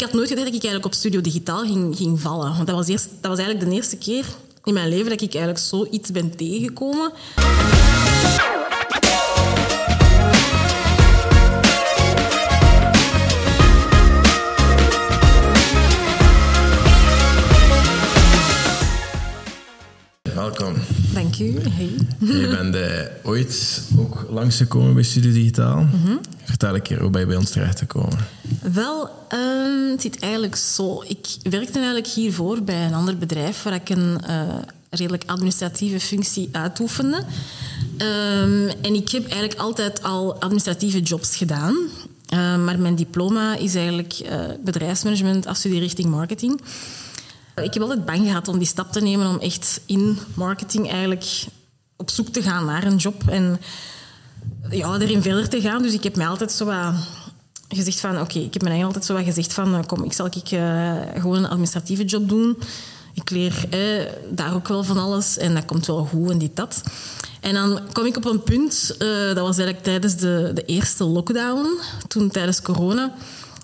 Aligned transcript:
ik 0.00 0.06
had 0.06 0.14
nooit 0.14 0.28
gedacht 0.28 0.46
dat 0.46 0.56
ik 0.56 0.62
eigenlijk 0.62 0.94
op 0.94 1.00
Studio 1.00 1.20
Digitaal 1.20 1.64
ging, 1.64 1.96
ging 1.96 2.20
vallen. 2.20 2.54
Want 2.54 2.66
dat 2.66 2.76
was, 2.76 2.88
eerst, 2.88 3.08
dat 3.20 3.30
was 3.30 3.38
eigenlijk 3.38 3.70
de 3.70 3.76
eerste 3.76 3.96
keer 3.96 4.24
in 4.64 4.74
mijn 4.74 4.88
leven 4.88 5.10
dat 5.10 5.20
ik 5.20 5.34
eigenlijk 5.34 5.64
zoiets 5.64 6.10
ben 6.10 6.36
tegengekomen. 6.36 7.12
Welkom. 20.34 20.79
U. 21.40 21.56
Hey. 21.70 21.90
Je 22.18 22.48
bent 22.48 22.74
eh, 22.74 23.06
ooit 23.22 23.82
ook 23.98 24.26
langsgekomen 24.30 24.94
bij 24.94 25.02
Studio 25.02 25.32
Digitaal. 25.32 25.86
Vertel 26.44 26.74
een 26.74 26.82
keer 26.82 27.00
hoe 27.00 27.10
ben 27.10 27.20
je 27.20 27.26
bij 27.26 27.36
ons 27.36 27.50
terecht 27.50 27.76
te 27.76 27.86
komen. 27.86 28.18
Wel, 28.72 29.10
ehm, 29.28 29.90
het 29.90 30.02
zit 30.02 30.18
eigenlijk 30.18 30.56
zo. 30.56 31.02
Ik 31.06 31.26
werkte 31.42 31.78
eigenlijk 31.78 32.06
hiervoor 32.06 32.62
bij 32.62 32.86
een 32.86 32.94
ander 32.94 33.18
bedrijf 33.18 33.62
waar 33.62 33.74
ik 33.74 33.88
een 33.88 34.20
eh, 34.26 34.42
redelijk 34.90 35.22
administratieve 35.26 36.00
functie 36.00 36.48
uitoefende. 36.52 37.24
Ehm, 37.96 38.68
en 38.82 38.94
ik 38.94 39.10
heb 39.10 39.22
eigenlijk 39.22 39.60
altijd 39.60 40.02
al 40.02 40.40
administratieve 40.40 41.00
jobs 41.00 41.36
gedaan. 41.36 41.76
Ehm, 42.26 42.64
maar 42.64 42.78
mijn 42.78 42.94
diploma 42.94 43.56
is 43.56 43.74
eigenlijk 43.74 44.12
eh, 44.12 44.40
bedrijfsmanagement 44.64 45.46
afstudeerrichting 45.46 46.08
marketing. 46.08 46.60
Ik 47.54 47.74
heb 47.74 47.82
altijd 47.82 48.04
bang 48.04 48.26
gehad 48.26 48.48
om 48.48 48.58
die 48.58 48.66
stap 48.66 48.92
te 48.92 49.00
nemen 49.00 49.26
om 49.26 49.38
echt 49.38 49.80
in 49.86 50.18
marketing 50.34 50.90
eigenlijk 50.90 51.46
op 51.96 52.10
zoek 52.10 52.28
te 52.28 52.42
gaan 52.42 52.64
naar 52.64 52.84
een 52.84 52.96
job 52.96 53.28
en 53.28 53.60
ja, 54.70 54.98
erin 54.98 55.22
verder 55.22 55.48
te 55.48 55.60
gaan. 55.60 55.82
Dus 55.82 55.92
ik 55.92 56.02
heb 56.02 56.16
mij 56.16 56.28
altijd 56.28 56.52
zo 56.52 56.64
wat 56.64 56.94
gezegd 57.68 58.00
van... 58.00 58.20
Oké, 58.20 58.38
ik 58.38 58.52
heb 58.52 58.62
mij 58.62 58.84
altijd 58.84 59.04
zo 59.04 59.14
wat 59.14 59.24
gezegd 59.24 59.52
van... 59.52 59.74
eh, 59.74 59.86
Kom, 59.86 60.04
ik 60.04 60.12
zal 60.12 60.26
ik, 60.26 60.50
eh, 60.50 60.96
gewoon 61.14 61.36
een 61.36 61.48
administratieve 61.48 62.04
job 62.04 62.28
doen. 62.28 62.58
Ik 63.14 63.30
leer 63.30 63.68
daar 64.30 64.54
ook 64.54 64.68
wel 64.68 64.84
van 64.84 64.98
alles 64.98 65.36
en 65.38 65.54
dat 65.54 65.64
komt 65.64 65.86
wel 65.86 66.04
goed 66.04 66.30
en 66.30 66.38
dit, 66.38 66.56
dat. 66.56 66.82
En 67.40 67.54
dan 67.54 67.80
kom 67.92 68.06
ik 68.06 68.16
op 68.16 68.24
een 68.24 68.42
punt, 68.42 68.94
eh, 68.98 69.08
dat 69.08 69.38
was 69.38 69.58
eigenlijk 69.58 69.82
tijdens 69.82 70.16
de, 70.16 70.50
de 70.54 70.64
eerste 70.64 71.04
lockdown, 71.04 71.66
toen 72.08 72.30
tijdens 72.30 72.62
corona, 72.62 73.14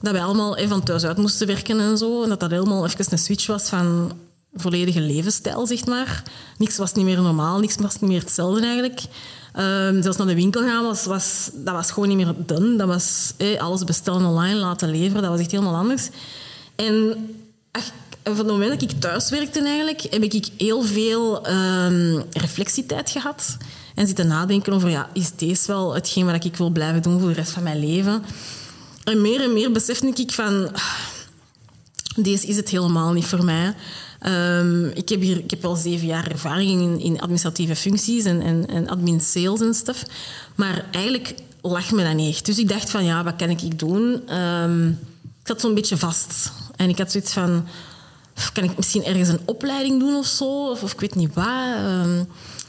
dat 0.00 0.12
wij 0.12 0.22
allemaal 0.22 0.56
van 0.56 0.82
thuis 0.82 1.04
uit 1.04 1.16
moesten 1.16 1.46
werken 1.46 1.80
en 1.80 1.98
zo. 1.98 2.22
En 2.22 2.28
dat 2.28 2.40
dat 2.40 2.50
helemaal 2.50 2.86
even 2.86 3.06
een 3.10 3.18
switch 3.18 3.46
was 3.46 3.68
van 3.68 4.12
volledige 4.54 5.00
levensstijl, 5.00 5.66
zeg 5.66 5.86
maar. 5.86 6.22
Niks 6.58 6.76
was 6.76 6.92
niet 6.92 7.04
meer 7.04 7.22
normaal, 7.22 7.58
niks 7.58 7.76
was 7.76 8.00
niet 8.00 8.10
meer 8.10 8.20
hetzelfde 8.20 8.64
eigenlijk. 8.64 9.00
Ehm, 9.52 10.02
zelfs 10.02 10.18
naar 10.18 10.26
de 10.26 10.34
winkel 10.34 10.62
gaan, 10.62 10.84
was, 10.84 11.04
was, 11.04 11.50
dat 11.54 11.74
was 11.74 11.90
gewoon 11.90 12.08
niet 12.08 12.16
meer 12.16 12.34
done. 12.46 12.76
Dat 12.76 12.88
was 12.88 13.32
eh, 13.36 13.60
alles 13.60 13.84
bestellen 13.84 14.26
online, 14.26 14.54
laten 14.54 14.90
leveren, 14.90 15.22
dat 15.22 15.30
was 15.30 15.40
echt 15.40 15.50
helemaal 15.50 15.76
anders. 15.76 16.08
En 16.74 17.16
ach, 17.70 17.90
van 18.24 18.36
het 18.36 18.46
moment 18.46 18.80
dat 18.80 18.90
ik 18.90 19.00
thuis 19.00 19.30
werkte 19.30 19.60
eigenlijk, 19.60 20.00
heb 20.10 20.22
ik 20.22 20.48
heel 20.58 20.82
veel 20.82 21.46
ehm, 21.46 22.20
reflectietijd 22.30 23.10
gehad. 23.10 23.56
En 23.94 24.06
zitten 24.06 24.26
nadenken 24.26 24.72
over, 24.72 24.90
ja, 24.90 25.08
is 25.12 25.32
deze 25.36 25.66
wel 25.66 25.94
hetgeen 25.94 26.26
wat 26.26 26.44
ik 26.44 26.56
wil 26.56 26.70
blijven 26.70 27.02
doen 27.02 27.20
voor 27.20 27.28
de 27.28 27.34
rest 27.34 27.50
van 27.52 27.62
mijn 27.62 27.78
leven? 27.78 28.22
En 29.06 29.20
meer 29.20 29.40
en 29.42 29.52
meer 29.52 29.72
besefte 29.72 30.12
ik 30.14 30.32
van... 30.32 30.70
Deze 32.16 32.46
is 32.46 32.56
het 32.56 32.68
helemaal 32.68 33.12
niet 33.12 33.24
voor 33.24 33.44
mij. 33.44 33.74
Ehm, 34.20 34.84
ik, 34.84 35.08
heb 35.08 35.20
hier, 35.20 35.38
ik 35.38 35.50
heb 35.50 35.62
wel 35.62 35.76
zeven 35.76 36.06
jaar 36.06 36.30
ervaring 36.30 36.80
in, 36.80 37.00
in 37.00 37.20
administratieve 37.20 37.76
functies 37.76 38.24
en, 38.24 38.40
en, 38.40 38.66
en 38.66 38.88
admin 38.88 39.20
sales 39.20 39.60
en 39.60 39.74
stuff. 39.74 40.02
Maar 40.54 40.84
eigenlijk 40.90 41.34
lag 41.62 41.92
me 41.92 42.04
dat 42.04 42.14
niet 42.14 42.34
echt. 42.34 42.46
Dus 42.46 42.58
ik 42.58 42.68
dacht 42.68 42.90
van, 42.90 43.04
ja, 43.04 43.24
wat 43.24 43.36
kan 43.36 43.50
ik 43.50 43.78
doen? 43.78 44.28
Ehm, 44.28 44.88
ik 44.88 45.44
zat 45.44 45.60
zo'n 45.60 45.74
beetje 45.74 45.96
vast. 45.96 46.52
En 46.76 46.88
ik 46.88 46.98
had 46.98 47.12
zoiets 47.12 47.32
van... 47.32 47.66
Kan 48.52 48.64
ik 48.64 48.76
misschien 48.76 49.04
ergens 49.04 49.28
een 49.28 49.40
opleiding 49.44 50.00
doen 50.00 50.14
of 50.14 50.26
zo? 50.26 50.70
Of, 50.70 50.82
of 50.82 50.92
ik 50.92 51.00
weet 51.00 51.14
niet 51.14 51.34
wat. 51.34 51.46
Ehm, 51.76 52.24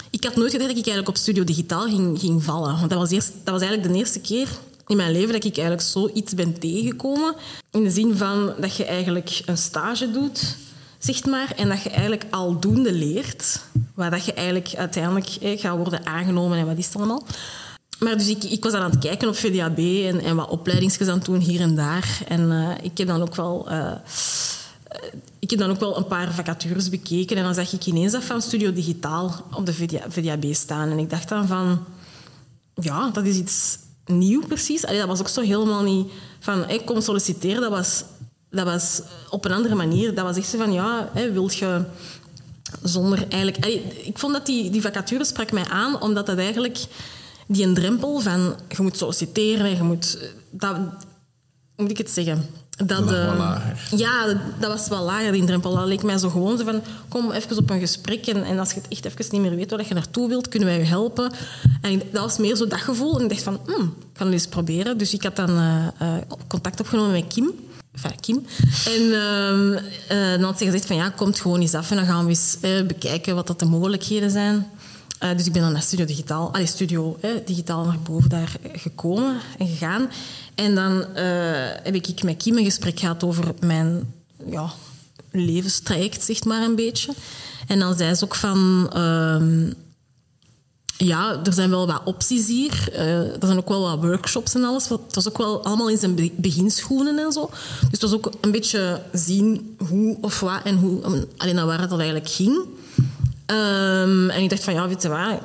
ik 0.10 0.24
had 0.24 0.36
nooit 0.36 0.52
gedacht 0.52 0.70
dat 0.70 0.80
ik 0.80 0.86
eigenlijk 0.86 1.08
op 1.08 1.18
Studio 1.18 1.44
Digitaal 1.44 1.88
ging, 1.88 2.20
ging 2.20 2.44
vallen. 2.44 2.78
Want 2.78 2.90
dat 2.90 3.00
was, 3.00 3.12
eerst, 3.12 3.32
dat 3.44 3.54
was 3.54 3.62
eigenlijk 3.62 3.94
de 3.94 4.00
eerste 4.00 4.20
keer 4.20 4.48
in 4.88 4.98
mijn 4.98 5.12
leven 5.12 5.34
dat 5.34 5.44
ik 5.44 5.58
eigenlijk 5.58 5.88
zoiets 5.88 6.34
ben 6.34 6.60
tegengekomen. 6.60 7.36
In 7.72 7.84
de 7.84 7.92
zin 7.92 8.18
van 8.18 8.54
dat 8.60 8.76
je 8.76 8.86
eigenlijk 8.86 9.42
een 9.46 9.58
stage 9.58 10.12
doet, 10.12 10.56
zeg 10.98 11.26
maar, 11.26 11.54
en 11.56 11.70
dat 11.70 11.82
je 11.82 11.90
eigenlijk 11.90 12.26
aldoende 12.30 12.94
leert. 12.94 13.60
Waar 13.94 14.12
dat 14.12 14.26
je 14.26 14.34
eigenlijk 14.34 14.74
uiteindelijk 14.76 15.28
eh, 15.42 15.60
gaat 15.60 15.78
worden 15.78 16.06
aangenomen 16.06 16.58
en 16.58 16.66
wat 16.66 16.78
is 16.78 16.86
het 16.86 16.96
allemaal. 16.96 17.24
Maar 18.00 18.18
dus 18.18 18.28
ik, 18.28 18.44
ik 18.44 18.64
was 18.64 18.74
aan 18.74 18.90
het 18.92 19.00
kijken 19.00 19.28
op 19.28 19.36
VDAB 19.36 19.78
en, 19.78 20.20
en 20.20 20.36
wat 20.36 20.50
opleidingsjes 20.50 21.08
aan 21.08 21.20
doen 21.24 21.40
hier 21.40 21.62
en 21.62 21.76
daar. 21.76 22.20
En 22.28 22.52
eh, 22.52 22.86
ik 22.86 22.98
heb 22.98 23.08
dan 23.08 23.22
ook 23.22 23.36
wel... 23.36 23.70
eh, 23.70 23.92
ik 25.40 25.50
heb 25.50 25.60
dan 25.60 25.70
ook 25.70 25.80
wel 25.80 25.98
een 25.98 26.08
paar 26.08 26.34
vacatures 26.34 26.90
bekeken 26.90 27.38
en 27.38 27.44
dan 27.44 27.54
zag 27.54 27.74
ik 27.74 27.86
ineens 27.86 28.12
dat 28.12 28.24
van 28.24 28.42
Studio 28.42 28.74
Digitaal 28.74 29.46
op 29.54 29.66
de 29.66 29.74
VDA 29.74 30.00
VDAB 30.10 30.54
staan. 30.54 30.90
En 30.90 30.98
ik 30.98 31.10
dacht 31.10 31.30
dan 31.30 31.48
van, 31.48 31.86
ja, 32.74 33.10
dat 33.10 33.26
is 33.26 33.38
iets 33.38 33.78
nieuw 34.08 34.46
precies. 34.48 34.82
Dat 34.82 35.08
was 35.08 35.20
ook 35.20 35.28
zo 35.28 35.42
helemaal 35.42 35.84
niet 35.84 36.12
van, 36.40 36.64
hey, 36.64 36.80
kom 36.80 37.02
solliciteren. 37.02 37.62
Dat 37.62 37.70
was, 37.70 38.04
dat 38.50 38.66
was 38.66 39.02
op 39.30 39.46
een 39.46 39.52
andere 39.52 39.76
manier. 39.76 40.14
Dat 40.14 40.26
was 40.26 40.38
echt 40.38 40.48
zo 40.48 40.58
van, 40.58 40.74
ja, 40.74 41.10
hey, 41.14 41.34
wilt 41.34 41.56
je 41.56 41.82
zonder 42.84 43.28
eigenlijk... 43.30 43.66
Ik 44.06 44.18
vond 44.18 44.34
dat 44.34 44.46
die, 44.46 44.70
die 44.70 44.82
vacature 44.82 45.26
sprak 45.26 45.52
mij 45.52 45.68
aan, 45.68 46.02
omdat 46.02 46.26
dat 46.26 46.38
eigenlijk 46.38 46.78
die 47.48 47.66
een 47.66 47.74
drempel 47.74 48.20
van, 48.20 48.56
je 48.70 48.82
moet 48.82 48.98
solliciteren 48.98 49.66
en 49.66 49.76
je 49.76 49.84
moet... 49.84 50.18
Dat, 50.52 50.76
hoe 50.76 50.88
moet 51.76 51.92
ik 51.92 51.98
het 51.98 52.10
zeggen? 52.10 52.46
Dat, 52.86 53.10
lager. 53.10 53.78
Ja, 53.96 54.26
dat, 54.26 54.38
dat 54.60 54.72
was 54.72 54.88
wel 54.88 55.04
lager, 55.04 55.32
die 55.32 55.46
drempel. 55.46 55.76
Dat 55.76 55.88
leek 55.88 56.04
mij 56.04 56.18
zo 56.18 56.30
gewoon 56.30 56.58
zo 56.58 56.64
van, 56.64 56.82
kom 57.08 57.32
even 57.32 57.58
op 57.58 57.70
een 57.70 57.80
gesprek 57.80 58.28
en, 58.28 58.44
en 58.44 58.60
als 58.60 58.72
je 58.72 58.80
het 58.80 58.88
echt 58.90 59.06
even 59.06 59.26
niet 59.32 59.42
meer 59.42 59.56
weet 59.56 59.72
waar 59.72 59.88
je 59.88 59.94
naartoe 59.94 60.28
wilt, 60.28 60.48
kunnen 60.48 60.68
wij 60.68 60.78
je 60.78 60.86
helpen. 60.86 61.32
En 61.82 62.02
dat 62.12 62.22
was 62.22 62.38
meer 62.38 62.56
zo 62.56 62.68
dat 62.68 62.80
gevoel. 62.80 63.18
En 63.18 63.24
ik 63.24 63.30
dacht 63.30 63.44
van, 63.44 63.60
hmm, 63.66 63.96
ik 64.00 64.14
kan 64.14 64.26
het 64.26 64.36
eens 64.36 64.48
proberen. 64.48 64.98
Dus 64.98 65.14
ik 65.14 65.24
had 65.24 65.36
dan 65.36 65.50
eh, 65.50 65.88
eh, 65.98 66.22
contact 66.48 66.80
opgenomen 66.80 67.12
met 67.12 67.28
Kim. 67.28 67.52
Enfin, 67.94 68.20
Kim. 68.20 68.46
En 68.86 69.14
ehm, 69.14 69.74
eh, 70.08 70.32
dan 70.32 70.44
had 70.44 70.58
ze 70.58 70.66
gezegd 70.66 70.86
van, 70.86 70.96
ja, 70.96 71.10
kom 71.10 71.34
gewoon 71.34 71.62
eens 71.62 71.74
af 71.74 71.92
en 71.92 71.98
dan 71.98 72.06
gaan 72.06 72.24
we 72.24 72.30
eens 72.30 72.58
bekijken 72.88 73.36
wat 73.36 73.48
dat 73.48 73.60
de 73.60 73.66
mogelijkheden 73.66 74.32
zijn. 74.32 74.66
Dus 75.20 75.46
ik 75.46 75.54
ben 75.54 75.62
dan 75.62 75.72
naar 75.72 75.82
Studio 75.82 76.06
Digitaal, 76.06 76.54
allee, 76.54 76.66
Studio 76.66 77.18
eh, 77.22 77.32
Digitaal 77.46 77.86
naar 77.86 78.00
boven 78.04 78.30
daar 78.30 78.52
gekomen 78.74 79.38
en 79.58 79.68
gegaan. 79.68 80.10
En 80.58 80.76
dan 80.76 81.16
eh, 81.16 81.26
heb 81.84 81.96
ik 81.96 82.24
met 82.24 82.38
Kim 82.38 82.58
een 82.58 82.64
gesprek 82.64 83.00
gehad 83.00 83.24
over 83.24 83.54
mijn 83.60 84.14
ja, 84.50 84.70
levenstraject, 85.32 86.24
zeg 86.24 86.44
maar 86.44 86.64
een 86.64 86.76
beetje. 86.76 87.14
En 87.68 87.80
dan 87.80 87.96
zei 87.98 88.14
ze 88.16 88.24
ook 88.24 88.36
van... 88.36 88.90
ehm, 88.94 89.72
ja, 90.98 91.40
er 91.44 91.54
zijn 91.54 91.70
wel 91.70 91.88
wat 91.88 92.02
opties 92.06 92.48
hier. 92.48 92.90
Eh, 92.94 93.20
er 93.20 93.46
zijn 93.46 93.58
ook 93.58 93.70
wel 93.70 93.82
wat 93.82 94.00
workshops 94.10 94.54
en 94.54 94.64
alles. 94.64 94.90
Het 94.90 95.16
was 95.16 95.28
ook 95.28 95.38
wel 95.38 95.64
allemaal 95.64 95.90
in 95.90 95.98
zijn 95.98 96.16
be- 96.16 96.32
beginschoenen 96.36 97.18
en 97.20 97.32
zo. 97.32 97.50
Dus 97.82 97.92
het 97.92 98.02
was 98.02 98.14
ook 98.14 98.32
een 98.42 98.52
beetje 98.52 99.02
zien 99.14 99.76
hoe 99.90 100.18
of 100.22 100.40
wat 100.40 100.64
en 100.64 100.76
hoe, 100.78 101.28
alleen 101.38 101.56
naar 101.56 101.66
waar 101.66 101.80
het 101.80 101.90
dan 101.90 102.00
eigenlijk 102.00 102.30
ging. 102.30 102.58
Ehm, 103.46 104.30
en 104.30 104.44
ik 104.44 104.50
dacht 104.50 104.64
van, 104.64 104.74
ja, 104.74 104.88
weet 104.88 105.02
je 105.02 105.10
wat, 105.10 105.40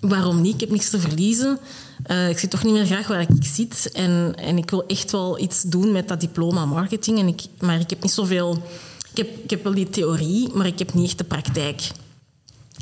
waarom 0.00 0.40
niet? 0.40 0.54
Ik 0.54 0.60
heb 0.60 0.70
niks 0.70 0.90
te 0.90 1.00
verliezen. 1.00 1.58
Eh, 2.06 2.28
ik 2.28 2.38
zit 2.38 2.50
toch 2.50 2.62
niet 2.64 2.72
meer 2.72 2.86
graag 2.86 3.06
waar 3.06 3.20
ik 3.20 3.28
zit. 3.40 3.90
En, 3.92 4.34
en 4.36 4.58
ik 4.58 4.70
wil 4.70 4.86
echt 4.86 5.10
wel 5.10 5.40
iets 5.40 5.62
doen 5.62 5.92
met 5.92 6.08
dat 6.08 6.20
diploma 6.20 6.64
marketing. 6.64 7.18
En 7.18 7.26
ik, 7.28 7.40
maar 7.60 7.80
ik 7.80 7.90
heb 7.90 8.02
niet 8.02 8.12
zoveel... 8.12 8.62
Ik 9.10 9.16
heb, 9.26 9.42
ik 9.44 9.50
heb 9.50 9.62
wel 9.64 9.74
die 9.74 9.90
theorie, 9.90 10.48
maar 10.54 10.66
ik 10.66 10.78
heb 10.78 10.94
niet 10.94 11.06
echt 11.06 11.18
de 11.18 11.24
praktijk. 11.24 11.82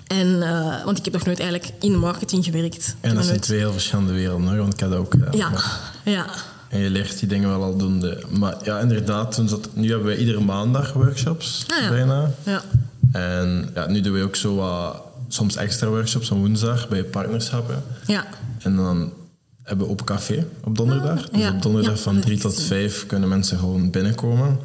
En, 0.06 0.42
eh, 0.42 0.84
want 0.84 0.98
ik 0.98 1.04
heb 1.04 1.14
nog 1.14 1.24
nooit 1.24 1.40
eigenlijk 1.40 1.72
in 1.80 1.98
marketing 1.98 2.44
gewerkt. 2.44 2.96
En 3.00 3.14
dat 3.14 3.24
zijn 3.24 3.40
twee 3.40 3.58
heel 3.58 3.72
verschillende 3.72 4.12
werelden, 4.12 4.48
hoor, 4.48 4.56
want 4.56 4.72
ik 4.74 4.80
had 4.80 4.90
dat 4.90 4.98
ook 4.98 5.10
gedaan. 5.10 5.36
Ja, 5.36 5.52
ja. 6.04 6.26
En 6.68 6.80
je 6.80 6.90
leert 6.90 7.18
die 7.18 7.28
dingen 7.28 7.48
wel 7.48 7.62
al 7.62 7.76
doen. 7.76 8.14
Maar 8.30 8.56
ja, 8.64 8.78
inderdaad, 8.80 9.32
toen 9.34 9.48
zat, 9.48 9.68
nu 9.72 9.90
hebben 9.90 10.06
we 10.08 10.16
iedere 10.18 10.40
maandag 10.40 10.93
workshops, 10.93 11.64
Ah, 11.69 11.82
ja. 11.82 11.88
bijna. 11.88 12.31
ja. 12.43 12.62
En 13.12 13.70
ja, 13.75 13.87
nu 13.87 14.00
doen 14.00 14.12
we 14.12 14.22
ook 14.22 14.37
zo 14.37 14.54
wat, 14.54 15.02
soms 15.34 15.56
extra 15.56 15.88
workshops 15.88 16.31
op 16.31 16.38
woensdag 16.38 16.88
bij 16.88 17.04
partnerschappen. 17.04 17.82
Ja, 18.06 18.26
En 18.62 18.76
dan 18.76 19.12
hebben 19.62 19.86
we 19.86 19.92
op 19.92 20.04
café 20.04 20.46
op 20.64 20.76
donderdag. 20.76 21.25
Ah, 21.26 21.32
dus 21.32 21.40
ja. 21.40 21.52
op 21.54 21.62
donderdag 21.62 22.00
van 22.00 22.14
dat 22.14 22.22
drie 22.22 22.36
heb 22.36 22.46
ik 22.46 22.52
tot 22.52 22.62
vijf 22.64 23.06
kunnen 23.06 23.28
mensen 23.28 23.58
gewoon 23.58 23.90
binnenkomen. 23.90 24.58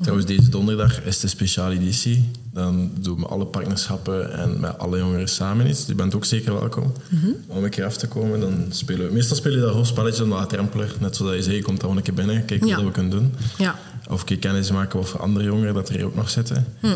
Trouwens, 0.00 0.26
deze 0.26 0.48
donderdag 0.48 1.02
is 1.04 1.20
de 1.20 1.28
speciale 1.28 1.74
editie. 1.74 2.30
Dan 2.52 2.90
doen 3.00 3.18
we 3.20 3.26
alle 3.26 3.46
partnerschappen 3.46 4.32
en 4.38 4.60
met 4.60 4.78
alle 4.78 4.98
jongeren 4.98 5.28
samen 5.28 5.68
iets. 5.68 5.86
Je 5.86 5.94
bent 5.94 6.14
ook 6.14 6.24
zeker 6.24 6.52
welkom 6.54 6.92
Mhm. 7.10 7.26
om 7.46 7.64
een 7.64 7.70
keer 7.70 7.84
af 7.84 7.96
te 7.96 8.06
komen. 8.08 8.40
Dan 8.40 8.64
spelen 8.68 9.06
we, 9.06 9.12
meestal 9.12 9.36
spelen 9.36 9.58
we 9.58 9.64
dat 9.64 9.74
hoofdspelletje 9.74 10.18
dan 10.20 10.28
laagdrempeler. 10.28 10.94
Net 11.00 11.16
zoals 11.16 11.34
je 11.36 11.42
zei, 11.42 11.56
je 11.56 11.62
komt 11.62 11.80
dan 11.80 11.90
gewoon 11.90 11.96
een 11.96 12.02
keer 12.02 12.14
binnen, 12.24 12.44
kijk 12.44 12.64
Ja. 12.64 12.76
wat 12.76 12.84
we 12.84 12.90
kunnen 12.90 13.10
doen. 13.10 13.34
ja. 13.58 13.78
Of 14.10 14.20
een 14.20 14.26
keer 14.26 14.38
kennis 14.38 14.70
maken 14.70 14.98
over 14.98 15.20
andere 15.20 15.44
jongeren 15.44 15.74
dat 15.74 15.88
er 15.88 15.94
hier 15.94 16.04
ook 16.04 16.14
nog 16.16 16.30
zitten. 16.30 16.66
Hm. 16.80 16.86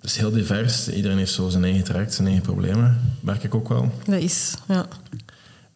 Het 0.00 0.10
is 0.10 0.16
heel 0.16 0.30
divers. 0.30 0.88
Iedereen 0.88 1.18
heeft 1.18 1.32
zo 1.32 1.48
zijn 1.48 1.64
eigen 1.64 1.84
traject, 1.84 2.14
zijn 2.14 2.26
eigen 2.26 2.44
problemen. 2.44 3.00
Merk 3.20 3.44
ik 3.44 3.54
ook 3.54 3.68
wel. 3.68 3.92
dat 4.06 4.20
is... 4.20 4.54
Ja. 4.68 4.86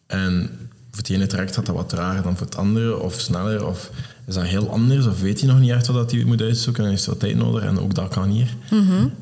En 0.07 0.49
voor 0.89 0.97
het 0.97 1.09
ene 1.09 1.27
traject 1.27 1.55
gaat 1.55 1.65
dat 1.65 1.75
wat 1.75 1.89
trager 1.89 2.23
dan 2.23 2.37
voor 2.37 2.45
het 2.45 2.55
andere, 2.55 2.99
of 2.99 3.19
sneller. 3.19 3.67
Of, 3.67 3.91
is 4.27 4.33
dat 4.33 4.43
heel 4.43 4.69
anders 4.69 5.05
of 5.05 5.21
weet 5.21 5.39
hij 5.39 5.49
nog 5.49 5.59
niet 5.59 5.71
echt 5.71 5.87
wat 5.87 6.11
hij 6.11 6.23
moet 6.23 6.41
uitzoeken 6.41 6.83
en 6.83 6.89
heeft 6.89 7.05
wat 7.05 7.19
tijd 7.19 7.35
nodig 7.35 7.63
en 7.63 7.79
ook 7.79 7.95
dat 7.95 8.09
kan 8.09 8.29
hier. 8.29 8.55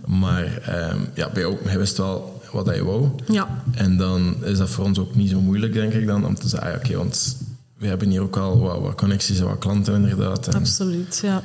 Maar 0.06 0.58
ehm, 0.58 1.00
ja, 1.14 1.30
bij 1.34 1.46
ook, 1.46 1.60
hij 1.64 1.78
wist 1.78 1.98
wel 1.98 2.42
wat 2.52 2.66
hij 2.66 2.84
wou. 2.84 3.10
Ja. 3.28 3.64
En 3.72 3.98
dan 3.98 4.36
is 4.44 4.58
dat 4.58 4.70
voor 4.70 4.86
ons 4.86 5.00
ook 5.00 5.16
niet 5.16 5.30
zo 5.30 5.42
moeilijk, 5.42 5.74
denk 5.74 5.94
ik, 5.94 6.08
dan 6.08 6.26
om 6.26 6.36
te 6.36 6.48
zeggen, 6.48 6.72
ah, 6.72 6.76
oké, 6.76 6.98
want 6.98 7.38
we 7.78 7.88
hebben 7.88 8.10
hier 8.10 8.22
ook 8.22 8.38
al 8.38 8.60
wat, 8.60 8.82
wat 8.82 8.96
connecties 8.96 9.40
en 9.40 9.46
wat 9.46 9.58
klanten 9.58 9.96
inderdaad. 9.96 10.48
En 10.48 10.54
Absoluut, 10.54 11.20
ja. 11.22 11.44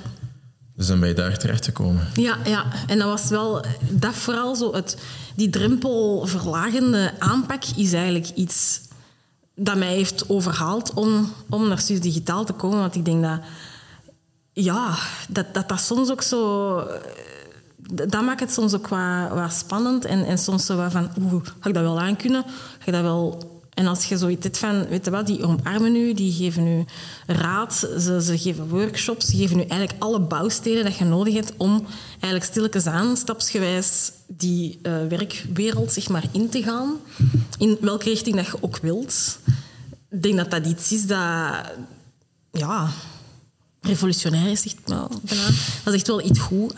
Dus 0.78 0.86
dan 0.86 1.00
ben 1.00 1.08
je 1.08 1.14
daar 1.14 1.38
terecht 1.38 1.64
gekomen. 1.64 2.08
Ja, 2.14 2.36
ja, 2.44 2.64
en 2.86 2.98
dat 2.98 3.08
was 3.08 3.28
wel... 3.28 3.64
Dat 3.90 4.14
vooral 4.14 4.54
zo... 4.54 4.72
Het, 4.74 4.98
die 5.34 5.50
drempelverlagende 5.50 7.12
aanpak 7.18 7.62
is 7.76 7.92
eigenlijk 7.92 8.28
iets 8.34 8.80
dat 9.54 9.76
mij 9.76 9.94
heeft 9.94 10.28
overhaald 10.28 10.92
om, 10.94 11.32
om 11.48 11.68
naar 11.68 11.78
Studio 11.78 12.02
Digitaal 12.02 12.44
te 12.44 12.52
komen. 12.52 12.78
Want 12.78 12.94
ik 12.94 13.04
denk 13.04 13.22
dat... 13.22 13.40
Ja, 14.52 14.94
dat 15.28 15.54
dat, 15.54 15.68
dat 15.68 15.80
soms 15.80 16.10
ook 16.10 16.22
zo... 16.22 16.82
Dat 17.92 18.22
maakt 18.22 18.40
het 18.40 18.52
soms 18.52 18.74
ook 18.74 18.88
wat, 18.88 19.52
spannend. 19.52 20.04
En, 20.04 20.24
en 20.24 20.38
soms 20.38 20.66
zo 20.66 20.88
van... 20.88 21.10
Oeh, 21.20 21.44
ga 21.60 21.68
ik 21.68 21.74
dat 21.74 21.82
wel 21.82 22.00
aankunnen? 22.00 22.44
Ga 22.78 22.86
ik 22.86 22.92
dat 22.92 23.02
wel... 23.02 23.47
En 23.78 23.86
als 23.86 24.04
je 24.04 24.16
zoiets 24.16 24.44
hebt 24.44 24.58
van, 24.58 24.86
weet 24.88 25.04
je 25.04 25.10
wat, 25.10 25.26
die 25.26 25.44
omarmen 25.44 25.96
u, 25.96 26.14
die 26.14 26.32
geven 26.32 26.66
u 26.66 26.84
raad, 27.26 27.74
ze, 27.74 28.22
ze 28.22 28.38
geven 28.38 28.68
workshops, 28.68 29.26
ze 29.26 29.36
geven 29.36 29.58
u 29.58 29.60
eigenlijk 29.60 29.92
alle 30.02 30.20
bouwstenen 30.20 30.84
dat 30.84 30.96
je 30.96 31.04
nodig 31.04 31.34
hebt 31.34 31.52
om 31.56 31.86
eigenlijk 32.10 32.44
stilletjes 32.44 32.86
aan, 32.86 33.16
stapsgewijs, 33.16 34.12
die 34.26 34.78
eh, 34.82 34.92
werkwereld 35.08 35.92
zeg 35.92 36.08
maar, 36.08 36.24
in 36.32 36.48
te 36.48 36.62
gaan. 36.62 36.96
In 37.58 37.76
welke 37.80 38.04
richting 38.04 38.36
dat 38.36 38.46
je 38.46 38.56
ook 38.60 38.78
wilt. 38.78 39.38
Ik 40.10 40.22
denk 40.22 40.36
dat 40.36 40.50
dat 40.50 40.66
iets 40.66 40.92
is 40.92 41.06
dat... 41.06 41.54
Ja, 42.50 42.90
revolutionair 43.80 44.50
is, 44.50 44.64
echt 44.64 44.76
wel, 44.84 45.10
bijna. 45.22 45.44
Dat 45.84 45.94
is 45.94 46.00
echt 46.00 46.06
wel 46.06 46.24
iets 46.24 46.38
goed. 46.38 46.72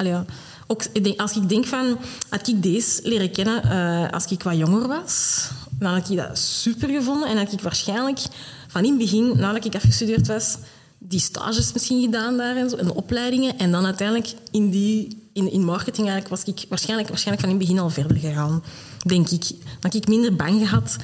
Ook, 0.67 0.82
als 1.17 1.37
ik 1.37 1.49
denk 1.49 1.67
van, 1.67 1.99
had 2.29 2.49
ik 2.49 2.62
deze 2.62 3.00
leren 3.02 3.31
kennen 3.31 3.62
eh, 3.62 4.12
als 4.12 4.25
ik 4.25 4.43
wat 4.43 4.56
jonger 4.56 4.88
was, 4.88 5.49
dan 5.81 5.93
had 5.93 6.11
ik 6.11 6.17
dat 6.17 6.38
super 6.38 6.88
gevonden. 6.88 7.29
En 7.29 7.37
had 7.37 7.53
ik 7.53 7.61
waarschijnlijk 7.61 8.21
van 8.69 8.85
in 8.85 8.91
het 8.91 8.99
begin, 8.99 9.32
nadat 9.37 9.65
ik 9.65 9.75
afgestudeerd 9.75 10.27
was, 10.27 10.56
die 10.99 11.21
stages 11.21 11.73
misschien 11.73 12.00
gedaan 12.00 12.37
daar 12.37 12.56
en 12.56 12.71
zo, 12.71 12.77
en 12.77 12.93
opleidingen. 12.93 13.59
En 13.59 13.71
dan 13.71 13.85
uiteindelijk 13.85 14.35
in, 14.50 14.71
die, 14.71 15.29
in, 15.32 15.53
in 15.53 15.65
marketing 15.65 16.09
eigenlijk 16.09 16.29
was 16.29 16.55
ik 16.55 16.67
waarschijnlijk, 16.69 17.09
waarschijnlijk 17.09 17.47
van 17.47 17.55
in 17.55 17.59
het 17.59 17.69
begin 17.69 17.82
al 17.82 17.91
verder 17.91 18.17
gegaan, 18.17 18.62
denk 19.06 19.29
ik. 19.29 19.49
Dan 19.49 19.59
had 19.81 19.94
ik 19.94 20.09
minder 20.09 20.37
bang 20.37 20.61
gehad. 20.61 20.97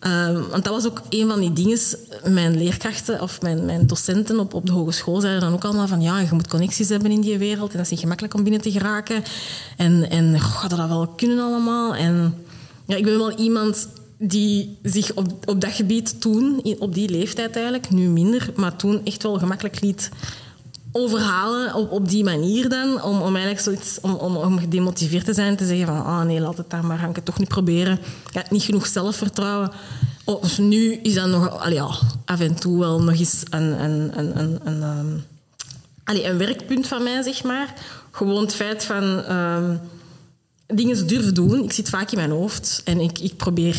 Ehm, 0.00 0.34
want 0.50 0.64
dat 0.64 0.74
was 0.74 0.86
ook 0.86 1.02
een 1.08 1.28
van 1.28 1.40
die 1.40 1.52
dingen. 1.52 1.78
Mijn 2.24 2.56
leerkrachten 2.56 3.20
of 3.20 3.42
mijn, 3.42 3.64
mijn 3.64 3.86
docenten 3.86 4.38
op, 4.38 4.54
op 4.54 4.66
de 4.66 4.72
hogeschool 4.72 5.20
zeiden 5.20 5.42
dan 5.42 5.52
ook 5.52 5.64
allemaal 5.64 5.88
van 5.88 6.00
ja, 6.00 6.20
je 6.20 6.28
moet 6.32 6.48
connecties 6.48 6.88
hebben 6.88 7.10
in 7.10 7.20
die 7.20 7.38
wereld 7.38 7.70
en 7.70 7.76
dat 7.76 7.84
is 7.84 7.90
niet 7.90 8.00
gemakkelijk 8.00 8.34
om 8.34 8.42
binnen 8.42 8.60
te 8.60 8.70
geraken. 8.70 9.22
En, 9.76 10.10
en 10.10 10.40
gaat 10.40 10.70
dat 10.70 10.88
wel 10.88 11.06
kunnen 11.06 11.38
allemaal? 11.38 11.94
En 11.94 12.34
ja, 12.86 12.96
ik 12.96 13.04
ben 13.04 13.18
wel 13.18 13.38
iemand 13.38 13.88
die 14.18 14.78
zich 14.82 15.14
op, 15.14 15.48
op 15.48 15.60
dat 15.60 15.72
gebied 15.72 16.20
toen, 16.20 16.76
op 16.78 16.94
die 16.94 17.08
leeftijd 17.08 17.54
eigenlijk, 17.54 17.90
nu 17.90 18.08
minder, 18.08 18.50
maar 18.54 18.76
toen 18.76 19.04
echt 19.04 19.22
wel 19.22 19.38
gemakkelijk 19.38 19.80
liet 19.80 20.10
overhalen 20.96 21.74
op, 21.74 21.90
op 21.90 22.08
die 22.08 22.24
manier 22.24 22.68
dan. 22.68 23.02
Om, 23.02 23.20
om 23.20 23.36
eigenlijk 23.36 23.60
zoiets, 23.60 23.98
om, 24.00 24.14
om, 24.14 24.58
gedemotiveerd 24.58 25.24
te 25.24 25.34
zijn. 25.34 25.56
Te 25.56 25.66
zeggen 25.66 25.86
van, 25.86 26.04
ah 26.04 26.22
nee, 26.22 26.40
laat 26.40 26.56
het 26.56 26.70
dan 26.70 26.86
maar, 26.86 26.98
ga 26.98 27.08
ik 27.08 27.16
het 27.16 27.24
toch 27.24 27.38
niet 27.38 27.48
proberen. 27.48 27.98
Ik 28.28 28.34
heb 28.34 28.50
niet 28.50 28.62
genoeg 28.62 28.86
zelfvertrouwen. 28.86 29.70
Oh, 30.24 30.42
dus 30.42 30.58
nu 30.58 30.92
is 30.92 31.14
dat 31.14 31.28
nog, 31.28 31.68
ja, 31.68 31.88
af 32.24 32.40
en 32.40 32.54
toe 32.54 32.78
wel 32.78 33.02
nog 33.02 33.18
eens 33.18 33.42
een, 33.50 33.82
een, 33.84 34.18
een, 34.18 34.38
een, 34.38 34.60
een, 34.64 34.82
ehm, 34.82 35.06
allee, 36.04 36.24
een 36.24 36.38
werkpunt 36.38 36.86
van 36.86 37.02
mij, 37.02 37.22
zeg 37.22 37.44
maar. 37.44 37.74
Gewoon 38.10 38.42
het 38.42 38.54
feit 38.54 38.84
van 38.84 39.24
ehm, 39.24 39.76
dingen 40.74 41.06
durven 41.06 41.34
doen. 41.34 41.64
Ik 41.64 41.72
zit 41.72 41.88
vaak 41.88 42.10
in 42.10 42.18
mijn 42.18 42.30
hoofd 42.30 42.80
en 42.84 43.00
ik, 43.00 43.18
ik 43.18 43.36
probeer 43.36 43.76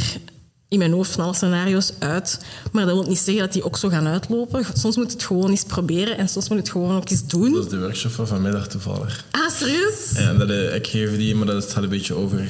in 0.70 0.78
mijn 0.78 0.92
hoofd 0.92 1.12
van 1.12 1.24
alle 1.24 1.34
scenario's 1.34 1.92
uit. 2.00 2.40
Maar 2.72 2.86
dat 2.86 2.94
wil 2.94 3.04
niet 3.08 3.18
zeggen 3.18 3.44
dat 3.44 3.54
die 3.54 3.64
ook 3.64 3.78
zo 3.78 3.90
gaan 3.90 4.08
uitlopen. 4.08 4.66
Soms 4.74 4.96
moet 4.96 5.12
het 5.12 5.24
gewoon 5.24 5.50
eens 5.50 5.64
proberen 5.64 6.18
en 6.18 6.30
soms 6.30 6.50
moet 6.50 6.58
het 6.58 6.70
gewoon 6.70 6.96
ook 6.96 7.10
eens 7.10 7.28
doen. 7.28 7.52
Dat 7.54 7.64
is 7.64 7.70
de 7.70 7.80
workshop 7.80 8.12
van 8.12 8.28
vanmiddag 8.28 8.68
toevallig. 8.68 9.26
Ah, 9.32 9.50
serieus? 9.50 10.14
En 10.16 10.38
dat, 10.38 10.50
eh, 10.50 10.76
ik 10.76 10.88
geef 10.88 11.18
die, 11.18 11.36
maar 11.36 11.46
dat 11.46 11.72
gaat 11.74 11.84
een 11.84 11.90
beetje 11.90 12.14
over 12.14 12.48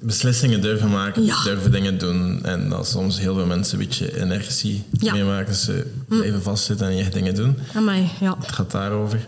beslissingen 0.00 0.60
durven 0.60 0.90
maken, 0.90 1.24
Ja. 1.24 1.42
durven 1.42 1.70
dingen 1.70 1.98
doen. 1.98 2.44
En 2.44 2.68
dat 2.68 2.88
soms 2.88 3.18
heel 3.18 3.34
veel 3.34 3.46
mensen 3.46 3.78
een 3.80 3.86
beetje 3.86 4.20
inertie 4.20 4.84
Ja. 4.98 5.10
Hm. 5.12 5.16
meemaken. 5.18 5.54
Ze 5.54 5.86
even 6.22 6.42
vastzitten 6.42 6.86
en 6.88 6.98
echt 6.98 7.12
dingen 7.12 7.34
doen. 7.34 7.58
Amai, 7.74 8.10
ja. 8.20 8.36
Het 8.40 8.52
gaat 8.52 8.70
daarover. 8.70 9.24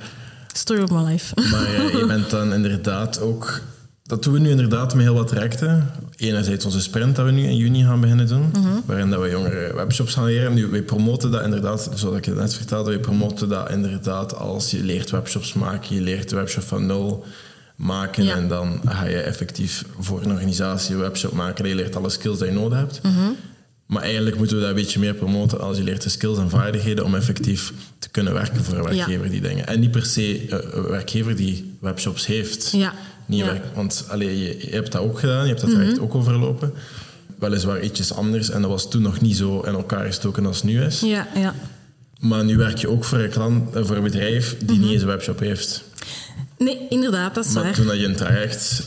Story 0.52 0.82
of 0.82 0.90
my 0.90 1.02
life. 1.11 1.35
Maar 1.50 1.64
eh, 1.75 1.93
je 1.93 2.06
bent 2.17 2.31
dan 2.31 2.52
inderdaad 2.55 3.20
ook... 3.20 3.61
Dat 4.08 4.22
doen 4.22 4.32
we 4.32 4.38
nu 4.38 4.50
inderdaad 4.50 4.94
met 4.94 5.05
heel 5.05 5.14
wat 5.14 5.28
trajecten. 5.28 5.90
Enerzijds 6.16 6.64
onze 6.64 6.81
sprint 6.81 7.16
dat 7.16 7.25
we 7.25 7.31
nu 7.31 7.43
in 7.43 7.56
juni 7.56 7.82
gaan 7.82 8.00
beginnen 8.00 8.26
doen. 8.26 8.52
Waarin 8.87 9.10
dat 9.10 9.20
we 9.20 9.31
jongeren 9.31 9.76
webshops 9.76 10.14
gaan 10.14 10.25
leren. 10.25 10.55
Nu, 10.55 10.66
wij 10.66 10.82
promoten 10.82 11.31
dat 11.31 11.43
inderdaad, 11.43 11.90
zoals 11.94 12.16
ik 12.16 12.25
het 12.25 12.37
net 12.37 12.55
vertelde, 12.55 12.90
wij 12.90 13.00
promoten 13.00 13.49
dat 13.49 13.70
inderdaad 13.70 14.34
als 14.34 14.70
je 14.70 14.84
leert 14.84 15.10
webshops 15.10 15.52
maken. 15.52 15.94
Je 15.94 16.00
leert 16.00 16.28
de 16.28 16.37
webshop 16.37 16.62
van 16.62 16.87
nul 16.87 17.25
maken. 17.76 18.25
Ja. 18.25 18.34
En 18.34 18.49
dan 18.49 18.81
ga 18.84 19.05
je 19.05 19.20
effectief 19.20 19.84
voor 19.99 20.22
een 20.22 20.32
organisatie 20.32 20.94
een 20.94 21.00
webshop 21.00 21.32
maken. 21.32 21.64
En 21.64 21.70
je 21.70 21.76
leert 21.76 21.96
alle 21.96 22.11
skills 22.11 22.38
die 22.38 22.46
je 22.46 22.52
nodig 22.52 22.78
hebt. 22.78 23.00
Maar 23.88 24.02
eigenlijk 24.02 24.37
moeten 24.37 24.56
we 24.56 24.62
dat 24.62 24.70
een 24.70 24.76
beetje 24.76 24.99
meer 24.99 25.14
promoten 25.14 25.61
als 25.61 25.76
je 25.76 25.82
leert 25.82 26.02
de 26.02 26.08
skills 26.08 26.38
en 26.38 26.50
vaardigheden 26.50 27.05
om 27.05 27.14
effectief 27.14 27.73
te 27.99 28.08
kunnen 28.08 28.32
werken 28.32 28.64
voor 28.64 28.76
een 28.76 28.82
werkgever 28.85 29.31
die 29.31 29.40
dingen. 29.40 29.67
En 29.67 29.81
niet 29.81 29.90
per 29.90 30.06
se 30.06 30.46
eh, 30.50 30.58
een 30.76 30.82
werkgever 30.88 31.37
die 31.37 31.76
webshops 31.81 32.26
heeft. 32.26 32.70
Ja. 32.73 32.94
Niet 33.26 33.38
Ja. 33.40 33.46
werk, 33.46 33.64
want 33.75 34.05
allee, 34.08 34.38
je, 34.38 34.67
je 34.67 34.70
hebt 34.75 34.93
dat 34.93 35.02
ook 35.02 35.19
gedaan, 35.19 35.43
je 35.43 35.49
hebt 35.49 35.61
dat 35.61 35.70
traject 35.70 36.00
ook 36.00 36.14
overlopen. 36.14 36.73
Weliswaar 37.38 37.82
ietsjes 37.82 38.12
anders 38.14 38.50
en 38.50 38.61
dat 38.62 38.70
was 38.70 38.90
toen 38.90 39.02
nog 39.02 39.20
niet 39.20 39.37
zo 39.37 39.61
in 39.61 39.73
elkaar 39.75 40.05
gestoken 40.06 40.46
als 40.46 40.56
het 40.56 40.64
nu 40.64 40.82
is. 40.82 41.00
Ja, 41.00 41.26
ja. 41.35 41.55
Maar 42.20 42.44
nu 42.44 42.56
werk 42.56 42.79
je 42.79 42.88
ook 42.90 43.05
voor 43.05 43.19
een, 43.19 43.31
klant, 43.31 43.75
eh, 43.75 43.85
voor 43.85 43.96
een 43.96 44.02
bedrijf 44.02 44.56
die 44.64 44.79
niet 44.79 44.93
eens 44.93 45.02
een 45.02 45.08
webshop 45.08 45.38
heeft. 45.38 45.85
Nee, 46.58 46.79
inderdaad, 46.88 47.35
dat 47.35 47.44
is 47.44 47.52
Maar 47.52 47.62
waar. 47.62 47.75
toen 47.75 47.87
dat 47.87 47.96
je 47.96 48.05
een 48.05 48.17
traject 48.17 48.82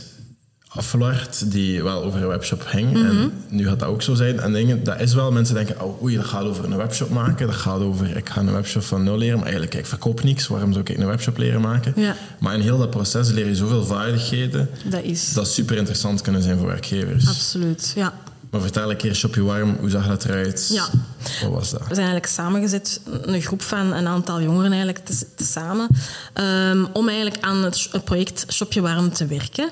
aflaart 0.76 1.52
die 1.52 1.84
wel 1.84 2.04
over 2.04 2.22
een 2.22 2.28
webshop 2.28 2.62
ging, 2.66 2.96
en 2.96 3.34
nu 3.50 3.68
gaat 3.68 3.80
dat 3.80 3.90
ook 3.90 4.02
zo 4.02 4.14
zijn. 4.14 4.40
En 4.40 4.54
dingen, 4.54 4.84
dat 4.84 5.00
is 5.00 5.14
wel, 5.14 5.32
mensen 5.32 5.56
denken, 5.56 5.82
oh, 5.82 6.02
oei, 6.04 6.16
dat 6.16 6.26
gaat 6.26 6.44
over 6.44 6.64
een 6.64 6.78
webshop 6.78 7.10
maken, 7.10 7.48
dat 7.48 7.56
gaat 7.56 7.80
over, 7.80 8.18
ik 8.18 8.30
ga 8.30 8.40
een 8.42 8.52
webshop 8.52 8.84
van 8.84 9.04
nul 9.04 9.18
leren, 9.18 9.36
maar 9.36 9.46
eigenlijk, 9.48 9.76
ik 9.76 9.86
verkoop 9.86 10.24
niks, 10.24 10.48
waarom 10.48 10.74
zou 10.74 10.86
ik 10.88 10.98
een 10.98 11.06
webshop 11.06 11.38
leren 11.38 11.62
maken? 11.62 11.94
Ja. 11.96 12.16
Maar 12.40 12.54
in 12.54 12.62
heel 12.62 12.78
dat 12.78 12.90
proces 12.90 13.30
leer 13.30 13.48
je 13.48 13.56
zoveel 13.56 13.86
vaardigheden, 13.86 14.70
Dat 14.86 15.04
is 15.04 15.34
dat 15.34 15.48
super 15.48 15.78
interessant 15.78 16.22
kunnen 16.22 16.42
zijn 16.42 16.58
voor 16.58 16.68
werkgevers. 16.68 17.28
absoluut, 17.28 17.92
ja. 17.96 18.14
Maar 18.50 18.62
vertel 18.62 18.90
een 18.90 18.98
keer, 18.98 19.16
Shop 19.16 19.36
Je 19.36 19.44
Warm, 19.44 19.78
hoe 19.80 19.90
zag 19.90 20.08
dat 20.08 20.26
eruit? 20.26 20.70
Ja. 20.72 20.86
Wat 21.42 21.52
was 21.52 21.72
dat? 21.72 21.80
We 21.80 21.96
zijn 21.96 22.08
eigenlijk 22.08 22.26
samengezet, 22.26 23.02
een 23.22 23.42
groep 23.42 23.62
van 23.62 23.94
een 23.94 24.08
aantal 24.08 24.42
jongeren 24.42 24.70
eigenlijk 24.72 25.06
te, 25.06 25.26
te 25.36 25.44
samen, 25.44 25.88
ehm, 26.34 26.86
om 26.94 27.08
eigenlijk 27.08 27.44
aan 27.44 27.64
het, 27.64 27.90
project 28.04 28.46
Shop 28.54 28.74
Je 28.74 28.82
Warm 28.82 29.12
te 29.14 29.26
werken. 29.26 29.70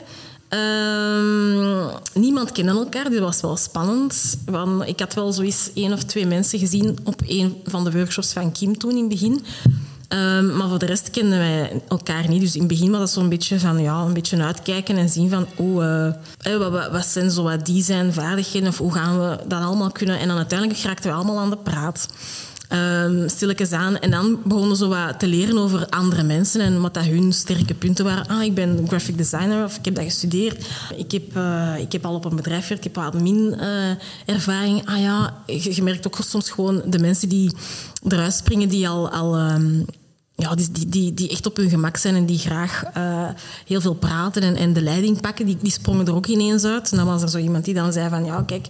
Ehm, 0.49 1.87
niemand 2.13 2.51
kende 2.51 2.71
elkaar, 2.71 3.09
dit 3.09 3.19
was 3.19 3.41
wel 3.41 3.57
spannend. 3.57 4.37
Want 4.45 4.87
ik 4.87 4.99
had 4.99 5.13
wel 5.13 5.33
zoiets 5.33 5.69
één 5.73 5.93
of 5.93 6.03
twee 6.03 6.25
mensen 6.25 6.59
gezien 6.59 6.97
op 7.03 7.21
een 7.27 7.55
van 7.65 7.83
de 7.83 7.91
workshops 7.91 8.33
van 8.33 8.51
Kim 8.51 8.77
toen 8.77 8.91
in 8.91 8.97
het 8.97 9.09
begin. 9.09 9.45
Ehm, 10.07 10.57
maar 10.57 10.67
voor 10.67 10.79
de 10.79 10.85
rest 10.85 11.09
kenden 11.09 11.37
wij 11.37 11.81
elkaar 11.87 12.27
niet. 12.27 12.41
Dus 12.41 12.53
in 12.53 12.59
het 12.59 12.69
begin 12.69 12.91
was 12.91 12.99
het 12.99 13.09
zo'n 13.09 13.29
beetje 13.29 13.59
van 13.59 13.81
ja, 13.81 14.01
een 14.01 14.13
beetje 14.13 14.43
uitkijken 14.43 14.97
en 14.97 15.09
zien 15.09 15.29
van 15.29 15.47
oh, 15.55 15.85
eh, 15.85 16.57
wat, 16.57 16.71
wat, 16.71 16.91
wat 16.91 17.05
zijn 17.05 17.31
zo 17.31 17.43
wat 17.43 17.65
die 17.65 17.83
zijn 17.83 18.13
vaardigheden 18.13 18.69
of 18.69 18.77
hoe 18.77 18.93
gaan 18.93 19.19
we 19.19 19.37
dat 19.47 19.61
allemaal 19.61 19.91
kunnen. 19.91 20.19
En 20.19 20.27
dan 20.27 20.37
uiteindelijk 20.37 20.79
raakten 20.79 21.09
we 21.09 21.15
allemaal 21.15 21.39
aan 21.39 21.49
de 21.49 21.57
praat. 21.57 22.07
Ehm 22.69 23.27
stilletjes 23.27 23.71
aan. 23.71 23.99
En 23.99 24.11
dan 24.11 24.39
begonnen 24.45 24.77
ze 24.77 24.87
wat 24.87 25.19
te 25.19 25.27
leren 25.27 25.57
over 25.57 25.87
andere 25.89 26.23
mensen 26.23 26.61
en 26.61 26.81
wat 26.81 26.93
dat 26.93 27.05
hun 27.05 27.33
sterke 27.33 27.73
punten 27.73 28.05
waren. 28.05 28.27
Ah, 28.27 28.43
ik 28.43 28.53
ben 28.53 28.83
graphic 28.87 29.17
designer 29.17 29.63
of 29.63 29.77
ik 29.77 29.85
heb 29.85 29.95
dat 29.95 30.03
gestudeerd. 30.03 30.65
Ik 30.95 31.11
heb, 31.11 31.35
eh, 31.35 31.73
ik 31.79 31.91
heb 31.91 32.05
al 32.05 32.15
op 32.15 32.25
een 32.25 32.35
bedrijf 32.35 32.61
gewerkt, 32.61 32.85
ik 32.85 32.95
heb 32.95 33.03
admin 33.03 33.55
eh, 33.59 33.89
ervaring. 34.25 34.85
Ah 34.85 34.99
ja, 34.99 35.43
je, 35.45 35.83
merkt 35.83 36.07
ook 36.07 36.17
soms 36.19 36.49
gewoon 36.49 36.81
de 36.85 36.99
mensen 36.99 37.29
die 37.29 37.51
eruit 38.07 38.33
springen 38.33 38.69
die 38.69 38.89
al... 38.89 39.09
al 39.09 39.35
ehm, 39.35 39.81
ja, 40.35 40.55
die, 40.55 40.89
die, 40.89 41.13
die 41.13 41.29
echt 41.29 41.45
op 41.45 41.57
hun 41.57 41.69
gemak 41.69 41.97
zijn 41.97 42.15
en 42.15 42.25
die 42.25 42.37
graag 42.37 42.83
eh, 42.93 43.29
heel 43.65 43.81
veel 43.81 43.93
praten 43.93 44.41
en, 44.41 44.55
en 44.55 44.73
de 44.73 44.81
leiding 44.81 45.21
pakken, 45.21 45.45
die, 45.45 45.57
die 45.61 45.71
sprongen 45.71 46.07
er 46.07 46.15
ook 46.15 46.27
ineens 46.27 46.63
uit. 46.63 46.91
En 46.91 46.97
dan 46.97 47.05
was 47.05 47.21
er 47.21 47.29
zo 47.29 47.37
iemand 47.37 47.65
die 47.65 47.73
dan 47.73 47.93
zei 47.93 48.09
van, 48.09 48.25
ja, 48.25 48.41
kijk, 48.41 48.67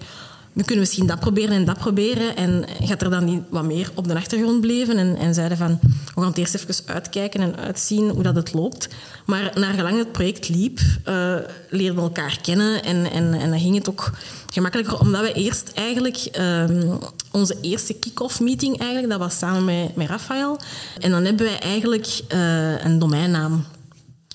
we 0.60 0.66
kunnen 0.66 0.84
misschien 0.84 1.08
dat 1.08 1.20
proberen 1.20 1.56
en 1.56 1.66
dat 1.66 1.78
proberen. 1.78 2.36
En 2.36 2.66
gaat 2.84 3.02
er 3.02 3.10
dan 3.10 3.26
niet 3.26 3.42
wat 3.50 3.64
meer 3.64 3.92
op 3.96 4.08
de 4.08 4.16
achtergrond 4.16 4.62
bleven 4.62 4.98
en, 4.98 5.18
en 5.18 5.34
zeiden 5.34 5.58
van, 5.58 5.80
we 5.82 6.22
gaan 6.22 6.26
het 6.26 6.38
eerst 6.38 6.54
even 6.54 6.94
uitkijken 6.94 7.42
en 7.42 7.58
uitzien 7.58 8.10
hoe 8.10 8.24
dat 8.24 8.36
het 8.36 8.54
loopt. 8.54 8.88
Maar 9.26 9.52
naar 9.56 9.74
gelang 9.74 9.98
het 9.98 10.12
project 10.12 10.50
liep, 10.50 10.80
uh, 10.80 11.36
leerden 11.70 11.96
we 11.96 12.02
elkaar 12.02 12.40
kennen 12.42 12.84
en, 12.84 13.12
en, 13.12 13.34
en 13.34 13.50
dan 13.50 13.60
ging 13.60 13.76
het 13.76 13.90
ook 13.90 14.12
gemakkelijker, 14.50 15.00
omdat 15.00 15.22
we 15.22 15.34
eerst 15.34 15.72
eigenlijk 15.74 16.30
um, 16.40 17.00
onze 17.32 17.58
eerste 17.62 17.94
kick-off 17.94 18.40
meeting 18.40 18.80
eigenlijk, 18.80 19.10
dat 19.10 19.20
was 19.20 19.38
samen 19.38 19.66
met, 19.66 19.96
met 19.96 20.08
Rafael. 20.08 20.60
En 21.00 21.12
dan 21.12 21.26
hebben 21.26 21.46
wij 21.46 21.60
eigenlijk 21.60 22.08
uh, 22.34 22.84
een 22.84 23.00
domeinnaam 23.00 23.66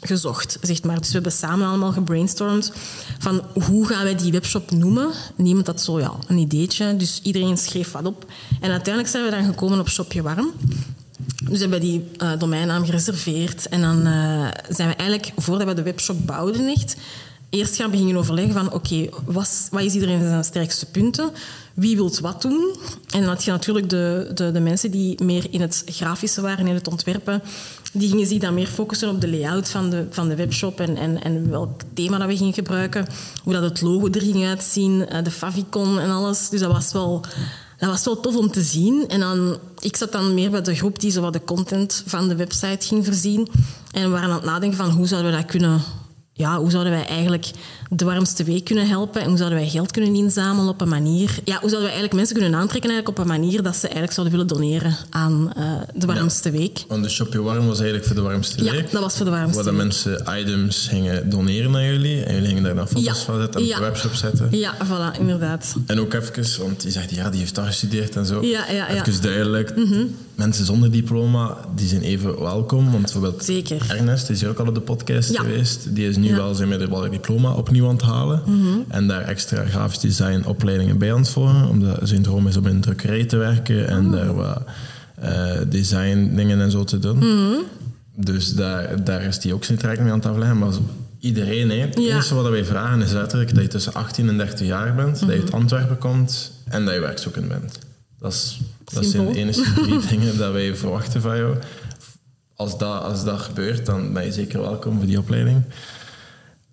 gezocht, 0.06 0.58
zeg 0.62 0.82
maar. 0.82 0.98
Dus 0.98 1.06
we 1.06 1.14
hebben 1.14 1.32
samen 1.32 1.68
allemaal 1.68 1.92
gebrainstormd 1.92 2.72
van 3.18 3.42
hoe 3.52 3.86
gaan 3.86 4.04
wij 4.04 4.14
die 4.14 4.32
webshop 4.32 4.70
noemen. 4.70 5.10
Niemand 5.36 5.66
had 5.66 5.80
zo 5.80 6.00
ja, 6.00 6.12
een 6.26 6.38
ideetje, 6.38 6.96
dus 6.96 7.20
iedereen 7.22 7.58
schreef 7.58 7.92
wat 7.92 8.06
op. 8.06 8.26
En 8.60 8.70
uiteindelijk 8.70 9.08
zijn 9.08 9.24
we 9.24 9.30
dan 9.30 9.44
gekomen 9.44 9.80
op 9.80 9.88
Shopje 9.88 10.22
Warm. 10.22 10.52
Dus 11.50 11.60
hebben 11.60 11.80
die 11.80 12.04
uh, 12.18 12.38
domeinnaam 12.38 12.84
gereserveerd. 12.84 13.68
En 13.68 13.80
dan 13.80 14.06
uh, 14.06 14.48
zijn 14.68 14.88
we 14.88 14.94
eigenlijk, 14.94 15.32
voordat 15.36 15.66
we 15.66 15.74
de 15.74 15.82
webshop 15.82 16.26
bouwden 16.26 16.66
echt, 16.66 16.96
eerst 17.50 17.76
gaan 17.76 17.90
beginnen 17.90 18.16
overleggen 18.16 18.54
van 18.54 18.72
oké, 18.72 19.08
wat 19.24 19.68
is 19.76 19.94
iedereen 19.94 20.20
zijn 20.20 20.44
sterkste 20.44 20.86
punten? 20.86 21.30
Wie 21.74 21.96
wil 21.96 22.12
wat 22.20 22.42
doen? 22.42 22.76
En 23.10 23.20
dan 23.20 23.28
had 23.28 23.44
je 23.44 23.50
natuurlijk 23.50 23.90
de, 23.90 24.30
de, 24.34 24.52
de, 24.52 24.60
mensen 24.60 24.90
die 24.90 25.24
meer 25.24 25.46
in 25.50 25.60
het 25.60 25.82
grafische 25.86 26.40
waren, 26.40 26.66
in 26.66 26.74
het 26.74 26.88
ontwerpen. 26.88 27.42
Die 27.94 28.08
gingen 28.08 28.26
zich 28.26 28.38
dan 28.38 28.54
meer 28.54 28.66
focussen 28.66 29.08
op 29.08 29.20
de 29.20 29.30
layout 29.30 29.68
van 29.68 29.90
de, 29.90 30.06
van 30.10 30.28
de 30.28 30.34
webshop 30.34 30.80
en, 30.80 30.96
en, 30.96 31.22
en 31.22 31.50
welk 31.50 31.80
thema 31.94 32.18
dat 32.18 32.28
we 32.28 32.36
gingen 32.36 32.52
gebruiken. 32.52 33.06
Hoe 33.42 33.52
dat 33.52 33.62
het 33.62 33.80
logo 33.80 34.06
er 34.06 34.20
ging 34.20 34.46
uitzien, 34.46 35.06
de 35.22 35.30
favicon 35.30 35.98
en 35.98 36.10
alles. 36.10 36.48
Dus 36.48 36.60
dat 36.60 36.72
was 36.72 36.92
wel... 36.92 37.24
Dat 37.78 37.88
was 37.92 38.04
wel 38.04 38.20
tof 38.20 38.36
om 38.36 38.50
te 38.50 38.62
zien. 38.62 39.08
En 39.08 39.20
dan, 39.20 39.58
ik 39.78 39.96
zat 39.96 40.12
dan 40.12 40.34
meer 40.34 40.50
bij 40.50 40.62
de 40.62 40.74
groep 40.74 41.00
die 41.00 41.10
zo 41.10 41.20
wat 41.20 41.32
de 41.32 41.44
content 41.44 42.02
van 42.06 42.28
de 42.28 42.36
website 42.36 42.86
ging 42.86 43.04
voorzien. 43.04 43.48
En 43.90 44.02
we 44.02 44.08
waren 44.08 44.28
aan 44.28 44.34
het 44.34 44.44
nadenken 44.44 44.78
van 44.78 44.90
hoe 44.90 45.06
zouden 45.06 45.30
we 45.30 45.36
dat 45.36 45.46
kunnen 45.46 45.82
ja, 46.36 46.58
hoe 46.58 46.70
zouden 46.70 46.92
wij 46.92 47.06
eigenlijk 47.06 47.50
de 47.90 48.04
warmste 48.04 48.44
week 48.44 48.64
kunnen 48.64 48.88
helpen 48.88 49.20
en 49.20 49.28
hoe 49.28 49.36
zouden 49.36 49.58
wij 49.58 49.68
geld 49.68 49.90
kunnen 49.90 50.14
inzamelen 50.14 50.68
op 50.68 50.80
een 50.80 50.88
manier... 50.88 51.30
Ja, 51.44 51.58
hoe 51.60 51.70
zouden 51.70 51.80
wij 51.80 51.82
eigenlijk 51.82 52.14
mensen 52.14 52.36
kunnen 52.36 52.54
aantrekken 52.54 52.90
eigenlijk 52.90 53.18
op 53.18 53.24
een 53.24 53.40
manier 53.40 53.62
dat 53.62 53.74
ze 53.76 53.82
eigenlijk 53.82 54.12
zouden 54.12 54.36
willen 54.36 54.48
doneren 54.52 54.96
aan 55.10 55.52
uh, 55.58 55.72
de 55.94 56.06
warmste 56.06 56.52
ja, 56.52 56.58
week. 56.58 56.84
Want 56.88 57.02
de 57.02 57.08
Shopje 57.10 57.42
Warm 57.42 57.66
was 57.66 57.76
eigenlijk 57.76 58.06
voor 58.06 58.16
de 58.16 58.22
warmste 58.22 58.64
ja, 58.64 58.72
week? 58.72 58.90
dat 58.90 59.02
was 59.02 59.16
voor 59.16 59.24
de 59.24 59.30
warmste 59.30 59.62
Waar 59.62 59.72
de 59.72 59.78
mensen 59.78 60.24
items 60.38 60.86
gingen 60.88 61.30
doneren 61.30 61.74
aan 61.74 61.84
jullie 61.84 62.24
en 62.24 62.34
jullie 62.34 62.48
gingen 62.48 62.62
daar 62.62 62.74
dan 62.74 62.88
foto's 62.88 63.04
Ja. 63.04 63.14
van 63.14 63.40
zetten 63.40 63.60
en 63.60 63.66
Ja. 63.66 63.76
op 63.76 63.82
de 63.82 63.88
webshop 63.88 64.14
zetten. 64.14 64.48
Ja, 64.50 64.74
voilà, 64.86 65.18
inderdaad. 65.20 65.74
En 65.86 66.00
ook 66.00 66.14
even, 66.14 66.62
want 66.62 66.82
die 66.82 66.90
zegt 66.90 67.10
ja, 67.14 67.30
die 67.30 67.40
heeft 67.40 67.54
daar 67.54 67.66
gestudeerd 67.66 68.16
en 68.16 68.26
zo. 68.26 68.42
Ja, 68.42 68.64
ja, 68.70 68.90
ja. 68.90 69.06
Even 69.06 69.22
duidelijk, 69.22 69.74
mensen 70.34 70.64
zonder 70.64 70.90
diploma, 70.90 71.56
die 71.74 71.88
zijn 71.88 72.00
even 72.02 72.40
welkom. 72.40 72.90
Want 72.90 73.02
bijvoorbeeld 73.02 73.44
Zeker. 73.44 73.86
Ernest 73.88 74.30
is 74.30 74.40
hier 74.40 74.48
ook 74.50 74.58
al 74.58 74.66
op 74.66 74.74
de 74.74 74.80
podcast 74.80 75.32
Ja. 75.32 75.40
geweest. 75.40 75.94
Die 75.94 76.08
is 76.08 76.16
nu 76.16 76.28
Ja. 76.28 76.36
wel 76.36 76.54
zijn 76.54 76.68
middelbare 76.68 77.08
diploma 77.10 77.52
opnieuw 77.52 77.86
aan 77.88 77.94
het 77.94 78.02
halen. 78.02 78.42
En 78.88 79.06
daar 79.08 79.20
extra 79.22 79.64
grafisch 79.64 79.98
design 79.98 80.44
opleidingen 80.46 80.98
bij 80.98 81.12
aan 81.12 81.18
het 81.18 81.28
volgen. 81.28 81.68
Omdat 81.68 81.98
zijn 82.02 82.22
droom 82.22 82.46
is 82.48 82.56
om 82.56 82.66
in 82.66 82.80
drukkerij 82.80 83.24
te 83.24 83.36
werken 83.36 83.88
en 83.88 84.10
daar 84.10 84.34
wat 84.34 84.62
eh, 85.20 85.50
design 85.68 86.32
dingen 86.36 86.60
en 86.60 86.70
zo 86.70 86.84
te 86.84 86.98
doen. 86.98 87.24
Dus 88.16 88.54
daar, 88.54 89.04
daar 89.04 89.22
is 89.22 89.42
hij 89.42 89.52
ook 89.52 89.64
zijn 89.64 89.78
trek 89.78 89.98
mee 90.00 90.10
aan 90.10 90.18
het 90.18 90.26
afleggen. 90.26 90.58
Maar 90.58 90.72
iedereen, 91.18 91.70
hè, 91.70 91.76
het 91.76 91.98
Ja. 91.98 92.14
eerste 92.14 92.34
wat 92.34 92.48
wij 92.48 92.64
vragen 92.64 93.02
is 93.02 93.12
letterlijk 93.12 93.54
dat 93.54 93.62
je 93.62 93.68
tussen 93.68 93.92
18 93.94 94.28
en 94.28 94.36
30 94.36 94.66
jaar 94.66 94.94
bent, 94.94 95.20
dat 95.20 95.28
je 95.28 95.34
uit 95.40 95.52
Antwerpen 95.52 95.98
komt 95.98 96.52
en 96.64 96.84
dat 96.84 96.94
je 96.94 97.00
werkzoekend 97.00 97.48
bent. 97.48 97.78
Dat, 98.24 98.32
is, 98.32 98.60
dat 98.94 99.04
zijn 99.04 99.32
de 99.32 99.38
enige 99.38 99.72
drie 99.72 99.98
dingen 100.10 100.38
dat 100.38 100.52
wij 100.52 100.76
verwachten 100.76 101.20
van 101.20 101.36
jou. 101.36 101.56
Als 102.56 102.78
dat, 102.78 103.02
als 103.02 103.24
dat 103.24 103.38
gebeurt, 103.40 103.86
dan 103.86 104.12
ben 104.12 104.24
je 104.24 104.32
zeker 104.32 104.60
welkom 104.60 104.96
voor 104.96 105.06
die 105.06 105.18
opleiding. 105.18 105.62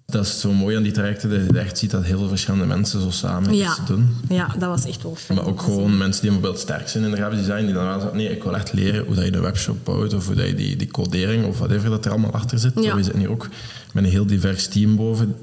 Dat 0.05 0.25
is 0.25 0.39
zo 0.39 0.53
mooi 0.53 0.75
aan 0.77 0.84
die 0.84 0.91
trajecten, 0.91 1.29
dat 1.29 1.39
je 1.51 1.60
echt 1.60 1.77
ziet 1.77 1.91
dat 1.91 2.03
heel 2.03 2.17
veel 2.17 2.27
verschillende 2.27 2.65
mensen 2.65 3.01
zo 3.01 3.10
samen 3.10 3.55
Ja. 3.55 3.70
iets 3.70 3.86
doen. 3.88 4.15
Ja, 4.29 4.48
dat 4.60 4.70
was 4.70 4.86
echt 4.86 5.03
wel 5.03 5.15
fijn. 5.15 5.38
Maar 5.39 5.48
ook 5.48 5.62
gewoon 5.62 5.98
mensen 5.98 6.22
die 6.22 6.31
bijvoorbeeld 6.31 6.62
sterk 6.63 6.88
zijn 6.89 7.03
in 7.03 7.12
de 7.12 7.17
grafisch 7.17 7.39
design, 7.39 7.65
die 7.65 7.74
dan 7.74 7.86
wel 7.86 8.00
zeggen, 8.00 8.17
nee, 8.17 8.29
ik 8.29 8.43
wil 8.43 8.55
echt 8.55 8.74
leren 8.74 9.05
hoe 9.05 9.15
dat 9.15 9.25
je 9.25 9.34
een 9.34 9.41
webshop 9.41 9.77
bouwt, 9.86 10.13
of 10.13 10.25
hoe 10.25 10.36
dat 10.36 10.48
je 10.48 10.55
die, 10.55 10.75
die 10.75 10.91
codering, 10.91 11.46
of 11.46 11.58
whatever 11.58 11.89
dat 11.89 12.05
er 12.05 12.12
allemaal 12.12 12.31
achter 12.34 12.60
zit. 12.60 12.74
Ja. 12.75 12.96
We 12.96 13.03
zitten 13.03 13.20
hier 13.22 13.31
ook 13.31 13.48
met 13.93 14.03
een 14.03 14.10
heel 14.10 14.25
divers 14.25 14.67
team 14.67 14.96
boven. 14.96 15.36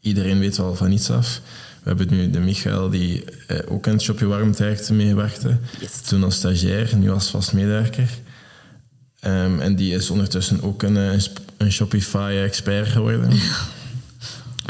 Iedereen 0.00 0.38
weet 0.38 0.56
wel 0.56 0.74
van 0.74 0.92
iets 0.92 1.10
af. 1.10 1.40
We 1.84 1.90
hebben 1.90 2.16
nu 2.16 2.30
de 2.30 2.38
Michael, 2.38 2.90
die 2.90 3.24
eh, 3.46 3.58
ook 3.68 3.86
in 3.86 3.92
het 3.92 4.02
Shopje 4.02 4.26
Warm 4.26 4.52
traject 4.52 4.90
meewerkte. 4.90 5.56
Yes. 5.80 6.00
Toen 6.00 6.24
als 6.24 6.34
stagiair, 6.34 6.96
nu 6.96 7.10
als 7.10 7.28
vast 7.28 7.52
medewerker. 7.52 8.08
Ehm, 9.20 9.60
en 9.60 9.76
die 9.76 9.94
is 9.94 10.10
ondertussen 10.10 10.62
ook 10.62 10.82
een, 10.82 10.96
eh, 10.96 11.20
een 11.56 11.72
Shopify-expert 11.72 12.88
geworden. 12.88 13.30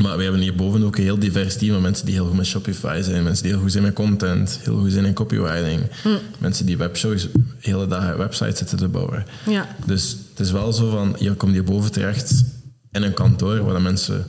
Maar 0.02 0.16
we 0.16 0.22
hebben 0.22 0.40
hierboven 0.40 0.84
ook 0.84 0.96
een 0.96 1.02
heel 1.02 1.18
divers 1.18 1.56
team 1.56 1.72
van 1.72 1.82
mensen 1.82 2.06
die 2.06 2.14
heel 2.14 2.26
goed 2.26 2.36
met 2.36 2.46
Shopify 2.46 3.00
zijn, 3.02 3.22
mensen 3.22 3.42
die 3.42 3.52
heel 3.52 3.60
goed 3.60 3.72
zijn 3.72 3.84
met 3.84 3.94
content, 3.94 4.58
heel 4.62 4.78
goed 4.78 4.92
zijn 4.92 5.04
in 5.04 5.12
copywriting, 5.12 5.82
mensen 6.38 6.66
die 6.66 6.76
webshows 6.76 7.22
de 7.22 7.40
hele 7.58 7.86
dag 7.86 8.16
websites 8.16 8.58
zitten 8.58 8.78
te 8.78 8.88
bouwen. 8.88 9.26
Ja. 9.48 9.76
Dus 9.86 10.16
het 10.30 10.40
is 10.40 10.50
wel 10.50 10.72
zo 10.72 10.90
van, 10.90 11.16
je 11.18 11.34
komt 11.34 11.52
hierboven 11.52 11.92
terecht 11.92 12.44
in 12.92 13.02
een 13.02 13.14
kantoor 13.14 13.64
waar 13.64 13.74
de 13.74 13.80
mensen 13.80 14.26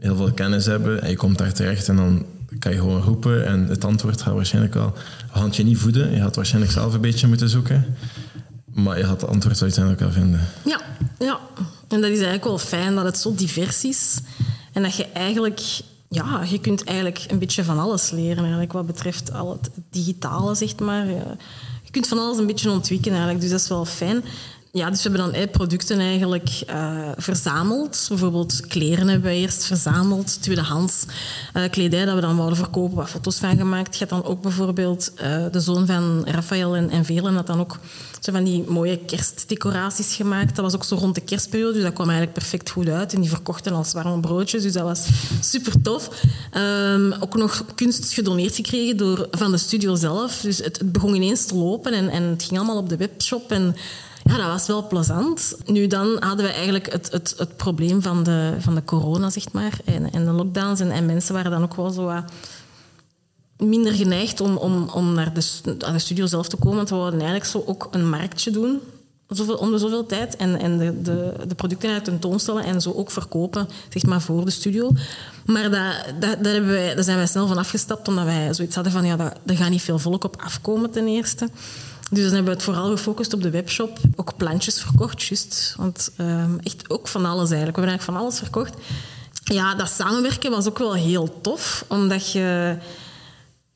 heel 0.00 0.16
veel 0.16 0.32
kennis 0.32 0.66
hebben 0.66 1.02
en 1.02 1.10
je 1.10 1.16
komt 1.16 1.38
daar 1.38 1.52
terecht 1.52 1.88
en 1.88 1.96
dan 1.96 2.26
kan 2.58 2.72
je 2.72 2.78
gewoon 2.78 3.02
roepen 3.02 3.46
en 3.46 3.66
het 3.66 3.84
antwoord 3.84 4.22
gaat 4.22 4.34
waarschijnlijk 4.34 4.74
wel, 4.74 4.92
we 5.32 5.38
gaan 5.38 5.44
het 5.44 5.56
je 5.56 5.62
niet 5.62 5.78
voeden, 5.78 6.10
je 6.10 6.20
gaat 6.20 6.36
waarschijnlijk 6.36 6.72
zelf 6.72 6.94
een 6.94 7.00
beetje 7.00 7.26
moeten 7.26 7.48
zoeken, 7.48 7.96
maar 8.64 8.98
je 8.98 9.04
gaat 9.04 9.20
het 9.20 9.30
antwoord 9.30 9.62
uiteindelijk 9.62 10.02
wel 10.02 10.12
vinden. 10.12 10.40
Ja, 10.64 10.80
ja. 11.18 11.38
En 11.88 12.00
dat 12.00 12.10
is 12.10 12.16
eigenlijk 12.16 12.44
wel 12.44 12.58
fijn 12.58 12.94
dat 12.94 13.04
het 13.04 13.18
zo 13.18 13.34
divers 13.34 13.84
is. 13.84 14.18
En 14.72 14.82
dat 14.82 14.96
je 14.96 15.06
eigenlijk... 15.06 15.60
Ja, 16.08 16.42
je 16.50 16.58
kunt 16.58 16.84
eigenlijk 16.84 17.24
een 17.28 17.38
beetje 17.38 17.64
van 17.64 17.78
alles 17.78 18.10
leren, 18.10 18.38
eigenlijk, 18.38 18.72
wat 18.72 18.86
betreft 18.86 19.32
al 19.32 19.50
het 19.50 19.70
digitale, 19.90 20.54
zeg 20.54 20.78
maar. 20.78 21.06
Je 21.82 21.90
kunt 21.90 22.08
van 22.08 22.18
alles 22.18 22.38
een 22.38 22.46
beetje 22.46 22.70
ontwikkelen, 22.70 23.14
eigenlijk. 23.14 23.40
Dus 23.40 23.50
dat 23.50 23.60
is 23.60 23.68
wel 23.68 23.84
fijn. 23.84 24.24
Ja, 24.72 24.90
dus 24.90 25.02
we 25.02 25.10
hebben 25.10 25.32
dan 25.32 25.50
producten 25.50 25.98
eigenlijk 25.98 26.48
eh, 26.66 27.08
verzameld. 27.16 28.06
Bijvoorbeeld 28.08 28.66
kleren 28.66 29.08
hebben 29.08 29.30
we 29.30 29.36
eerst 29.36 29.64
verzameld, 29.64 30.42
tweedehands 30.42 31.04
eh, 31.52 31.62
kledij 31.70 32.04
dat 32.04 32.14
we 32.14 32.20
dan 32.20 32.36
wouden 32.36 32.58
verkopen, 32.58 32.96
wat 32.96 33.08
foto's 33.08 33.38
van 33.38 33.56
gemaakt. 33.56 33.98
Je 33.98 34.06
had 34.06 34.22
dan 34.22 34.30
ook 34.30 34.42
bijvoorbeeld 34.42 35.12
eh, 35.14 35.44
de 35.50 35.60
zoon 35.60 35.86
van 35.86 36.22
Raphaël 36.26 36.76
en, 36.76 36.90
en 36.90 37.04
Velen 37.04 37.34
had 37.34 37.46
dan 37.46 37.60
ook 37.60 37.78
zo 38.20 38.32
van 38.32 38.44
die 38.44 38.64
mooie 38.68 38.98
kerstdecoraties 38.98 40.14
gemaakt. 40.14 40.56
Dat 40.56 40.64
was 40.64 40.74
ook 40.74 40.84
zo 40.84 40.96
rond 40.96 41.14
de 41.14 41.20
kerstperiode, 41.20 41.72
dus 41.72 41.82
dat 41.82 41.92
kwam 41.92 42.08
eigenlijk 42.08 42.38
perfect 42.38 42.70
goed 42.70 42.88
uit. 42.88 43.14
En 43.14 43.20
die 43.20 43.30
verkochten 43.30 43.72
als 43.72 43.92
warme 43.92 44.20
broodjes, 44.20 44.62
dus 44.62 44.72
dat 44.72 44.82
was 44.82 45.06
super 45.40 45.82
tof. 45.82 46.10
Ehm, 46.50 47.12
ook 47.20 47.34
nog 47.34 47.64
kunst 47.74 48.12
gedoneerd 48.12 48.54
gekregen 48.54 48.96
door, 48.96 49.28
van 49.30 49.50
de 49.50 49.58
studio 49.58 49.94
zelf. 49.94 50.40
Dus 50.40 50.58
het, 50.58 50.78
het 50.78 50.92
begon 50.92 51.14
ineens 51.14 51.44
te 51.44 51.54
lopen 51.54 51.92
en, 51.92 52.08
en 52.08 52.22
het 52.22 52.42
ging 52.42 52.58
allemaal 52.58 52.78
op 52.78 52.88
de 52.88 52.96
webshop. 52.96 53.50
En 53.50 53.76
ja, 54.30 54.36
dat 54.36 54.46
was 54.46 54.66
wel 54.66 54.86
plezant. 54.86 55.56
Nu, 55.66 55.86
dan 55.86 56.16
hadden 56.20 56.46
we 56.46 56.52
eigenlijk 56.52 56.92
het, 56.92 57.12
het, 57.12 57.34
het 57.36 57.56
probleem 57.56 58.02
van 58.02 58.22
de, 58.22 58.54
van 58.58 58.74
de 58.74 58.84
corona, 58.84 59.30
zeg 59.30 59.52
maar, 59.52 59.78
en, 59.84 60.12
en 60.12 60.24
de 60.24 60.30
lockdowns. 60.30 60.80
En, 60.80 60.90
en 60.90 61.06
mensen 61.06 61.34
waren 61.34 61.50
dan 61.50 61.62
ook 61.62 61.74
wel 61.74 61.90
zo 61.90 62.04
wat 62.04 62.24
minder 63.56 63.92
geneigd 63.92 64.40
om, 64.40 64.56
om, 64.56 64.88
om 64.88 65.12
naar 65.12 65.34
de, 65.34 65.74
naar 65.78 65.92
de 65.92 65.98
studio 65.98 66.26
zelf 66.26 66.48
te 66.48 66.56
komen. 66.56 66.76
Want 66.76 66.90
we 66.90 66.96
wilden 66.96 67.20
eigenlijk 67.20 67.50
zo 67.50 67.62
ook 67.66 67.88
een 67.90 68.08
marktje 68.08 68.50
doen 68.50 68.80
zoveel, 69.30 69.56
om 69.56 69.70
de 69.70 69.78
zoveel 69.78 70.06
tijd. 70.06 70.36
En, 70.36 70.60
en 70.60 70.78
de, 70.78 71.02
de, 71.02 71.32
de 71.46 71.54
producten 71.54 71.90
uit 71.90 72.04
tentoonstellen 72.04 72.64
en 72.64 72.80
zo 72.80 72.92
ook 72.92 73.10
verkopen, 73.10 73.68
zeg 73.88 74.02
maar, 74.02 74.20
voor 74.20 74.44
de 74.44 74.50
studio. 74.50 74.92
Maar 75.46 75.70
dat, 75.70 76.20
dat, 76.20 76.44
dat 76.44 76.52
hebben 76.52 76.70
wij, 76.70 76.94
daar 76.94 77.04
zijn 77.04 77.16
wij 77.16 77.26
snel 77.26 77.46
van 77.46 77.58
afgestapt, 77.58 78.08
omdat 78.08 78.24
wij 78.24 78.54
zoiets 78.54 78.74
hadden 78.74 78.92
van, 78.92 79.04
ja, 79.04 79.16
dat, 79.16 79.32
daar 79.42 79.56
gaat 79.56 79.70
niet 79.70 79.82
veel 79.82 79.98
volk 79.98 80.24
op 80.24 80.42
afkomen 80.42 80.90
ten 80.90 81.06
eerste. 81.06 81.48
Dus 82.10 82.24
dan 82.24 82.34
hebben 82.34 82.44
we 82.44 82.58
het 82.58 82.62
vooral 82.62 82.90
gefocust 82.90 83.32
op 83.32 83.42
de 83.42 83.50
webshop. 83.50 83.98
Ook 84.16 84.36
plantjes 84.36 84.80
verkocht, 84.80 85.22
juist. 85.22 85.74
Want 85.76 86.10
ehm, 86.16 86.58
echt 86.62 86.90
ook 86.90 87.08
van 87.08 87.24
alles 87.24 87.50
eigenlijk. 87.50 87.76
We 87.76 87.82
hebben 87.82 87.98
eigenlijk 87.98 88.02
van 88.02 88.16
alles 88.16 88.38
verkocht. 88.38 88.74
Ja, 89.44 89.74
dat 89.74 89.90
samenwerken 89.90 90.50
was 90.50 90.68
ook 90.68 90.78
wel 90.78 90.94
heel 90.94 91.40
tof, 91.40 91.84
omdat 91.88 92.32
je 92.32 92.76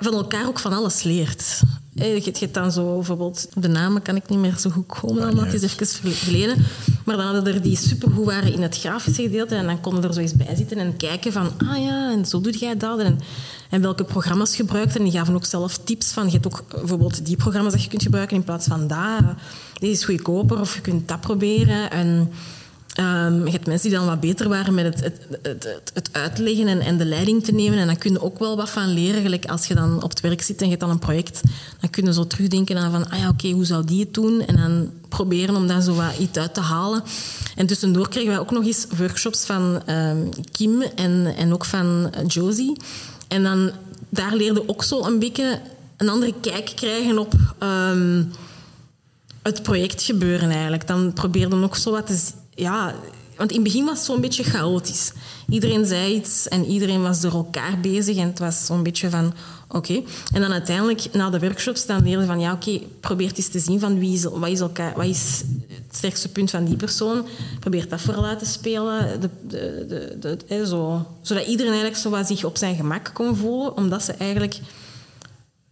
van 0.05 0.15
elkaar 0.15 0.47
ook 0.47 0.59
van 0.59 0.73
alles 0.73 1.03
leert. 1.03 1.61
Eh, 1.95 2.25
Je 2.25 2.33
hebt 2.39 2.55
dan 2.55 2.73
zo 2.73 2.95
bijvoorbeeld... 2.95 3.49
De 3.55 3.69
namen 3.69 4.03
kan 4.03 4.17
ik 4.17 4.29
niet 4.29 4.39
meer 4.39 4.57
zo 4.59 4.71
goed 4.71 4.87
komen, 4.87 5.37
het 5.37 5.63
is 5.63 5.63
even 5.63 6.13
geleden. 6.13 6.65
Maar 7.05 7.17
dan 7.17 7.25
hadden 7.25 7.55
er 7.55 7.63
die 7.63 7.77
supergoed 7.77 8.25
waren 8.25 8.53
in 8.53 8.63
het 8.63 8.79
grafische 8.79 9.23
gedeelte. 9.23 9.55
En 9.55 9.67
dan 9.67 9.81
konden 9.81 10.05
er 10.05 10.15
zo 10.15 10.21
eens 10.21 10.35
bij 10.35 10.57
zitten 10.57 10.79
en 10.79 10.97
kijken 10.97 11.33
van... 11.33 11.51
Ah 11.59 11.83
ja, 11.83 12.13
en 12.13 12.27
zo 12.27 12.41
doe 12.41 12.59
jij 12.59 12.77
dat. 12.77 12.99
En, 12.99 13.21
en 13.71 13.81
welke 13.81 14.05
programma's 14.05 14.57
gebruikt. 14.57 14.97
En 14.97 15.03
die 15.03 15.13
gaven 15.13 15.35
ook 15.35 15.45
zelf 15.45 15.79
tips 15.79 16.13
van... 16.13 16.27
Je 16.27 16.33
hebt 16.33 16.47
ook 16.47 16.65
bijvoorbeeld 16.69 17.27
die 17.27 17.37
programma's 17.37 17.73
dat 17.73 17.83
je 17.83 17.89
kunt 17.89 18.03
gebruiken 18.03 18.37
in 18.37 18.45
plaats 18.45 18.67
van 18.67 18.87
dat. 18.87 19.23
Dit 19.79 19.91
is 19.91 20.05
goedkoper 20.05 20.61
of 20.61 20.75
je 20.75 20.81
kunt 20.81 21.09
dat 21.09 21.21
proberen. 21.21 21.91
En 21.91 22.31
Ehm, 22.95 23.45
je 23.45 23.51
hebt 23.51 23.67
mensen 23.67 23.89
die 23.89 23.99
dan 23.99 24.07
wat 24.07 24.21
beter 24.21 24.49
waren 24.49 24.75
met 24.75 24.85
het, 24.85 25.01
het, 25.03 25.39
het, 25.43 25.91
het 25.95 26.09
uitleggen 26.13 26.81
en, 26.81 26.99
de 26.99 27.05
leiding 27.05 27.45
te 27.45 27.53
nemen. 27.53 27.79
En 27.79 27.87
dan 27.87 27.99
kun 27.99 28.13
je 28.13 28.23
ook 28.23 28.39
wel 28.39 28.57
wat 28.57 28.71
van 28.71 28.89
leren. 28.89 29.23
Gelijk 29.23 29.47
als 29.47 29.67
je 29.67 29.75
dan 29.75 30.03
op 30.03 30.11
het 30.11 30.21
werk 30.21 30.43
zit 30.43 30.59
en 30.59 30.65
je 30.65 30.71
hebt 30.71 30.81
dan 30.81 30.91
een 30.91 30.99
project, 30.99 31.41
dan 31.81 31.91
kun 31.91 32.05
je 32.05 32.13
zo 32.13 32.27
terugdenken 32.27 32.79
aan 32.79 32.91
van, 32.91 33.11
ah 33.11 33.19
ja, 33.19 33.29
oké, 33.29 33.51
hoe 33.51 33.65
zou 33.65 33.85
die 33.85 34.01
het 34.01 34.15
doen? 34.15 34.47
En 34.47 34.57
dan 34.57 34.91
proberen 35.09 35.57
om 35.57 35.67
daar 35.67 35.83
zo 35.83 35.95
wat 35.95 36.19
iets 36.19 36.39
uit 36.39 36.55
te 36.55 36.61
halen. 36.61 37.03
En 37.57 37.67
tussendoor 37.67 38.09
kregen 38.09 38.31
wij 38.31 38.39
ook 38.39 38.51
nog 38.51 38.65
eens 38.65 38.87
workshops 38.97 39.45
van 39.45 39.83
um, 39.91 40.29
Kim 40.53 40.83
en, 40.83 41.35
en 41.37 41.53
ook 41.53 41.65
van 41.65 42.13
Josie. 42.27 42.77
En 43.29 43.43
dan, 43.43 43.71
daar 44.09 44.35
leerde 44.35 44.69
ook 44.69 44.83
zo 44.83 45.05
een 45.05 45.19
beetje 45.19 45.61
een 45.97 46.09
andere 46.09 46.35
kijk 46.41 46.73
krijgen 46.75 47.19
op... 47.19 47.35
Um, 47.63 48.31
het 49.43 49.63
project 49.63 50.03
gebeuren 50.03 50.51
eigenlijk. 50.51 50.87
Dan 50.87 51.13
probeerde 51.13 51.57
nog 51.57 51.77
zo 51.77 51.91
wat 51.91 52.07
te 52.07 52.19
ja, 52.55 52.95
want 53.37 53.51
in 53.51 53.57
het 53.57 53.65
begin 53.65 53.85
was 53.85 53.97
het 53.97 54.07
zo'n 54.07 54.21
beetje 54.21 54.45
chaotisch. 54.45 55.13
Iedereen 55.49 55.87
zei 55.87 56.15
iets 56.15 56.49
en 56.49 56.65
iedereen 56.65 57.03
was 57.03 57.21
door 57.21 57.33
elkaar 57.33 57.81
bezig. 57.81 58.17
En 58.17 58.27
het 58.27 58.39
was 58.39 58.67
zo'n 58.67 58.83
beetje 58.83 59.11
van, 59.11 59.35
oké. 59.69 60.03
En 60.33 60.41
dan 60.41 60.53
uiteindelijk, 60.53 61.13
na 61.13 61.31
de 61.31 61.41
workshops, 61.41 61.87
dan 61.87 62.03
leerde 62.03 62.27
van, 62.27 62.41
ja, 62.41 62.53
oké, 62.53 62.71
okay, 62.71 62.87
probeer 63.01 63.33
eens 63.35 63.49
te 63.49 63.59
zien 63.59 63.81
van 63.81 63.99
wie 63.99 64.15
is, 64.15 64.25
wat, 64.25 64.49
is 64.49 64.61
elkaar, 64.61 64.93
wat 64.97 65.07
is 65.07 65.43
het 65.69 65.97
sterkste 65.97 66.29
punt 66.29 66.51
van 66.51 66.65
die 66.65 66.77
persoon. 66.77 67.27
Probeer 67.61 67.89
dat 67.89 68.01
voor 68.01 68.15
laten 68.15 68.47
spelen. 68.47 69.21
De, 69.21 69.31
de, 69.49 69.87
de, 70.21 70.39
de, 70.49 70.67
zo, 70.67 71.07
zodat 71.23 71.47
iedereen 71.47 71.73
eigenlijk 71.73 72.03
zo 72.03 72.11
wat 72.11 72.27
zich 72.27 72.45
op 72.45 72.57
zijn 72.57 72.77
gemak 72.77 73.11
kon 73.15 73.37
voelen. 73.37 73.77
Omdat 73.77 74.03
ze 74.03 74.13
eigenlijk 74.13 74.61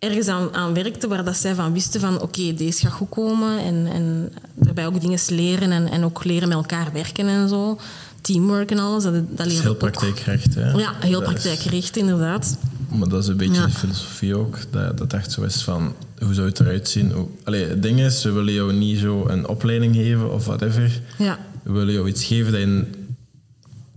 ergens 0.02 0.26
aan, 0.26 0.54
aan 0.54 0.75
werkte 0.75 1.09
waar 1.09 1.25
dat 1.25 1.37
zij 1.37 1.54
van 1.54 1.73
wisten 1.73 2.00
van 2.00 2.21
oké, 2.21 2.54
deze 2.54 2.80
gaat 2.80 2.92
goed 2.92 3.09
komen. 3.09 3.59
En, 3.59 3.87
en 3.92 4.32
daarbij 4.54 4.87
ook 4.87 5.00
dingen 5.00 5.18
leren 5.28 5.73
en, 5.73 5.90
en 5.90 6.04
ook 6.04 6.25
leren 6.25 6.49
met 6.49 6.56
elkaar 6.56 6.92
werken 6.92 7.26
en 7.26 7.49
zo. 7.49 7.78
Teamwork 8.21 8.71
en 8.71 8.78
alles. 8.78 9.02
Dat, 9.02 9.14
dat, 9.37 9.47
is 9.47 9.61
heel 9.61 9.75
praktijkgericht, 9.75 10.54
hè? 10.54 10.71
Ja, 10.71 10.94
heel 11.00 11.23
praktijkgericht, 11.23 11.97
inderdaad. 11.97 12.56
Maar 12.88 13.09
dat 13.09 13.23
is 13.23 13.28
een 13.28 13.37
beetje 13.37 13.66
de 13.66 13.71
filosofie 13.71 14.37
ook. 14.37 14.59
Dat, 14.71 14.99
dat 14.99 15.12
echt 15.12 15.32
zo 15.32 15.42
is 15.42 15.62
van, 15.62 15.94
hoe 16.18 16.35
zou 16.35 16.49
het 16.49 16.61
eruit 16.61 16.88
zien? 16.88 17.12
Allee, 17.44 17.68
het 17.68 17.82
ding 17.82 18.00
is, 18.00 18.25
we 18.25 18.30
willen 18.30 18.52
jou 18.52 18.73
niet 18.73 18.99
zo 18.99 19.28
een 19.28 19.49
opleiding 19.49 19.94
geven 19.94 20.32
of 20.32 20.44
whatever. 20.44 21.00
Ja. 21.18 21.38
We 21.62 21.73
willen 21.73 21.92
jou 21.92 22.09
iets 22.09 22.25
geven 22.25 22.52
dat 22.52 22.61
je 22.61 22.85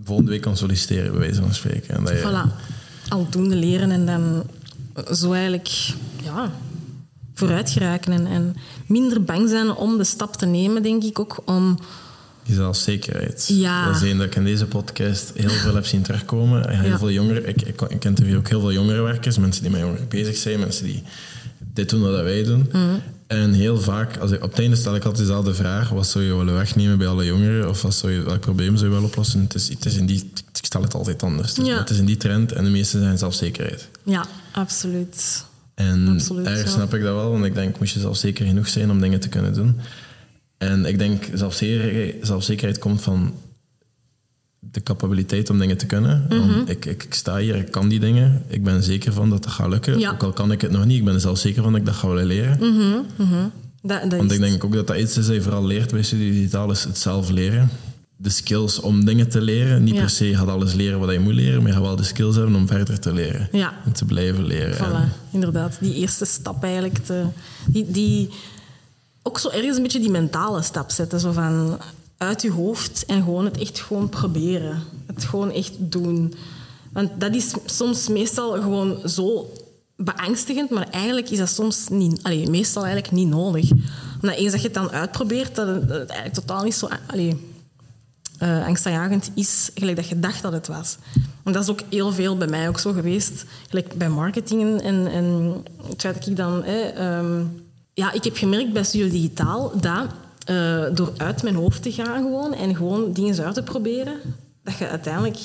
volgende 0.04 0.32
week 0.32 0.42
kan 0.42 0.58
solliciteren, 0.58 1.12
bij 1.12 1.20
wijze 1.20 1.42
van 1.42 1.54
spreken. 1.54 1.96
En 1.96 2.04
dat 2.04 2.14
je... 2.14 2.20
Voilà. 2.20 2.64
Aldoende 3.08 3.56
leren 3.56 3.92
en 3.92 4.06
dan 4.06 4.44
zo 5.14 5.32
eigenlijk 5.32 5.94
ja, 6.24 6.52
vooruit 7.34 7.70
geraken. 7.70 8.14
En, 8.14 8.28
en 8.28 8.56
minder 8.88 9.24
bang 9.24 9.50
zijn 9.50 9.76
om 9.76 9.98
de 9.98 10.04
stap 10.04 10.36
te 10.36 10.46
nemen, 10.46 10.84
denk 10.84 11.04
ik 11.04 11.20
ook. 11.20 11.42
Om 11.46 11.80
die 12.46 12.56
zelfzekerheid. 12.56 13.46
Ja. 13.48 13.86
Dat 13.86 13.96
is 13.96 14.02
één 14.02 14.18
dat 14.18 14.28
ik 14.28 14.36
in 14.36 14.44
deze 14.44 14.66
podcast 14.66 15.32
heel 15.36 15.50
veel 15.50 15.76
heb 15.76 15.86
zien 15.86 16.02
terugkomen. 16.02 16.70
Heel 16.70 16.90
ja. 16.90 16.98
veel 16.98 17.12
jongeren, 17.12 17.48
ik, 17.48 17.62
ik, 17.62 17.82
ik 17.82 18.06
interview 18.06 18.38
ook 18.38 18.50
heel 18.50 18.60
veel 18.60 18.74
jongerenwerkers, 18.74 19.38
mensen 19.38 19.62
die 19.62 19.72
met 19.72 19.82
jongeren 19.82 20.08
bezig 20.08 20.38
zijn, 20.38 20.60
mensen 20.60 20.86
die 20.86 21.04
dit 21.74 21.90
doen 21.90 22.02
wat 22.02 22.22
wij 22.22 22.44
doen. 22.44 22.70
Mhm. 22.72 22.96
En 23.28 23.54
heel 23.54 23.80
vaak, 23.80 24.18
als 24.18 24.32
ik, 24.32 24.44
op 24.44 24.50
het 24.50 24.60
einde 24.60 24.76
stel 24.76 24.96
ik 24.96 25.04
altijd 25.04 25.28
dezelfde 25.28 25.54
vraag: 25.54 25.90
wat 25.90 26.08
zou 26.08 26.24
je 26.24 26.36
willen 26.36 26.54
wegnemen 26.54 26.98
bij 26.98 27.08
alle 27.08 27.26
jongeren? 27.26 27.70
Of 27.70 27.82
wat 27.82 27.96
zou 27.96 28.12
je, 28.12 28.22
welk 28.22 28.40
probleem 28.40 28.76
zou 28.76 28.90
je 28.90 28.94
willen 28.94 29.10
oplossen? 29.10 29.42
Het 29.42 29.56
is, 29.56 29.70
het 29.70 29.86
is 29.86 29.96
in 29.96 30.06
die, 30.06 30.32
ik 30.34 30.66
stel 30.66 30.82
het 30.82 30.94
altijd 30.94 31.24
anders. 31.24 31.56
Ja. 31.56 31.78
Het 31.78 31.90
is 31.90 31.98
in 31.98 32.06
die 32.06 32.18
trend 32.18 32.52
en 32.52 32.64
de 32.64 32.70
meeste 32.70 33.00
zijn 33.00 33.18
zelfzekerheid. 33.18 33.90
Ja, 34.04 34.26
absoluut. 34.52 35.46
En 35.76 36.08
Absoluut, 36.08 36.46
ergens 36.46 36.72
ja. 36.72 36.76
snap 36.76 36.94
ik 36.94 37.02
dat 37.02 37.16
wel, 37.16 37.32
want 37.32 37.46
ik 37.46 37.54
denk, 37.54 37.80
moest 37.80 37.94
je 37.94 38.00
zelfzeker 38.00 38.46
genoeg 38.46 38.68
zijn 38.68 38.92
om 38.92 39.02
dingen 39.02 39.20
te 39.20 39.30
kunnen 39.30 39.54
doen. 39.54 39.80
En 40.58 40.86
ik 40.86 41.00
denk, 41.00 41.30
zelfzekerheid, 41.34 42.16
zelfzekerheid 42.22 42.80
komt 42.80 43.02
van 43.02 43.34
de 44.72 44.84
capabiliteit 44.84 45.50
om 45.50 45.60
dingen 45.60 45.78
te 45.78 45.86
kunnen. 45.86 46.26
Mhm. 46.30 46.60
Ik, 46.66 46.86
ik, 46.86 47.04
ik 47.04 47.14
sta 47.14 47.38
hier, 47.38 47.56
ik 47.56 47.72
kan 47.72 47.88
die 47.88 48.00
dingen. 48.00 48.44
Ik 48.48 48.64
ben 48.64 48.84
zeker 48.84 49.14
van 49.14 49.30
dat 49.30 49.44
dat 49.44 49.52
gaat 49.52 49.70
lukken. 49.70 50.00
Ja. 50.00 50.12
Ook 50.12 50.24
al 50.24 50.32
kan 50.34 50.52
ik 50.52 50.62
het 50.62 50.72
nog 50.72 50.86
niet, 50.86 50.98
ik 50.98 51.06
ben 51.06 51.14
er 51.14 51.20
zelf 51.20 51.38
zeker 51.38 51.64
van 51.64 51.72
dat 51.72 51.82
ik 51.82 51.88
dat 51.88 51.96
ga 51.96 52.08
willen 52.08 52.26
leren. 52.26 52.58
Mhm, 52.60 53.28
mhm. 53.30 53.48
Dat, 53.82 54.02
dat 54.02 54.16
Want 54.20 54.32
ik 54.32 54.40
denk 54.40 54.64
ook 54.64 54.74
dat 54.74 54.88
dat 54.88 54.98
iets 54.98 55.18
is 55.18 55.26
dat 55.26 55.36
je 55.36 55.42
vooral 55.42 55.66
leert 55.66 55.92
bij 55.92 56.04
studie 56.04 56.32
digitaal, 56.32 56.72
is 56.72 56.84
het 56.84 56.98
zelf 56.98 57.30
leren. 57.30 57.70
De 58.18 58.30
skills 58.30 58.80
om 58.80 59.06
dingen 59.06 59.30
te 59.30 59.42
leren. 59.42 59.84
Niet 59.84 59.94
Ja. 59.94 60.00
per 60.00 60.10
se 60.10 60.36
gaat 60.36 60.48
alles 60.48 60.74
leren 60.74 61.00
wat 61.00 61.12
je 61.12 61.20
moet 61.20 61.34
leren, 61.34 61.58
maar 61.60 61.68
je 61.68 61.74
gaat 61.74 61.86
wel 61.86 61.96
de 61.96 62.04
skills 62.04 62.36
hebben 62.36 62.56
om 62.56 62.68
verder 62.68 63.00
te 63.00 63.14
leren. 63.14 63.48
Ja. 63.52 63.74
En 63.86 63.92
te 63.92 64.06
blijven 64.06 64.46
leren. 64.46 64.78
En- 64.78 65.10
Voilà, 65.10 65.32
inderdaad. 65.32 65.78
Die 65.80 65.94
eerste 65.94 66.26
stap 66.26 66.64
eigenlijk. 66.64 66.98
Te, 66.98 67.24
die, 67.68 67.92
die, 67.92 68.30
ook 69.22 69.40
zo 69.40 69.50
ergens 69.50 69.78
een 69.78 69.84
beetje 69.84 70.00
die 70.00 70.10
mentale 70.10 70.62
stap 70.62 70.92
zetten. 70.92 71.20
Zo 71.20 71.32
van 71.32 71.78
uit 72.26 72.42
je 72.42 72.52
hoofd 72.52 73.06
en 73.06 73.24
gewoon 73.24 73.46
het 73.46 73.58
echt 73.58 73.80
gewoon 73.80 74.10
proberen. 74.10 74.84
Het 75.06 75.24
gewoon 75.24 75.52
echt 75.52 75.74
doen. 75.78 76.34
Want 76.94 77.10
dat 77.20 77.36
is 77.36 77.54
soms 77.66 78.08
meestal 78.08 78.52
gewoon 78.52 79.10
zo 79.10 79.54
beangstigend, 79.96 80.70
maar 80.70 80.90
eigenlijk 80.90 81.30
is 81.30 81.38
dat 81.38 81.50
soms 81.50 81.88
niet, 81.90 82.24
allee, 82.24 82.50
meestal 82.50 82.84
eigenlijk 82.86 83.14
niet 83.14 83.28
nodig. 83.28 83.72
Omdat 84.22 84.38
eens 84.38 84.52
dat 84.52 84.62
je 84.62 84.68
het 84.68 84.76
dan 84.76 84.92
uitprobeert, 84.92 85.56
dat 85.56 85.68
het, 85.68 85.90
eigenlijk 85.90 86.34
totaal 86.34 86.64
niet 86.64 86.76
zo 86.76 86.88
allee, 87.08 87.54
eh, 88.38 88.66
angstaanjagend 88.66 89.32
is, 89.34 89.70
gelijk 89.76 89.96
dat 89.96 90.08
je 90.08 90.20
dacht 90.20 90.42
dat 90.42 90.52
het 90.52 90.68
was. 90.68 90.98
Want 91.44 91.56
dat 91.56 91.64
is 91.64 91.70
ook 91.70 91.82
heel 91.90 92.12
veel 92.12 92.38
bij 92.38 92.48
mij 92.48 92.68
ook 92.68 92.80
zo 92.80 92.94
geweest. 92.94 93.46
Gelijk 93.70 93.94
bij 93.94 94.10
marketing 94.10 94.82
en, 94.82 95.08
en 95.08 95.56
het 95.88 96.02
dat 96.02 96.28
ik 96.28 96.36
dan... 96.36 96.64
hè, 96.64 96.80
ehm, 96.80 97.44
ja, 97.94 98.12
ik 98.12 98.24
heb 98.24 98.38
gemerkt 98.38 98.74
bij 98.74 98.84
Studio 98.84 99.10
Digitaal 99.10 99.72
dat 99.80 100.08
eh, 100.46 100.86
door 100.94 101.14
uit 101.18 101.44
mijn 101.44 101.56
hoofd 101.56 101.82
te 101.82 101.92
gaan 101.92 102.24
gewoon 102.24 102.54
en 102.54 102.76
gewoon 102.76 103.14
dingen 103.14 103.44
uit 103.44 103.54
te 103.54 103.64
proberen, 103.64 104.20
dat 104.64 104.78
je 104.78 104.88
uiteindelijk... 104.88 105.38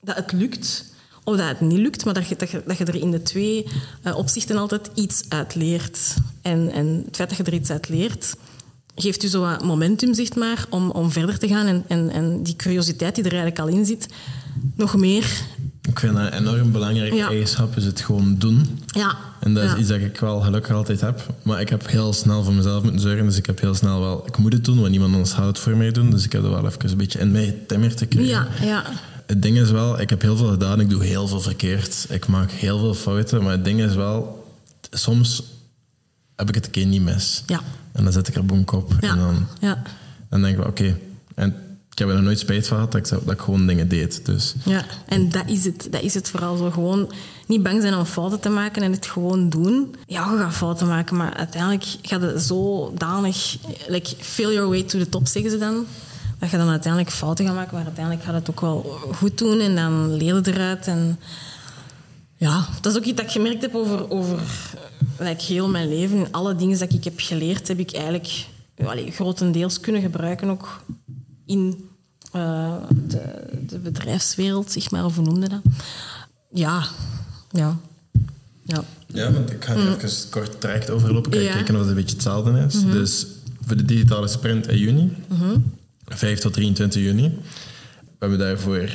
Dat 0.00 0.16
het 0.16 0.32
lukt. 0.32 0.94
Of 1.24 1.36
dat 1.36 1.48
het 1.48 1.60
niet 1.60 1.78
lukt, 1.78 2.04
maar 2.04 2.14
dat 2.14 2.28
je, 2.28 2.36
dat 2.36 2.50
je, 2.50 2.62
dat 2.66 2.78
je 2.78 2.84
er 2.84 2.94
in 2.94 3.10
de 3.10 3.22
twee 3.22 3.66
eh, 4.02 4.16
opzichten 4.16 4.56
altijd 4.56 4.90
iets 4.94 5.22
uit 5.28 5.54
leert. 5.54 6.14
En, 6.42 6.70
en 6.72 7.02
het 7.06 7.16
feit 7.16 7.28
dat 7.28 7.38
je 7.38 7.44
er 7.44 7.54
iets 7.54 7.70
uit 7.70 7.88
leert, 7.88 8.34
geeft 8.94 9.22
u 9.22 9.28
zo 9.28 9.40
wat 9.40 9.64
momentum, 9.64 10.14
zeg 10.14 10.34
maar, 10.34 10.66
om, 10.70 10.90
om 10.90 11.10
verder 11.10 11.38
te 11.38 11.48
gaan. 11.48 11.66
En, 11.66 11.84
en, 11.88 12.10
en 12.10 12.42
die 12.42 12.56
curiositeit 12.56 13.14
die 13.14 13.24
er 13.24 13.32
eigenlijk 13.32 13.60
al 13.60 13.78
in 13.78 13.86
zit, 13.86 14.06
nog 14.74 14.96
meer... 14.96 15.42
Ik 15.90 15.98
vind 16.00 16.16
dat 16.16 16.26
een 16.32 16.32
enorm 16.38 16.72
belangrijke 16.72 17.16
Ja. 17.16 17.28
eigenschap, 17.28 17.76
is 17.76 17.84
het 17.84 18.00
gewoon 18.00 18.34
doen. 18.38 18.78
Ja, 18.86 19.16
En 19.40 19.54
dat 19.54 19.64
is 19.64 19.70
ja. 19.70 19.76
iets 19.76 19.88
dat 19.88 19.98
ik 20.00 20.20
wel 20.20 20.40
gelukkig 20.40 20.74
altijd 20.74 21.00
heb. 21.00 21.26
Maar 21.42 21.60
ik 21.60 21.68
heb 21.68 21.86
heel 21.86 22.12
snel 22.12 22.44
voor 22.44 22.52
mezelf 22.54 22.82
moeten 22.82 23.00
zorgen. 23.00 23.24
Dus 23.24 23.36
ik 23.36 23.46
heb 23.46 23.60
heel 23.60 23.74
snel 23.74 24.00
wel... 24.00 24.22
Ik 24.26 24.36
moet 24.36 24.52
het 24.52 24.64
doen, 24.64 24.78
want 24.78 24.90
niemand 24.90 25.12
anders 25.12 25.32
gaat 25.32 25.46
het 25.46 25.58
voor 25.58 25.76
mij 25.76 25.90
doen. 25.90 26.10
Dus 26.10 26.24
ik 26.24 26.32
heb 26.32 26.42
er 26.44 26.50
wel 26.50 26.66
even 26.66 26.90
een 26.90 26.96
beetje 26.96 27.18
in 27.18 27.30
mij 27.30 27.56
timmer 27.66 27.94
te 27.94 28.06
krijgen. 28.06 28.30
Ja, 28.32 28.46
ja. 28.62 28.84
Het 29.26 29.42
ding 29.42 29.58
is 29.58 29.70
wel, 29.70 30.00
ik 30.00 30.10
heb 30.10 30.22
heel 30.22 30.36
veel 30.36 30.48
gedaan. 30.50 30.80
Ik 30.80 30.90
doe 30.90 31.04
heel 31.04 31.28
veel 31.28 31.40
verkeerd. 31.40 32.06
Ik 32.08 32.26
maak 32.26 32.50
heel 32.50 32.78
veel 32.78 32.94
fouten. 32.94 33.42
Maar 33.42 33.52
het 33.52 33.64
ding 33.64 33.80
is 33.80 33.94
wel... 33.94 34.44
Soms 34.90 35.42
heb 36.36 36.48
ik 36.48 36.54
het 36.54 36.64
een 36.66 36.70
keer 36.70 36.86
niet 36.86 37.02
mis. 37.02 37.42
Ja. 37.46 37.60
En 37.92 38.04
dan 38.04 38.12
zet 38.12 38.28
ik 38.28 38.34
er 38.34 38.44
bonk 38.44 38.72
op. 38.72 38.92
Ja. 39.00 39.08
En 39.10 39.18
dan, 39.18 39.46
Ja. 39.60 39.82
dan 40.30 40.40
denk 40.40 40.52
ik 40.52 40.58
wel, 40.60 40.68
oké. 40.68 40.96
En 41.34 41.54
heb 42.08 42.16
er 42.16 42.22
nooit 42.22 42.38
spijt 42.38 42.66
van 42.66 42.76
gehad 42.76 42.92
dat 42.92 43.00
ik, 43.00 43.06
zo- 43.06 43.22
dat 43.24 43.34
ik 43.34 43.40
gewoon 43.40 43.66
dingen 43.66 43.88
deed. 43.88 44.26
Dus 44.26 44.54
Ja, 44.64 44.84
en 45.06 45.28
dat 45.28 45.42
is 45.46 45.64
het. 45.64 45.88
Dat 45.90 46.02
is 46.02 46.14
het 46.14 46.30
vooral 46.30 46.56
zo. 46.56 46.70
Gewoon 46.70 47.12
niet 47.46 47.62
bang 47.62 47.80
zijn 47.82 47.94
om 47.94 48.04
fouten 48.04 48.40
te 48.40 48.48
maken 48.48 48.82
en 48.82 48.92
het 48.92 49.06
gewoon 49.06 49.48
doen. 49.48 49.94
Ja, 50.06 50.30
je 50.32 50.38
gaat 50.38 50.52
fouten 50.54 50.86
maken, 50.86 51.16
maar 51.16 51.34
uiteindelijk 51.34 51.84
gaat 52.02 52.20
het 52.22 52.42
zodanig... 52.42 53.56
Like, 53.88 54.14
fail 54.18 54.52
your 54.52 54.68
way 54.68 54.82
to 54.82 54.98
the 54.98 55.08
top, 55.08 55.26
zeggen 55.26 55.50
ze 55.50 55.58
dan. 55.58 55.86
Dat 56.38 56.50
je 56.50 56.56
dan 56.56 56.68
uiteindelijk 56.68 57.12
fouten 57.12 57.46
gaat 57.46 57.54
maken, 57.54 57.74
maar 57.76 57.84
uiteindelijk 57.84 58.24
gaat 58.24 58.34
het 58.34 58.50
ook 58.50 58.60
wel 58.60 58.98
goed 59.14 59.38
doen 59.38 59.60
en 59.60 59.74
dan 59.74 60.12
leer 60.14 60.34
je 60.34 60.40
eruit. 60.44 60.86
En 60.86 61.18
ja, 62.36 62.66
dat 62.80 62.92
is 62.92 62.98
ook 62.98 63.04
iets 63.04 63.16
dat 63.16 63.24
ik 63.24 63.30
gemerkt 63.32 63.62
heb 63.62 63.74
over, 63.74 64.10
over 64.10 64.38
like, 65.18 65.42
heel 65.44 65.68
mijn 65.68 65.88
leven. 65.88 66.26
Alle 66.30 66.56
dingen 66.56 66.78
dat 66.78 66.92
ik 66.92 67.04
heb 67.04 67.14
geleerd, 67.16 67.68
heb 67.68 67.78
ik 67.78 67.92
eigenlijk 67.92 68.28
grotendeels 69.10 69.80
kunnen 69.80 70.02
gebruiken 70.02 70.48
ook 70.50 70.82
in 71.46 71.88
eh, 72.32 72.74
de, 73.08 73.48
de 73.66 73.78
bedrijfswereld, 73.78 74.72
zeg 74.72 74.90
maar, 74.90 75.04
of 75.04 75.16
hoe 75.16 75.24
noemde 75.24 75.48
dat? 75.48 75.60
Ja, 76.52 76.86
ja, 77.50 77.76
ja. 78.64 78.84
Ja, 79.06 79.32
want 79.32 79.50
ik 79.52 79.64
ga 79.64 79.74
nu 79.74 79.80
even 79.88 80.30
kort 80.30 80.60
traject 80.60 80.90
overlopen. 80.90 81.30
Kijk, 81.30 81.42
Mm. 81.42 81.48
Ja. 81.48 81.54
Mhm. 81.54 81.56
kijken 81.64 81.74
of 81.74 81.80
het 81.80 81.90
een 81.90 81.96
beetje 81.96 82.14
hetzelfde 82.14 82.64
is. 82.66 82.82
Dus 82.92 83.26
voor 83.66 83.76
de 83.76 83.84
digitale 83.84 84.28
sprint 84.28 84.68
in 84.68 84.78
juni, 84.78 85.12
5 86.06 86.38
tot 86.38 86.52
23 86.52 87.02
juni, 87.02 87.28
we 88.00 88.16
hebben 88.18 88.38
daarvoor 88.38 88.88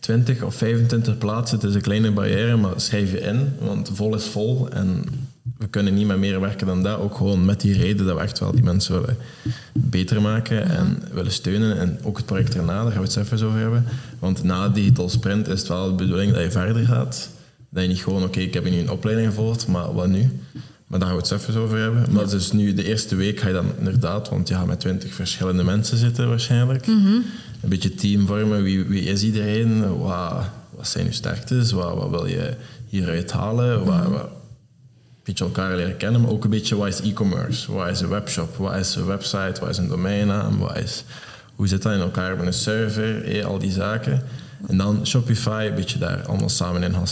20 0.00 0.42
of 0.42 0.54
25 0.54 1.18
plaatsen. 1.18 1.58
Het 1.58 1.68
is 1.68 1.74
een 1.74 1.80
kleine 1.80 2.10
barrière, 2.12 2.56
maar 2.56 2.80
schrijf 2.80 3.10
je 3.10 3.20
in, 3.20 3.52
want 3.60 3.90
vol 3.92 4.14
is 4.14 4.24
vol. 4.24 4.68
En 4.70 5.04
we 5.64 5.70
kunnen 5.70 5.94
niet 5.94 6.06
met 6.06 6.18
meer 6.18 6.40
werken 6.40 6.66
dan 6.66 6.82
dat. 6.82 6.98
Ook 6.98 7.14
gewoon 7.16 7.44
met 7.44 7.60
die 7.60 7.78
reden 7.78 8.06
dat 8.06 8.16
we 8.16 8.22
echt 8.22 8.38
wel 8.38 8.52
die 8.52 8.62
mensen 8.62 9.00
willen 9.00 9.16
beter 9.72 10.20
maken 10.22 10.68
en 10.68 11.02
willen 11.12 11.32
steunen. 11.32 11.78
En 11.78 11.98
ook 12.02 12.16
het 12.16 12.26
project 12.26 12.54
erna, 12.54 12.82
daar 12.82 12.92
gaan 12.92 13.00
we 13.00 13.02
het 13.02 13.12
zo 13.12 13.20
even 13.20 13.46
over 13.46 13.58
hebben. 13.58 13.84
Want 14.18 14.42
na 14.42 14.68
Digital 14.68 15.08
Sprint 15.08 15.48
is 15.48 15.58
het 15.58 15.68
wel 15.68 15.86
de 15.86 15.94
bedoeling 15.94 16.32
dat 16.32 16.42
je 16.42 16.50
verder 16.50 16.86
gaat. 16.86 17.28
Dat 17.70 17.82
je 17.82 17.88
niet 17.88 18.02
gewoon, 18.02 18.22
oké, 18.22 18.40
ik 18.40 18.54
heb 18.54 18.70
nu 18.70 18.78
een 18.78 18.90
opleiding 18.90 19.28
gevolgd, 19.28 19.66
maar 19.66 19.94
wat 19.94 20.08
nu? 20.08 20.30
Maar 20.86 20.98
daar 20.98 21.08
gaan 21.08 21.18
we 21.18 21.22
het 21.22 21.32
even 21.32 21.60
over 21.60 21.78
hebben. 21.78 22.06
Maar 22.10 22.28
dus 22.28 22.52
nu 22.52 22.74
de 22.74 22.84
eerste 22.84 23.16
week 23.16 23.40
ga 23.40 23.46
je 23.48 23.54
dan 23.54 23.72
inderdaad, 23.78 24.28
want 24.28 24.48
je 24.48 24.54
gaat 24.54 24.66
met 24.66 24.80
twintig 24.80 25.14
verschillende 25.14 25.64
mensen 25.64 25.96
zitten 25.96 26.28
waarschijnlijk. 26.28 26.86
Een 26.86 27.68
beetje 27.68 27.94
team 27.94 28.26
vormen. 28.26 28.62
Wie, 28.62 28.84
wie 28.84 29.02
is 29.02 29.22
iedereen? 29.22 29.98
Wat, 29.98 30.44
wat 30.70 30.88
zijn 30.88 31.04
je 31.04 31.12
sterktes? 31.12 31.72
Wat, 31.72 31.94
wat 31.96 32.10
wil 32.10 32.26
je 32.26 32.54
hieruit 32.88 33.32
halen? 33.32 33.84
Wat, 33.84 34.08
wat, 34.08 34.20
een 34.20 34.43
beetje 35.24 35.44
elkaar 35.44 35.76
leren 35.76 35.96
kennen, 35.96 36.20
maar 36.20 36.30
ook 36.30 36.44
een 36.44 36.50
beetje 36.50 36.76
wat 36.76 36.88
is 36.88 37.00
e-commerce? 37.00 37.72
Wat 37.72 37.88
is 37.88 38.00
een 38.00 38.08
webshop? 38.08 38.56
Wat 38.56 38.74
is 38.74 38.94
een 38.94 39.06
website? 39.06 39.60
Wat 39.60 39.68
is 39.68 39.78
een 39.78 39.88
domeinnaam? 39.88 40.58
Wat 40.58 40.76
is, 40.76 41.04
hoe 41.54 41.68
zit 41.68 41.82
dat 41.82 41.92
in 41.92 42.00
elkaar 42.00 42.36
met 42.36 42.46
een 42.46 42.52
server? 42.52 43.24
Eh, 43.24 43.44
al 43.44 43.58
die 43.58 43.72
zaken. 43.72 44.22
En 44.66 44.76
dan 44.76 45.06
Shopify, 45.06 45.66
een 45.68 45.74
beetje 45.74 45.98
daar 45.98 46.26
allemaal 46.26 46.48
samen 46.48 46.82
in 46.82 46.92
gaan 46.92 47.06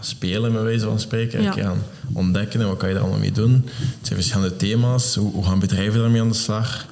spelen, 0.00 0.52
met 0.52 0.62
wijze 0.62 0.84
van 0.84 1.00
spreken. 1.00 1.42
Ja. 1.42 1.52
Gaan 1.52 1.82
ontdekken 2.12 2.60
en 2.60 2.66
wat 2.66 2.76
kan 2.76 2.88
je 2.88 2.94
daar 2.94 3.02
allemaal 3.02 3.20
mee 3.20 3.32
doen. 3.32 3.52
Het 3.76 4.06
zijn 4.06 4.18
verschillende 4.18 4.56
thema's. 4.56 5.14
Hoe, 5.14 5.32
hoe 5.32 5.44
gaan 5.44 5.58
bedrijven 5.58 6.00
daarmee 6.00 6.20
aan 6.20 6.28
de 6.28 6.34
slag? 6.34 6.86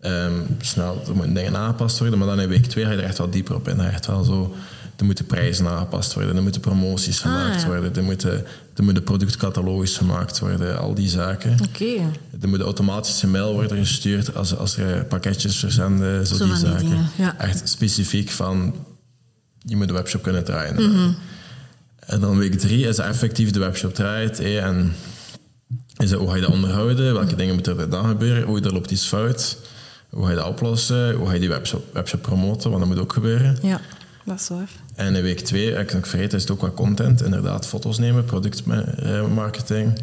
Ehm, 0.00 0.32
snel, 0.60 1.02
er 1.06 1.14
moeten 1.14 1.34
dingen 1.34 1.56
aangepast 1.56 1.98
worden, 1.98 2.18
maar 2.18 2.28
dan 2.28 2.40
in 2.40 2.48
week 2.48 2.66
twee 2.66 2.84
ga 2.84 2.90
je 2.90 2.96
er 2.96 3.04
echt 3.04 3.18
wel 3.18 3.30
dieper 3.30 3.54
op 3.54 3.68
in. 3.68 3.80
Echt 3.80 4.06
wel 4.06 4.24
zo, 4.24 4.54
er 4.96 5.04
moeten 5.04 5.26
prijzen 5.26 5.68
aangepast 5.68 6.14
worden, 6.14 6.36
er 6.36 6.42
moeten 6.42 6.60
promoties 6.60 7.18
gemaakt 7.20 7.60
ja. 7.60 7.66
worden, 7.66 7.94
er 7.94 8.02
moeten, 8.02 8.44
er 8.74 8.84
moeten 8.84 9.02
productcatalogus 9.02 9.96
gemaakt 9.96 10.38
worden, 10.38 10.78
al 10.78 10.94
die 10.94 11.08
zaken. 11.08 11.56
Oké. 11.68 11.94
Er 12.40 12.48
moet 12.48 12.60
automatische 12.60 13.26
mail 13.26 13.52
worden 13.52 13.78
gestuurd 13.78 14.34
als, 14.34 14.56
als 14.56 14.76
er 14.76 15.04
pakketjes 15.04 15.56
verzenden, 15.56 16.26
zo, 16.26 16.34
Zo 16.34 16.44
die 16.44 16.56
zaken. 16.56 16.78
dingen, 16.78 17.08
ja. 17.16 17.38
Echt 17.38 17.68
specifiek 17.68 18.30
van, 18.30 18.74
je 19.58 19.76
moet 19.76 19.88
de 19.88 19.94
webshop 19.94 20.22
kunnen 20.22 20.44
draaien. 20.44 20.74
Mhm. 20.74 21.10
En 21.98 22.20
dan 22.20 22.38
week 22.38 22.58
drie 22.58 22.86
is 22.86 22.98
effectief 22.98 23.50
de 23.50 23.58
webshop 23.58 23.94
draait. 23.94 24.40
en 24.40 24.94
is 25.96 26.10
het, 26.10 26.20
hoe 26.20 26.28
ga 26.28 26.34
je 26.34 26.40
dat 26.40 26.52
onderhouden? 26.52 27.14
Welke 27.14 27.36
dingen 27.36 27.54
moeten 27.54 27.78
er 27.78 27.90
dan 27.90 28.08
gebeuren? 28.08 28.42
Hoe 28.42 28.60
er 28.60 28.72
loopt 28.72 28.90
iets 28.90 29.06
fout? 29.06 29.58
Hoe 30.10 30.24
ga 30.24 30.30
je 30.30 30.36
dat 30.36 30.46
oplossen? 30.46 31.14
Hoe 31.14 31.26
ga 31.26 31.32
je 31.32 31.40
die 31.40 31.48
webshop, 31.48 31.84
webshop 31.92 32.22
promoten? 32.22 32.70
Want 32.70 32.82
dat 32.82 32.92
moet 32.92 33.02
ook 33.02 33.12
gebeuren. 33.12 33.58
Ja, 33.62 33.80
dat 34.26 34.40
is 34.40 34.48
waar. 34.48 34.68
En 34.94 35.14
in 35.14 35.22
week 35.22 35.40
twee, 35.40 35.70
ik 35.72 35.92
nog 35.92 36.08
vergeten, 36.08 36.36
is 36.36 36.42
het 36.42 36.50
ook 36.52 36.60
wat 36.60 36.74
content. 36.74 37.22
Inderdaad, 37.22 37.66
foto's 37.66 37.98
nemen, 37.98 38.24
productmarketing, 38.24 39.98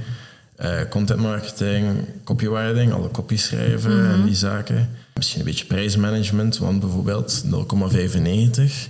eh 0.56 0.80
content 0.90 1.20
marketing, 1.20 1.86
copywriting, 2.24 2.94
alle 2.94 3.12
copies 3.12 3.44
schrijven 3.44 4.10
en 4.14 4.26
die 4.26 4.36
zaken. 4.36 4.90
Misschien 5.14 5.40
een 5.40 5.46
beetje 5.46 5.66
prijsmanagement, 5.66 6.58
want 6.58 6.80
bijvoorbeeld 6.80 7.44
0,95 7.46 8.90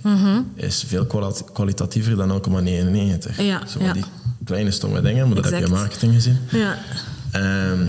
is 0.55 0.83
veel 0.87 1.05
kwali- 1.05 1.41
kwalitatiever 1.53 2.15
dan 2.15 2.27
0,99. 2.29 3.37
Ja, 3.41 3.65
Zo 3.67 3.79
ja. 3.83 3.93
die 3.93 4.03
kleine 4.45 4.71
stomme 4.71 5.01
dingen, 5.01 5.25
maar 5.27 5.35
dat 5.35 5.45
heb 5.45 5.59
je 5.59 5.65
in 5.65 5.71
marketing 5.71 6.13
gezien. 6.13 6.37
Ja. 6.51 6.77
Ehm, 7.31 7.79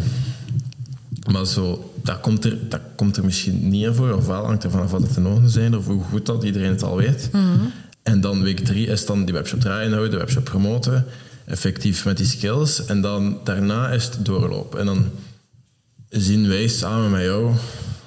maar 1.33 1.47
zo, 1.47 1.93
dat 2.03 2.21
komt, 2.21 2.45
er, 2.45 2.59
dat 2.69 2.81
komt 2.97 3.17
er 3.17 3.25
misschien 3.25 3.69
niet 3.69 3.85
in 3.85 3.95
voor, 3.95 4.13
ofwel 4.13 4.45
hangt 4.45 4.65
er 4.65 4.71
vanaf 4.71 4.91
wat 4.91 5.03
het 5.03 5.15
de 5.15 5.21
noden 5.21 5.51
zijn, 5.51 5.77
of 5.77 5.87
hoe 5.87 6.03
goed 6.03 6.27
dat 6.27 6.43
iedereen 6.45 6.71
het 6.71 6.83
al 6.83 6.97
weet. 6.97 7.31
En 8.03 8.21
dan 8.21 8.43
week 8.43 8.61
drie 8.65 8.87
is 8.87 9.07
dan 9.07 9.25
die 9.25 9.35
webshop 9.35 9.61
draaien 9.61 9.91
houden, 9.91 10.11
de 10.11 10.17
webshop 10.17 10.45
promoten, 10.45 11.07
effectief 11.47 12.05
met 12.05 12.17
die 12.17 12.27
skills. 12.27 12.85
En 12.85 13.01
dan 13.01 13.39
daarna 13.45 13.89
is 13.91 14.05
het 14.05 14.25
doorloop. 14.25 14.75
En 14.75 14.87
dan 14.87 15.07
zien 16.09 16.49
wij 16.49 16.69
samen 16.69 17.11
met 17.11 17.23
jou, 17.23 17.53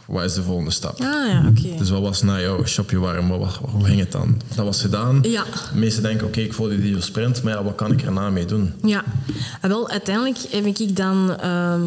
wat 0.06 0.24
is 0.24 0.34
de 0.34 0.44
volgende 0.44 0.72
stap? 0.72 1.00
Ah 1.00 1.28
ja, 1.28 1.46
oké. 1.50 1.78
Dus 1.78 1.90
wat 1.90 2.02
was 2.02 2.22
na 2.22 2.40
jouw 2.40 2.66
shopje 2.66 2.98
warm? 3.00 3.28
Wat, 3.28 3.60
hoe 3.62 3.86
ging 3.86 4.00
het 4.00 4.12
dan? 4.12 4.42
Dat 4.56 4.66
was 4.66 4.82
gedaan. 4.82 5.20
Ja. 5.22 5.44
De 5.74 5.80
meesten 5.80 6.04
denken, 6.04 6.28
oké, 6.28 6.40
ik 6.40 6.54
volg 6.54 6.70
die 6.70 7.02
sprint, 7.02 7.44
maar 7.44 7.54
ja, 7.54 7.64
wat 7.64 7.76
kan 7.76 7.92
ik 7.92 8.02
erna 8.02 8.30
mee 8.30 8.46
doen? 8.46 8.74
Ja, 8.84 9.04
Ah, 9.62 9.70
wel, 9.70 9.90
uiteindelijk 9.90 10.38
heb 10.50 10.66
ik 10.66 10.96
dan 10.96 11.38
ehm, 11.40 11.82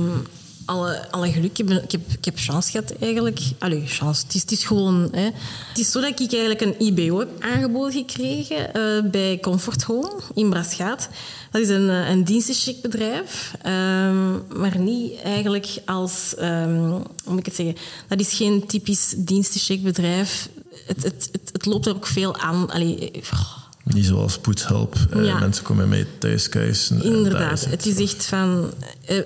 alle, 0.65 1.11
alle 1.11 1.33
geluk. 1.33 1.59
Ik 1.59 1.69
heb, 1.69 1.83
ik, 1.83 1.91
heb, 1.91 2.01
ik 2.19 2.25
heb 2.25 2.39
chance 2.39 2.71
gehad 2.71 2.95
eigenlijk. 3.01 3.41
Allee, 3.59 3.87
chance. 3.87 4.23
Het 4.23 4.35
is, 4.35 4.41
het 4.41 4.53
is 4.53 4.65
gewoon... 4.65 5.09
Hè. 5.13 5.25
Het 5.69 5.79
is 5.79 5.91
zo 5.91 6.01
dat 6.01 6.21
ik 6.21 6.33
eigenlijk 6.33 6.61
een 6.61 6.87
IBO 6.87 7.19
heb 7.19 7.29
aangeboden 7.39 7.93
gekregen 7.93 8.75
eh, 8.75 9.11
bij 9.11 9.39
Comfort 9.41 9.83
Home 9.83 10.21
in 10.35 10.51
Braschaat. 10.51 11.09
Dat 11.51 11.63
is 11.63 11.69
een, 11.69 11.91
eh, 11.91 12.09
een 12.09 12.25
dienstencheckbedrijf, 12.25 13.55
ehm, 13.63 14.33
maar 14.61 14.79
niet 14.79 15.21
eigenlijk 15.23 15.67
als... 15.85 16.35
ehm, 16.35 16.89
hoe 16.89 17.03
moet 17.25 17.39
ik 17.39 17.47
het 17.47 17.55
zeggen? 17.55 17.77
Dat 18.09 18.21
is 18.21 18.33
geen 18.33 18.67
typisch 18.67 19.15
dienstencheckbedrijf. 19.17 20.49
Het, 20.87 21.03
het, 21.03 21.29
het, 21.33 21.51
het 21.53 21.67
loopt 21.67 21.87
er 21.87 21.95
ook 21.95 22.07
veel 22.07 22.37
aan. 22.37 22.71
Allee, 22.71 23.11
oh, 23.33 23.60
Niet 23.85 24.07
zoals 24.07 24.39
poetshulp. 24.39 24.95
eh, 25.11 25.25
Ja. 25.25 25.39
Mensen 25.39 25.65
komen 25.65 25.89
mee 25.89 26.07
thuis 26.19 26.49
Inderdaad. 26.91 27.53
is 27.53 27.65
Het 27.65 27.87
is 27.87 27.99
echt 27.99 28.27
van... 28.27 28.73
eh, 29.07 29.17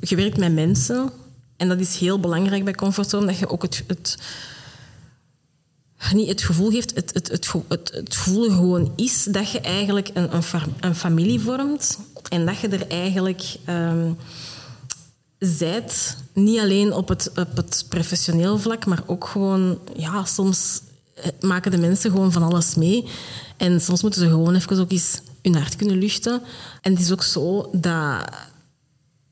je 0.00 0.16
werkt 0.16 0.36
met 0.38 0.52
mensen. 0.52 1.10
En 1.56 1.68
dat 1.68 1.80
is 1.80 1.96
heel 1.96 2.20
belangrijk 2.20 2.64
bij 2.64 2.74
Comfortzone. 2.74 3.26
Dat 3.26 3.38
je 3.38 3.48
ook 3.48 3.62
het... 3.62 3.84
het 3.86 4.16
niet 6.12 6.28
het 6.28 6.42
gevoel 6.42 6.70
geeft, 6.70 6.94
het, 6.94 7.10
het, 7.14 7.28
het, 7.30 7.52
het, 7.68 7.90
het 7.94 8.16
gevoel 8.16 8.48
gewoon 8.48 8.92
is 8.96 9.24
dat 9.30 9.50
je 9.50 9.60
eigenlijk 9.60 10.10
een, 10.14 10.34
een, 10.36 10.42
een 10.80 10.94
familie 10.94 11.40
vormt. 11.40 11.98
En 12.28 12.46
dat 12.46 12.58
je 12.58 12.68
er 12.68 12.88
eigenlijk 12.88 13.42
ehm 13.64 14.10
zijt. 15.38 16.16
Niet 16.32 16.60
alleen 16.60 16.92
op 16.92 17.08
het, 17.08 17.30
op 17.36 17.56
het 17.56 17.84
professioneel 17.88 18.58
vlak, 18.58 18.86
maar 18.86 19.02
ook 19.06 19.26
gewoon... 19.26 19.78
Ja, 19.96 20.24
soms 20.24 20.80
maken 21.40 21.70
de 21.70 21.78
mensen 21.78 22.10
gewoon 22.10 22.32
van 22.32 22.42
alles 22.42 22.74
mee. 22.74 23.04
En 23.56 23.80
soms 23.80 24.02
moeten 24.02 24.20
ze 24.20 24.28
gewoon 24.28 24.54
even 24.54 24.78
ook 24.78 24.92
eens 24.92 25.20
hun 25.42 25.54
hart 25.54 25.76
kunnen 25.76 25.98
luchten. 25.98 26.42
En 26.80 26.92
het 26.92 27.00
is 27.00 27.12
ook 27.12 27.22
zo 27.22 27.68
dat 27.72 28.28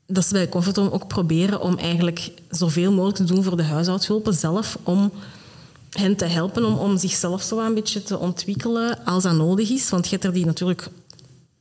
dat 0.05 0.25
ze 0.25 0.33
bij 0.33 0.49
Comfortom 0.49 0.87
ook 0.87 1.07
proberen 1.07 1.61
om 1.61 1.77
eigenlijk 1.77 2.31
zoveel 2.49 2.91
mogelijk 2.91 3.15
te 3.15 3.23
doen 3.23 3.43
voor 3.43 3.57
de 3.57 3.63
huishoudhulpen 3.63 4.33
zelf, 4.33 4.77
om 4.83 5.11
hen 5.89 6.15
te 6.15 6.25
helpen 6.25 6.65
om, 6.65 6.77
om 6.77 6.97
zichzelf 6.97 7.41
zo 7.41 7.59
een 7.59 7.73
beetje 7.73 8.03
te 8.03 8.17
ontwikkelen 8.17 9.05
als 9.05 9.23
dat 9.23 9.33
nodig 9.33 9.69
is. 9.69 9.89
Want 9.89 10.07
je 10.07 10.31
die 10.31 10.45
natuurlijk 10.45 10.89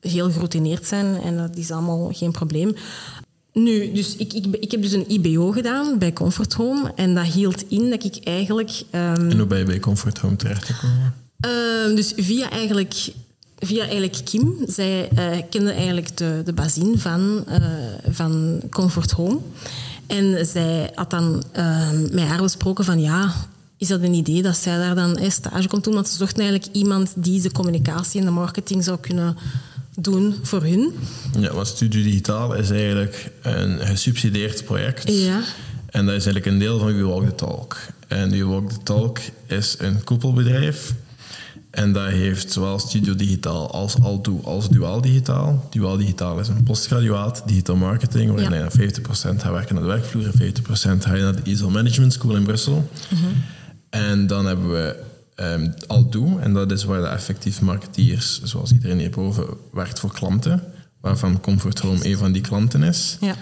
heel 0.01 0.31
geroutineerd 0.31 0.87
zijn 0.87 1.21
en 1.21 1.37
dat 1.37 1.57
is 1.57 1.71
allemaal 1.71 2.11
geen 2.13 2.33
probleem. 2.33 2.75
Nu, 3.53 3.93
dus 3.93 4.17
ik, 4.17 4.33
ik, 4.33 4.47
ik 4.61 4.71
heb 4.71 4.83
dus 4.83 4.93
een 4.93 5.11
IBO 5.11 5.51
gedaan 5.51 5.99
bij 5.99 6.13
Comfort 6.13 6.53
Home 6.53 6.93
en 6.97 7.15
dat 7.15 7.27
hield 7.27 7.65
in 7.69 7.91
dat 7.91 8.05
ik 8.05 8.17
eigenlijk... 8.25 8.83
ehm, 8.91 9.31
En 9.31 9.39
hoe 9.39 9.47
ben 9.47 9.59
je 9.59 9.65
bij 9.65 9.81
Comfort 9.81 10.19
Home 10.19 10.37
terechtgekomen? 10.37 11.15
Ehm, 11.41 11.95
dus 11.95 12.13
via 12.17 12.51
eigenlijk, 12.51 13.13
via 13.59 13.83
eigenlijk 13.83 14.21
Kim. 14.25 14.57
Zij 14.67 15.09
eh, 15.09 15.43
kende 15.51 15.73
eigenlijk 15.73 16.17
de, 16.17 16.43
de 16.45 16.53
bazin 16.53 16.99
van, 16.99 17.45
eh, 17.47 17.63
van 18.11 18.63
Comfort 18.71 19.11
Home. 19.11 19.39
En 20.07 20.47
zij 20.47 20.91
had 20.95 21.11
dan 21.11 21.43
ehm, 21.53 22.03
met 22.15 22.25
haar 22.25 22.43
besproken 22.43 22.85
van 22.85 23.01
ja, 23.01 23.35
is 23.77 23.89
dat 23.89 24.03
een 24.03 24.15
idee 24.15 24.43
dat 24.43 24.57
zij 24.57 24.77
daar 24.79 24.95
dan 24.95 25.17
eh, 25.17 25.31
stage 25.31 25.69
komt 25.69 25.85
doen? 25.85 25.95
Want 25.95 26.09
ze 26.09 26.17
zochten 26.17 26.43
eigenlijk 26.43 26.75
iemand 26.75 27.13
die 27.17 27.41
de 27.41 27.53
communicatie 27.53 28.21
en 28.21 28.27
de 28.27 28.33
marketing 28.33 28.85
zou 28.85 28.99
kunnen 29.01 29.37
doen 29.97 30.35
voor 30.43 30.63
hun. 30.63 30.93
Ja, 31.39 31.53
want 31.55 31.67
Studio 31.67 32.03
Digitaal 32.03 32.55
is 32.55 32.71
eigenlijk 32.71 33.31
een 33.43 33.79
gesubsidieerd 33.87 34.65
project. 34.65 35.09
Ja. 35.13 35.41
En 35.91 36.07
dat 36.07 36.15
is 36.15 36.25
eigenlijk 36.25 36.47
een 36.47 36.59
deel 36.59 36.79
van 36.79 36.97
We 36.97 37.03
Walk 37.03 37.25
the 37.29 37.35
Talk. 37.35 37.77
En 38.09 38.31
We 38.31 38.45
Walk 38.45 38.71
the 38.71 38.83
Talk 38.83 39.19
is 39.47 39.77
een 39.79 40.05
koepelbedrijf. 40.05 40.95
En 41.71 41.93
dat 41.93 42.07
heeft 42.09 42.53
zowel 42.53 42.79
Studio 42.79 43.15
Digitaal 43.17 43.71
als 43.71 44.01
Aldo 44.01 44.41
als 44.45 44.69
Duaal 44.69 45.01
Digitaal. 45.01 45.69
Duaal 45.71 45.97
Digitaal 45.97 46.39
is 46.41 46.49
een 46.49 46.63
postgraduaat, 46.63 47.43
digital 47.47 47.77
marketing, 47.77 48.31
waarin 48.31 48.53
Ja. 48.59 48.65
je 48.65 48.71
50% 48.71 49.43
gaat 49.43 49.53
werken 49.53 49.75
naar 49.75 49.85
de 49.85 49.91
werkvloer 49.91 50.25
en 50.27 50.33
50% 50.33 51.05
ga 51.05 51.15
je 51.15 51.23
naar 51.23 51.43
de 51.45 51.51
ISO 51.51 51.71
Management 51.71 52.13
School 52.13 52.37
in 52.37 52.43
Brussel. 52.43 52.91
En 53.91 54.27
dan 54.27 54.47
hebben 54.47 54.71
we 54.71 54.97
ehm 55.43 55.71
Aldo, 55.87 56.39
en 56.39 56.53
dat 56.53 56.71
is 56.71 56.85
waar 56.85 57.01
de 57.01 57.07
effectief 57.07 57.61
marketeers, 57.61 58.43
zoals 58.43 58.73
iedereen 58.73 58.99
hierboven, 58.99 59.47
werkt 59.73 60.01
voor 60.01 60.13
klanten, 60.13 60.63
waarvan 61.01 61.41
Comfort 61.41 61.79
Home 61.79 62.07
een 62.07 62.17
van 62.17 62.33
die 62.33 62.43
klanten 62.43 62.83
is. 62.83 63.17
Ja. 63.21 63.35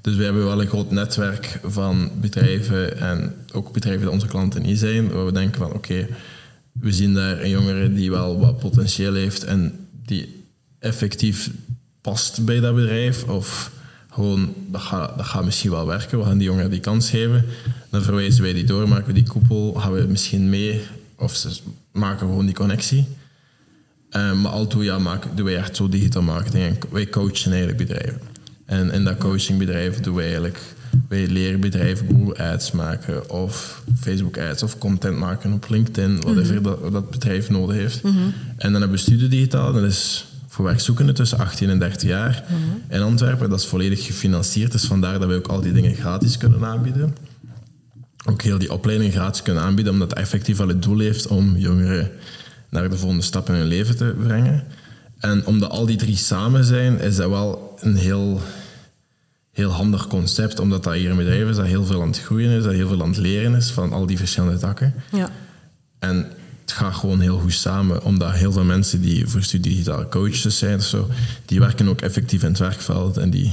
Dus 0.00 0.16
we 0.16 0.24
hebben 0.24 0.44
wel 0.44 0.60
een 0.60 0.66
groot 0.68 0.90
netwerk 0.90 1.60
van 1.64 2.10
bedrijven 2.20 2.98
en 2.98 3.34
ook 3.52 3.72
bedrijven 3.72 4.02
die 4.02 4.10
onze 4.10 4.26
klanten 4.26 4.62
niet 4.62 4.78
zijn, 4.78 5.10
waar 5.12 5.26
we 5.26 5.32
denken 5.32 5.60
van 5.60 5.72
oké, 5.72 6.06
we 6.72 6.92
zien 6.92 7.14
daar 7.14 7.40
een 7.40 7.50
jongere 7.50 7.92
die 7.92 8.10
wel 8.10 8.38
wat 8.38 8.58
potentieel 8.58 9.14
heeft 9.14 9.44
en 9.44 9.88
die 10.04 10.44
effectief 10.78 11.50
past 12.00 12.44
bij 12.44 12.60
dat 12.60 12.74
bedrijf 12.74 13.24
of 13.24 13.70
gewoon, 14.10 14.54
dat 14.70 14.80
gaat, 14.80 15.16
dat 15.16 15.26
gaat 15.26 15.44
misschien 15.44 15.70
wel 15.70 15.86
werken, 15.86 16.18
we 16.18 16.24
gaan 16.24 16.38
die 16.38 16.46
jongeren 16.46 16.70
die 16.70 16.80
kans 16.80 17.10
geven. 17.10 17.44
Dan 17.90 18.02
verwijzen 18.02 18.42
wij 18.42 18.52
die 18.52 18.64
door, 18.64 18.88
maken 18.88 19.06
we 19.06 19.12
die 19.12 19.28
koepel, 19.28 19.72
gaan 19.72 19.92
we 19.92 20.06
misschien 20.08 20.48
mee 20.48 20.80
of 21.18 21.36
ze 21.36 21.60
maken 21.92 22.26
gewoon 22.26 22.46
die 22.46 22.54
connectie. 22.54 23.06
Eh, 24.10 24.32
maar 24.32 24.52
altoe 24.52 24.84
ja, 24.84 24.98
maken, 24.98 25.36
doen 25.36 25.44
wij 25.44 25.56
echt 25.56 25.76
zo 25.76 25.88
digital 25.88 26.22
marketing 26.22 26.64
en 26.64 26.78
wij 26.90 27.08
coachen 27.08 27.52
eigenlijk 27.52 27.88
bedrijven. 27.88 28.20
En 28.68 28.90
in 28.90 29.04
dat 29.04 29.18
coachingbedrijf 29.18 30.00
doen 30.00 30.14
wij 30.14 30.24
eigenlijk, 30.24 30.60
wij 31.08 31.26
leren 31.26 31.60
bedrijven 31.60 32.06
Google 32.06 32.50
ads 32.52 32.72
maken 32.72 33.30
of 33.30 33.82
Facebook 34.00 34.38
ads 34.38 34.62
of 34.62 34.78
content 34.78 35.18
maken 35.18 35.52
op 35.52 35.66
LinkedIn, 35.68 36.20
whatever 36.20 36.62
dat, 36.62 36.92
dat 36.92 37.10
bedrijf 37.10 37.50
nodig 37.50 37.76
heeft. 37.76 38.00
En 38.02 38.72
dan 38.72 38.72
hebben 38.72 38.90
we 38.90 38.96
Studio 38.96 39.28
Digitaal, 39.28 39.72
dat 39.72 39.82
is 39.82 40.26
voor 40.46 40.64
werkzoekenden 40.64 41.14
tussen 41.14 41.38
18 41.38 41.68
en 41.68 41.78
30 41.78 42.08
jaar 42.08 42.44
in 42.88 43.00
Antwerpen. 43.00 43.50
Dat 43.50 43.60
is 43.60 43.66
volledig 43.66 44.06
gefinancierd, 44.06 44.72
dus 44.72 44.84
vandaar 44.84 45.18
dat 45.18 45.28
we 45.28 45.34
ook 45.34 45.46
al 45.46 45.60
die 45.60 45.72
dingen 45.72 45.94
gratis 45.94 46.36
kunnen 46.36 46.64
aanbieden. 46.64 47.14
Ook 48.30 48.42
heel 48.42 48.58
die 48.58 48.72
opleiding 48.72 49.12
gratis 49.12 49.42
kunnen 49.42 49.62
aanbieden, 49.62 49.92
omdat 49.92 50.10
het 50.10 50.18
effectief 50.18 50.60
al 50.60 50.68
het 50.68 50.82
doel 50.82 50.98
heeft 50.98 51.26
om 51.26 51.56
jongeren 51.56 52.10
naar 52.68 52.90
de 52.90 52.96
volgende 52.96 53.22
stap 53.24 53.48
in 53.48 53.54
hun 53.54 53.66
leven 53.66 53.96
te 53.96 54.14
brengen. 54.22 54.64
En 55.18 55.46
omdat 55.46 55.70
al 55.70 55.86
die 55.86 55.96
drie 55.96 56.16
samen 56.16 56.64
zijn, 56.64 57.00
is 57.00 57.16
dat 57.16 57.28
wel 57.28 57.76
een 57.80 57.96
heel, 57.96 58.40
heel 59.52 59.70
handig 59.70 60.06
concept, 60.06 60.60
omdat 60.60 60.84
dat 60.84 60.94
hier 60.94 61.10
een 61.10 61.16
bedrijf 61.16 61.48
is 61.48 61.56
dat 61.56 61.66
heel 61.66 61.84
veel 61.84 62.02
aan 62.02 62.08
het 62.08 62.20
groeien 62.20 62.50
is, 62.50 62.64
dat 62.64 62.72
heel 62.72 62.88
veel 62.88 63.02
aan 63.02 63.08
het 63.08 63.18
leren 63.18 63.54
is 63.54 63.70
van 63.70 63.92
al 63.92 64.06
die 64.06 64.16
verschillende 64.16 64.58
takken. 64.58 64.94
Ja. 65.12 65.30
En 65.98 66.16
het 66.60 66.72
gaat 66.72 66.94
gewoon 66.94 67.20
heel 67.20 67.38
goed 67.38 67.52
samen, 67.52 68.04
omdat 68.04 68.32
heel 68.32 68.52
veel 68.52 68.64
mensen 68.64 69.00
die 69.00 69.26
voor 69.26 69.42
studie 69.42 69.72
digitale 69.72 70.08
coaches 70.08 70.58
zijn 70.58 70.76
of 70.78 70.84
zo, 70.84 71.08
die 71.44 71.60
werken 71.60 71.88
ook 71.88 72.00
effectief 72.00 72.42
in 72.42 72.48
het 72.48 72.58
werkveld. 72.58 73.16
En 73.16 73.30
die, 73.30 73.52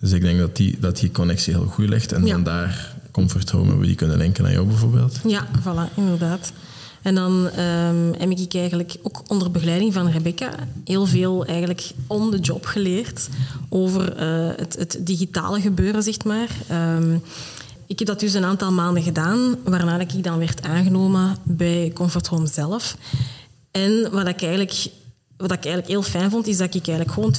dus 0.00 0.12
ik 0.12 0.20
denk 0.20 0.38
dat 0.38 0.56
die, 0.56 0.76
dat 0.80 0.98
die 0.98 1.10
connectie 1.10 1.54
heel 1.54 1.64
goed 1.64 1.88
ligt. 1.88 2.12
En 2.12 2.26
Ja. 2.26 2.32
vandaar 2.32 2.93
Comfort 3.14 3.50
Home 3.50 3.64
hebben 3.64 3.80
we 3.80 3.86
die 3.86 3.96
kunnen 3.96 4.16
linken 4.16 4.42
naar 4.42 4.52
jou 4.52 4.66
bijvoorbeeld. 4.66 5.20
Ja, 5.26 5.46
voilà, 5.60 5.94
inderdaad. 5.94 6.52
En 7.02 7.14
dan 7.14 7.48
ehm, 7.50 8.12
heb 8.18 8.30
ik 8.30 8.54
eigenlijk 8.54 8.96
ook 9.02 9.22
onder 9.26 9.50
begeleiding 9.50 9.92
van 9.92 10.10
Rebecca 10.10 10.50
heel 10.84 11.06
veel 11.06 11.44
eigenlijk 11.44 11.90
on 12.06 12.30
the 12.30 12.38
job 12.38 12.66
geleerd 12.66 13.28
over 13.68 14.16
eh, 14.16 14.56
het, 14.56 14.76
het 14.78 14.98
digitale 15.00 15.60
gebeuren, 15.60 16.02
zeg 16.02 16.24
maar. 16.24 16.48
Ehm, 16.68 17.14
ik 17.86 17.98
heb 17.98 18.08
dat 18.08 18.20
dus 18.20 18.34
een 18.34 18.44
aantal 18.44 18.72
maanden 18.72 19.02
gedaan, 19.02 19.56
waarna 19.64 19.98
ik 19.98 20.24
dan 20.24 20.38
werd 20.38 20.62
aangenomen 20.62 21.36
bij 21.42 21.90
Comfort 21.94 22.26
Home 22.26 22.46
zelf. 22.46 22.96
En 23.70 24.10
wat 24.10 24.28
ik 24.28 24.42
eigenlijk 24.42 24.86
wat 25.36 25.52
ik 25.52 25.64
eigenlijk 25.64 25.86
heel 25.86 26.02
fijn 26.02 26.30
vond, 26.30 26.46
is 26.46 26.56
dat 26.56 26.74
ik 26.74 26.86
eigenlijk 26.86 27.12
gewoon 27.12 27.34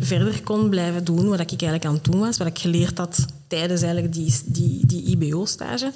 verder 0.00 0.42
kon 0.42 0.68
blijven 0.68 1.04
doen 1.04 1.28
wat 1.28 1.40
ik 1.40 1.48
eigenlijk 1.48 1.84
aan 1.84 1.94
het 1.94 2.04
doen 2.04 2.20
was. 2.20 2.36
Wat 2.36 2.46
ik 2.46 2.58
geleerd 2.58 2.98
had 2.98 3.24
tijdens 3.46 3.82
eigenlijk 3.82 4.12
die, 4.12 4.34
die, 4.44 4.86
die 4.86 5.02
IBO-stage. 5.02 5.92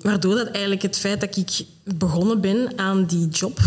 Waardoor 0.00 0.34
dat 0.34 0.48
eigenlijk 0.48 0.82
het 0.82 0.98
feit 0.98 1.20
dat 1.20 1.36
ik 1.36 1.64
begonnen 1.84 2.40
ben 2.40 2.78
aan 2.78 3.04
die 3.04 3.28
job... 3.28 3.60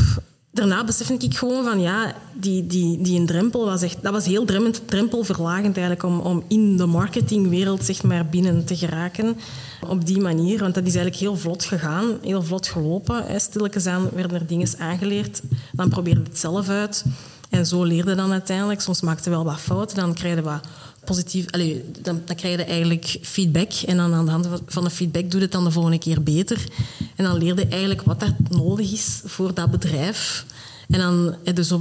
Daarna 0.57 0.83
besefte 0.83 1.13
ik 1.13 1.37
gewoon 1.37 1.63
van, 1.63 1.79
ja, 1.79 2.13
die, 2.33 2.67
die, 2.67 3.01
die 3.01 3.19
een 3.19 3.25
drempel 3.25 3.65
was 3.65 3.81
echt... 3.81 3.97
Dat 4.01 4.13
was 4.13 4.25
heel 4.25 4.45
drem- 4.45 4.71
drempelverlagend 4.85 5.77
eigenlijk 5.77 6.03
om, 6.03 6.19
om 6.19 6.43
in 6.47 6.77
de 6.77 6.85
marketingwereld 6.85 7.83
zeg 7.83 8.03
maar, 8.03 8.25
binnen 8.25 8.65
te 8.65 8.75
geraken. 8.75 9.37
Op 9.87 10.05
die 10.05 10.21
manier, 10.21 10.59
want 10.59 10.75
dat 10.75 10.85
is 10.85 10.95
eigenlijk 10.95 11.23
heel 11.23 11.37
vlot 11.37 11.63
gegaan, 11.63 12.05
heel 12.21 12.43
vlot 12.43 12.67
gelopen. 12.67 13.41
Stilletjes 13.41 13.85
aan 13.85 14.09
werden 14.13 14.39
er 14.39 14.47
dingen 14.47 14.67
aangeleerd. 14.77 15.41
Dan 15.71 15.89
probeerde 15.89 16.21
het 16.23 16.39
zelf 16.39 16.69
uit. 16.69 17.05
En 17.49 17.65
zo 17.65 17.83
leerde 17.83 18.15
dan 18.15 18.31
uiteindelijk. 18.31 18.81
Soms 18.81 19.01
maakte 19.01 19.29
wel 19.29 19.43
wat 19.43 19.59
fouten, 19.59 19.95
dan 19.95 20.13
krijg 20.13 20.35
je 20.35 20.41
wat 20.41 20.67
positief... 21.07 21.45
Dan, 22.01 22.21
dan 22.25 22.35
krijg 22.35 22.57
je 22.57 22.63
eigenlijk 22.63 23.17
feedback. 23.21 23.71
En 23.85 23.97
dan 23.97 24.13
aan 24.13 24.25
de 24.25 24.31
hand 24.31 24.47
van 24.65 24.83
de 24.83 24.89
feedback 24.89 25.31
doe 25.31 25.39
je 25.39 25.45
het 25.45 25.51
dan 25.51 25.63
de 25.63 25.71
volgende 25.71 25.99
keer 25.99 26.23
beter. 26.23 26.63
En 27.15 27.23
dan 27.23 27.37
leerde 27.37 27.61
je 27.61 27.67
eigenlijk 27.67 28.01
wat 28.01 28.21
er 28.21 28.35
nodig 28.49 28.91
is 28.91 29.21
voor 29.25 29.53
dat 29.53 29.71
bedrijf. 29.71 30.45
En 30.89 30.99
dan 30.99 31.35
je 31.43 31.63
zo 31.63 31.77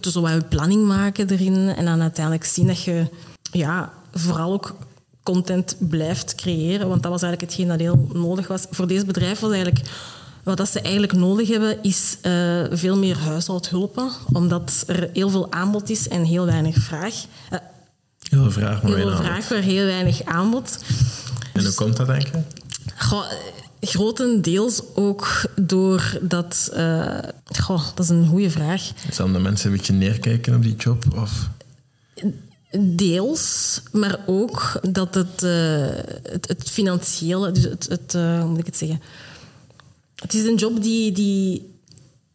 je 0.00 0.10
zo 0.10 0.20
wat 0.20 0.48
planning 0.48 0.86
maken 0.86 1.30
erin. 1.30 1.68
En 1.68 1.84
dan 1.84 2.00
uiteindelijk 2.00 2.44
zien 2.44 2.66
dat 2.66 2.82
je 2.82 3.06
ja, 3.50 3.92
vooral 4.12 4.52
ook 4.52 4.76
content 5.22 5.76
blijft 5.78 6.34
creëren. 6.34 6.88
Want 6.88 7.02
dat 7.02 7.12
was 7.12 7.22
eigenlijk 7.22 7.52
hetgeen 7.52 7.68
dat 7.68 7.80
heel 7.80 8.08
nodig 8.12 8.46
was. 8.46 8.66
Voor 8.70 8.86
deze 8.86 9.04
bedrijf 9.04 9.40
was 9.40 9.52
eigenlijk... 9.52 9.84
Wat 10.42 10.56
dat 10.56 10.68
ze 10.68 10.80
eigenlijk 10.80 11.12
nodig 11.12 11.48
hebben, 11.48 11.82
is 11.82 12.16
eh, 12.22 12.64
veel 12.70 12.96
meer 12.96 13.18
huishoudhulpen. 13.18 14.10
Omdat 14.32 14.84
er 14.86 15.10
heel 15.12 15.30
veel 15.30 15.52
aanbod 15.52 15.90
is 15.90 16.08
en 16.08 16.24
heel 16.24 16.44
weinig 16.44 16.76
vraag. 16.76 17.24
Eh, 17.50 17.58
Heel 18.36 18.50
veel 18.50 18.62
vraag, 18.62 18.82
maar 18.82 18.96
heel 18.96 19.08
veel 19.08 19.16
vraag, 19.16 19.28
aanbod. 19.28 19.50
maar 19.50 19.62
heel 19.62 19.84
weinig 19.84 20.24
aanbod. 20.24 20.78
En 21.52 21.64
hoe 21.64 21.74
komt 21.74 21.96
dat, 21.96 22.06
denk 22.06 22.22
je? 22.22 22.42
Goh, 22.96 23.24
grotendeels 23.80 24.82
ook 24.94 25.44
door 25.60 26.18
dat... 26.20 26.70
eh, 26.72 27.18
goh, 27.60 27.84
dat 27.94 28.04
is 28.04 28.08
een 28.08 28.26
goede 28.26 28.50
vraag. 28.50 28.90
Is 29.08 29.16
dan 29.16 29.32
de 29.32 29.38
mensen 29.38 29.70
een 29.70 29.76
beetje 29.76 29.92
neerkijken 29.92 30.54
op 30.54 30.62
die 30.62 30.76
job? 30.76 31.04
Of? 31.14 31.48
Deels, 32.78 33.80
maar 33.92 34.18
ook 34.26 34.80
dat 34.90 35.14
het, 35.14 35.42
eh, 35.42 35.86
het, 36.22 36.48
het 36.48 36.70
financiële, 36.70 37.52
dus 37.52 37.64
het, 37.64 37.86
het 37.88 38.14
eh, 38.14 38.40
hoe 38.40 38.48
moet 38.48 38.58
ik 38.58 38.66
het 38.66 38.76
zeggen? 38.76 39.00
Het 40.14 40.34
is 40.34 40.44
een 40.44 40.56
job 40.56 40.82
die, 40.82 41.12
die, 41.12 41.74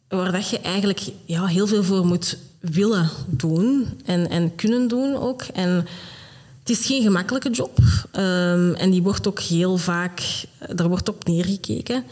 waar 0.08 0.32
dat 0.32 0.50
je 0.50 0.60
eigenlijk 0.60 1.00
ja, 1.24 1.46
heel 1.46 1.66
veel 1.66 1.84
voor 1.84 2.06
moet 2.06 2.38
willen 2.62 3.08
doen 3.26 3.88
en, 4.04 4.30
en 4.30 4.54
kunnen 4.54 4.88
doen 4.88 5.16
ook. 5.16 5.42
En 5.42 5.86
het 6.58 6.70
is 6.70 6.86
geen 6.86 7.02
gemakkelijke 7.02 7.50
job 7.50 7.78
ehm, 8.10 8.72
en 8.72 8.90
die 8.90 9.02
wordt 9.02 9.26
ook 9.26 9.40
heel 9.40 9.76
vaak, 9.76 10.44
daar 10.74 10.88
wordt 10.88 11.08
op 11.08 11.24
neergekeken. 11.24 12.04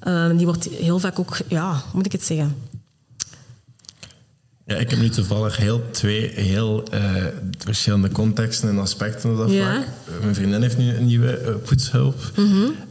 Ehm, 0.00 0.36
die 0.36 0.46
wordt 0.46 0.64
heel 0.64 0.98
vaak 0.98 1.18
ook, 1.18 1.38
ja, 1.48 1.70
hoe 1.70 1.92
moet 1.92 2.06
ik 2.06 2.12
het 2.12 2.24
zeggen? 2.24 2.56
Ja, 4.68 4.76
ik 4.76 4.90
heb 4.90 4.98
nu 4.98 5.08
toevallig 5.08 5.56
heel 5.56 5.82
twee 5.90 6.30
heel 6.34 6.82
eh, 6.90 7.00
verschillende 7.58 8.10
contexten 8.10 8.68
en 8.68 8.78
aspecten 8.78 9.30
op 9.30 9.36
dat 9.36 9.50
Ja. 9.50 9.72
vlak. 9.72 9.84
Mijn 10.22 10.34
vriendin 10.34 10.62
heeft 10.62 10.78
nu 10.78 10.94
een 10.94 11.04
nieuwe 11.06 11.30
eh, 11.38 11.54
poetshulp, 11.64 12.14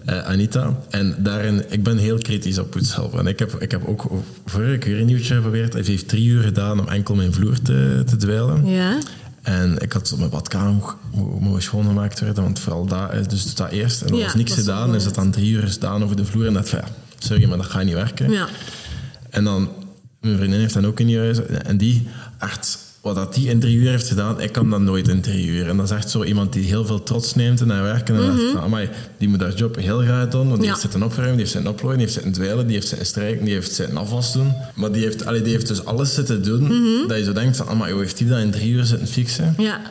eh, 0.05 0.19
Anita. 0.23 0.79
En 0.89 1.15
daarin, 1.19 1.63
ik 1.69 1.83
ben 1.83 1.97
heel 1.97 2.17
kritisch 2.17 2.57
op 2.59 2.69
poetshulp. 2.71 3.17
En 3.19 3.27
ik 3.27 3.39
heb, 3.39 3.61
ik 3.61 3.71
heb 3.71 3.85
ook 3.87 4.11
vorige 4.45 4.77
keer 4.77 4.99
een 4.99 5.05
nieuwtje 5.05 5.35
geprobeerd. 5.35 5.73
Hij 5.73 5.81
heeft 5.85 6.07
drie 6.07 6.25
uur 6.25 6.41
gedaan 6.43 6.79
om 6.79 6.87
enkel 6.87 7.15
mijn 7.15 7.33
vloer 7.33 7.61
te, 7.61 8.03
te 8.05 8.15
dweilen. 8.15 8.65
Ja, 8.67 8.97
En 9.41 9.77
ik 9.79 9.93
had 9.93 10.13
mijn 10.17 10.29
badkamer 10.29 10.93
mo- 11.13 11.39
mogen 11.41 11.61
schoongemaakt 11.61 12.19
worden, 12.19 12.43
want 12.43 12.59
vooral 12.59 12.85
dat 12.85 13.13
is 13.13 13.27
dus 13.27 13.55
dat 13.55 13.69
eerst. 13.71 14.01
En 14.01 14.07
er 14.09 14.15
Ja, 14.17 14.23
was 14.23 14.35
niks 14.35 14.49
dat 14.49 14.59
gedaan, 14.59 14.95
is 14.95 15.05
het 15.05 15.15
dan 15.15 15.31
drie 15.31 15.51
uur 15.51 15.67
gedaan 15.67 16.03
over 16.03 16.15
de 16.15 16.25
vloer. 16.25 16.47
En 16.47 16.53
dat 16.53 16.69
van, 16.69 16.79
ja, 16.79 16.87
sorry, 17.17 17.45
maar 17.45 17.57
dat 17.57 17.65
gaat 17.65 17.83
niet 17.83 17.93
werken. 17.93 18.31
ja. 18.31 18.47
En 19.29 19.43
dan, 19.43 19.69
mijn 20.25 20.37
vriendin 20.37 20.59
heeft 20.59 20.73
dan 20.73 20.85
ook 20.85 20.99
een 20.99 21.05
nieuw 21.05 21.19
huis. 21.19 21.45
En 21.45 21.77
die, 21.77 22.07
echt, 22.39 22.77
wat 23.01 23.15
dat 23.15 23.33
die 23.33 23.49
in 23.49 23.59
drie 23.59 23.75
uur 23.77 23.89
heeft 23.89 24.07
gedaan, 24.07 24.41
ik 24.41 24.51
kan 24.51 24.69
dat 24.69 24.81
nooit 24.81 25.07
in 25.07 25.21
drie 25.21 25.45
uur. 25.47 25.67
En 25.69 25.77
dat 25.77 25.85
is 25.85 25.95
echt 25.95 26.09
zo 26.09 26.23
iemand 26.23 26.53
die 26.53 26.63
heel 26.63 26.85
veel 26.85 27.03
trots 27.03 27.35
neemt 27.35 27.61
in 27.61 27.69
haar 27.69 27.83
werk. 27.83 28.09
En 28.09 28.15
dan 28.15 28.25
dacht 28.25 28.51
van, 28.51 28.61
amai, 28.61 28.89
die 29.17 29.29
moet 29.29 29.41
haar 29.41 29.53
job 29.53 29.75
heel 29.75 29.99
graag 29.99 30.29
doen. 30.29 30.45
Want 30.47 30.55
die 30.55 30.63
Ja. 30.63 30.69
heeft 30.69 30.81
zitten 30.81 31.03
opruimen, 31.03 31.31
die 31.31 31.39
heeft 31.41 31.51
zitten 31.51 31.71
oplooien, 31.71 31.97
die 31.97 32.05
heeft 32.07 32.17
zitten 32.23 32.33
dweilen, 32.41 32.65
die 32.65 32.75
heeft 32.75 32.87
zitten 32.87 33.07
strijken, 33.07 33.45
die 33.45 33.53
heeft 33.53 33.73
zitten 33.73 33.97
afwas 33.97 34.33
doen. 34.33 34.53
Maar 34.75 34.91
die 34.91 35.03
heeft, 35.03 35.25
allee, 35.25 35.41
die 35.41 35.51
heeft 35.53 35.67
dus 35.67 35.85
alles 35.85 36.13
zitten 36.13 36.43
doen, 36.43 36.67
dat 37.07 37.17
je 37.17 37.23
zo 37.23 37.33
denkt 37.33 37.57
van, 37.57 37.67
amai, 37.67 37.91
hoe 37.91 38.01
heeft 38.01 38.17
die 38.17 38.27
dat 38.27 38.39
in 38.39 38.51
drie 38.51 38.71
uur 38.71 38.85
zitten 38.85 39.07
fixen? 39.07 39.53
ja. 39.57 39.81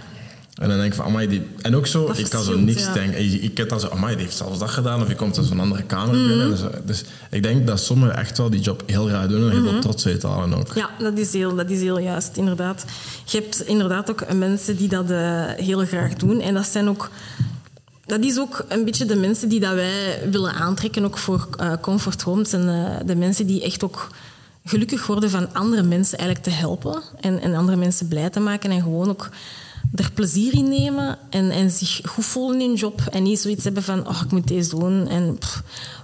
En 0.54 0.68
dan 0.68 0.78
denk 0.78 0.92
ik 0.92 0.94
van, 0.94 1.04
amai, 1.04 1.28
die... 1.28 1.42
En 1.62 1.76
ook 1.76 1.86
zo, 1.86 2.06
Dat 2.06 2.18
ik 2.18 2.28
kan 2.28 2.42
zo 2.42 2.58
niks 2.58 2.82
ja. 2.82 2.92
denken. 2.92 3.24
Ik, 3.24 3.42
ik 3.42 3.56
heb 3.56 3.68
dan 3.68 3.80
zo, 3.80 3.88
amai, 3.88 4.14
die 4.14 4.24
heeft 4.24 4.36
zelfs 4.36 4.58
dat 4.58 4.70
gedaan. 4.70 5.02
Of 5.02 5.08
je 5.08 5.14
komt 5.14 5.38
uit 5.38 5.46
zo'n 5.46 5.60
andere 5.60 5.82
kamer 5.82 6.28
binnen. 6.28 6.50
Dus, 6.50 6.60
dus 6.84 7.04
ik 7.30 7.42
denk 7.42 7.66
dat 7.66 7.80
sommigen 7.80 8.16
echt 8.16 8.38
wel 8.38 8.50
die 8.50 8.60
job 8.60 8.82
heel 8.86 9.06
graag 9.06 9.26
doen 9.26 9.42
en 9.42 9.50
heel 9.50 9.70
veel 9.70 9.80
trots 9.80 10.06
uithalen 10.06 10.58
ook. 10.58 10.74
Ja, 10.74 10.90
dat 10.98 11.18
is, 11.18 11.32
heel, 11.32 11.54
dat 11.54 11.70
is 11.70 11.80
heel 11.80 11.98
juist, 11.98 12.36
inderdaad. 12.36 12.84
Je 13.24 13.38
hebt 13.38 13.66
inderdaad 13.66 14.10
ook 14.10 14.32
mensen 14.32 14.76
die 14.76 14.88
dat 14.88 15.10
eh, 15.10 15.44
heel 15.56 15.84
graag 15.84 16.14
doen. 16.14 16.40
En 16.40 16.54
dat 16.54 16.66
zijn 16.66 16.88
ook... 16.88 17.10
Dat 18.06 18.24
is 18.24 18.38
ook 18.38 18.64
een 18.68 18.84
beetje 18.84 19.04
de 19.04 19.16
mensen 19.16 19.48
die 19.48 19.60
dat 19.60 19.74
wij 19.74 20.20
willen 20.30 20.54
aantrekken, 20.54 21.04
ook 21.04 21.18
voor 21.18 21.48
eh, 21.56 21.72
Comfort 21.80 22.22
Homes. 22.22 22.52
En 22.52 22.68
eh, 22.68 23.06
de 23.06 23.16
mensen 23.16 23.46
die 23.46 23.62
echt 23.62 23.84
ook 23.84 24.08
gelukkig 24.64 25.06
worden 25.06 25.30
van 25.30 25.48
andere 25.52 25.82
mensen 25.82 26.18
eigenlijk 26.18 26.48
te 26.48 26.54
helpen. 26.60 27.02
En, 27.20 27.40
en 27.40 27.54
andere 27.54 27.76
mensen 27.76 28.08
blij 28.08 28.30
te 28.30 28.40
maken. 28.40 28.70
En 28.70 28.82
gewoon 28.82 29.08
ook 29.08 29.30
er 29.94 30.10
plezier 30.12 30.54
in 30.54 30.68
nemen 30.68 31.18
en, 31.30 31.50
en 31.50 31.70
zich 31.70 32.00
goed 32.04 32.24
voelen 32.24 32.60
in 32.60 32.68
hun 32.68 32.76
job. 32.76 33.00
En 33.10 33.22
niet 33.22 33.38
zoiets 33.38 33.64
hebben 33.64 33.82
van, 33.82 34.08
oh, 34.08 34.20
ik 34.24 34.30
moet 34.30 34.48
deze 34.48 34.70
doen. 34.70 35.08
En, 35.08 35.38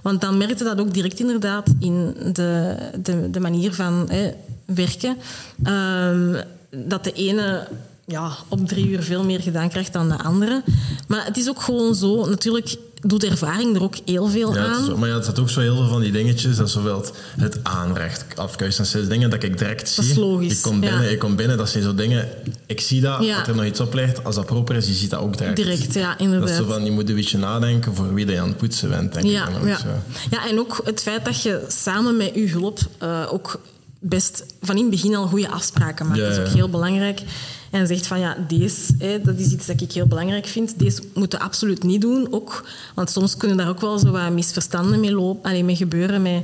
want 0.01 0.21
dan 0.21 0.37
merkte 0.37 0.63
dat 0.63 0.79
ook 0.79 0.93
direct 0.93 1.19
inderdaad 1.19 1.73
in 1.79 2.15
de, 2.33 2.75
de, 3.01 3.29
de 3.29 3.39
manier 3.39 3.73
van 3.73 4.09
hè, 4.09 4.31
werken. 4.65 5.17
Ehm, 5.63 6.41
dat 6.69 7.03
de 7.03 7.11
ene 7.11 7.67
ja, 8.05 8.31
op 8.47 8.67
drie 8.67 8.87
uur 8.87 9.03
veel 9.03 9.23
meer 9.23 9.39
gedaan 9.39 9.69
krijgt 9.69 9.93
dan 9.93 10.09
de 10.09 10.23
andere. 10.23 10.63
Maar 11.07 11.25
het 11.25 11.37
is 11.37 11.49
ook 11.49 11.61
gewoon 11.61 11.95
zo, 11.95 12.25
natuurlijk 12.25 12.77
doet 13.01 13.23
ervaring 13.23 13.75
er 13.75 13.83
ook 13.83 13.95
heel 14.05 14.27
veel 14.27 14.53
Ja, 14.53 14.65
aan. 14.65 14.85
zo- 14.85 14.97
maar 14.97 15.09
ja, 15.09 15.15
het 15.15 15.25
zat 15.25 15.39
ook 15.39 15.49
zo 15.49 15.59
heel 15.59 15.75
veel 15.75 15.87
van 15.87 16.01
die 16.01 16.11
dingetjes, 16.11 16.55
dat 16.57 16.69
zowel 16.69 17.05
het, 17.39 17.59
aanrecht, 17.63 18.25
afkuisen, 18.35 18.85
dat 19.01 19.09
dingen 19.09 19.29
dat 19.29 19.43
ik 19.43 19.57
direct 19.57 19.95
Dat 19.95 20.05
zie. 20.05 20.13
is 20.13 20.19
logisch, 20.19 20.51
Ik 20.57 20.61
kom 20.61 20.79
binnen, 20.79 21.03
ja. 21.03 21.09
ik 21.09 21.19
kom 21.19 21.35
binnen, 21.35 21.57
dat 21.57 21.69
zijn 21.69 21.83
zo 21.83 21.95
dingen, 21.95 22.29
ik 22.65 22.81
zie 22.81 23.01
dat, 23.01 23.23
Ja. 23.23 23.37
dat 23.37 23.47
er 23.47 23.55
nog 23.55 23.65
iets 23.65 23.79
op 23.79 23.93
ligt, 23.93 24.23
als 24.23 24.35
dat 24.35 24.45
proper 24.45 24.75
is, 24.75 24.87
je 24.87 24.93
ziet 24.93 25.09
dat 25.09 25.19
ook 25.19 25.37
direct. 25.37 25.55
Direct, 25.55 25.93
ja, 25.93 26.09
Dat 26.09 26.19
is 26.19 26.25
inderdaad. 26.25 26.55
zo 26.57 26.65
van, 26.65 26.85
je 26.85 26.91
moet 26.91 27.09
een 27.09 27.15
beetje 27.15 27.37
nadenken 27.37 27.95
voor 27.95 28.13
wie 28.13 28.25
dat 28.25 28.35
je 28.35 28.41
aan 28.41 28.47
het 28.47 28.57
poetsen 28.57 28.89
bent, 28.89 29.13
denk 29.13 29.25
Ja, 29.25 29.47
ik. 29.47 29.53
dan 29.53 29.61
ook 29.61 29.67
ja. 29.67 29.77
zo. 29.79 29.87
ja, 30.31 30.47
en 30.49 30.59
ook 30.59 30.81
het 30.85 31.01
feit 31.01 31.25
dat 31.25 31.41
je 31.41 31.65
samen 31.67 32.17
met 32.17 32.31
je 32.35 32.47
hulp 32.49 32.79
eh, 32.97 33.27
ook 33.31 33.59
best 33.99 34.43
van 34.61 34.75
in 34.75 34.81
het 34.81 34.91
begin 34.91 35.15
al 35.15 35.27
goede 35.27 35.49
afspraken 35.49 36.05
maakt. 36.07 36.19
Ja, 36.19 36.23
Dat 36.25 36.33
is 36.33 36.39
ook 36.39 36.45
ja. 36.47 36.53
heel 36.53 36.69
belangrijk. 36.69 37.21
En 37.71 37.87
zegt 37.87 38.07
van 38.07 38.19
ja, 38.19 38.37
deze, 38.47 38.93
hè, 38.97 39.21
dat 39.21 39.37
is 39.37 39.51
iets 39.51 39.65
dat 39.65 39.81
ik 39.81 39.91
heel 39.91 40.05
belangrijk 40.07 40.45
vind. 40.45 40.79
Deze 40.79 41.01
moeten 41.13 41.39
we 41.39 41.45
absoluut 41.45 41.83
niet 41.83 42.01
doen. 42.01 42.27
Ook, 42.33 42.65
want 42.95 43.09
soms 43.09 43.37
kunnen 43.37 43.57
daar 43.57 43.69
ook 43.69 43.81
wel 43.81 43.99
zo 43.99 44.11
wat 44.11 44.31
misverstanden 44.31 44.99
mee, 44.99 45.11
lopen, 45.11 45.49
allee, 45.49 45.63
mee 45.63 45.75
gebeuren. 45.75 46.21
Met 46.21 46.43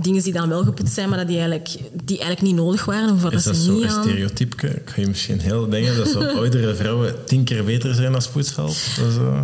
dingen 0.00 0.22
die 0.22 0.32
dan 0.32 0.48
wel 0.48 0.62
gepoetst 0.64 0.94
zijn, 0.94 1.08
maar 1.08 1.18
dat 1.18 1.26
die 1.26 1.36
eigenlijk, 1.38 1.68
die 2.04 2.18
eigenlijk 2.18 2.42
niet 2.42 2.54
nodig 2.54 2.84
waren. 2.84 3.14
Of 3.14 3.32
Is 3.32 3.42
ze 3.42 3.48
dat 3.48 3.58
zo 3.58 3.72
niet 3.72 3.82
een 3.82 3.88
aan- 3.90 4.02
stereotype? 4.02 4.66
Ik 4.66 4.90
ga 4.90 5.00
je 5.00 5.06
misschien 5.06 5.40
heel 5.40 5.68
denken 5.68 5.96
dat 5.96 6.08
zo 6.08 6.20
oudere 6.38 6.74
vrouwen 6.74 7.24
tien 7.24 7.44
keer 7.44 7.64
beter 7.64 7.94
zijn 7.94 8.14
als 8.14 8.28
poetshelp. 8.28 8.66
Dat 8.96 9.06
is, 9.10 9.16
eh, 9.16 9.42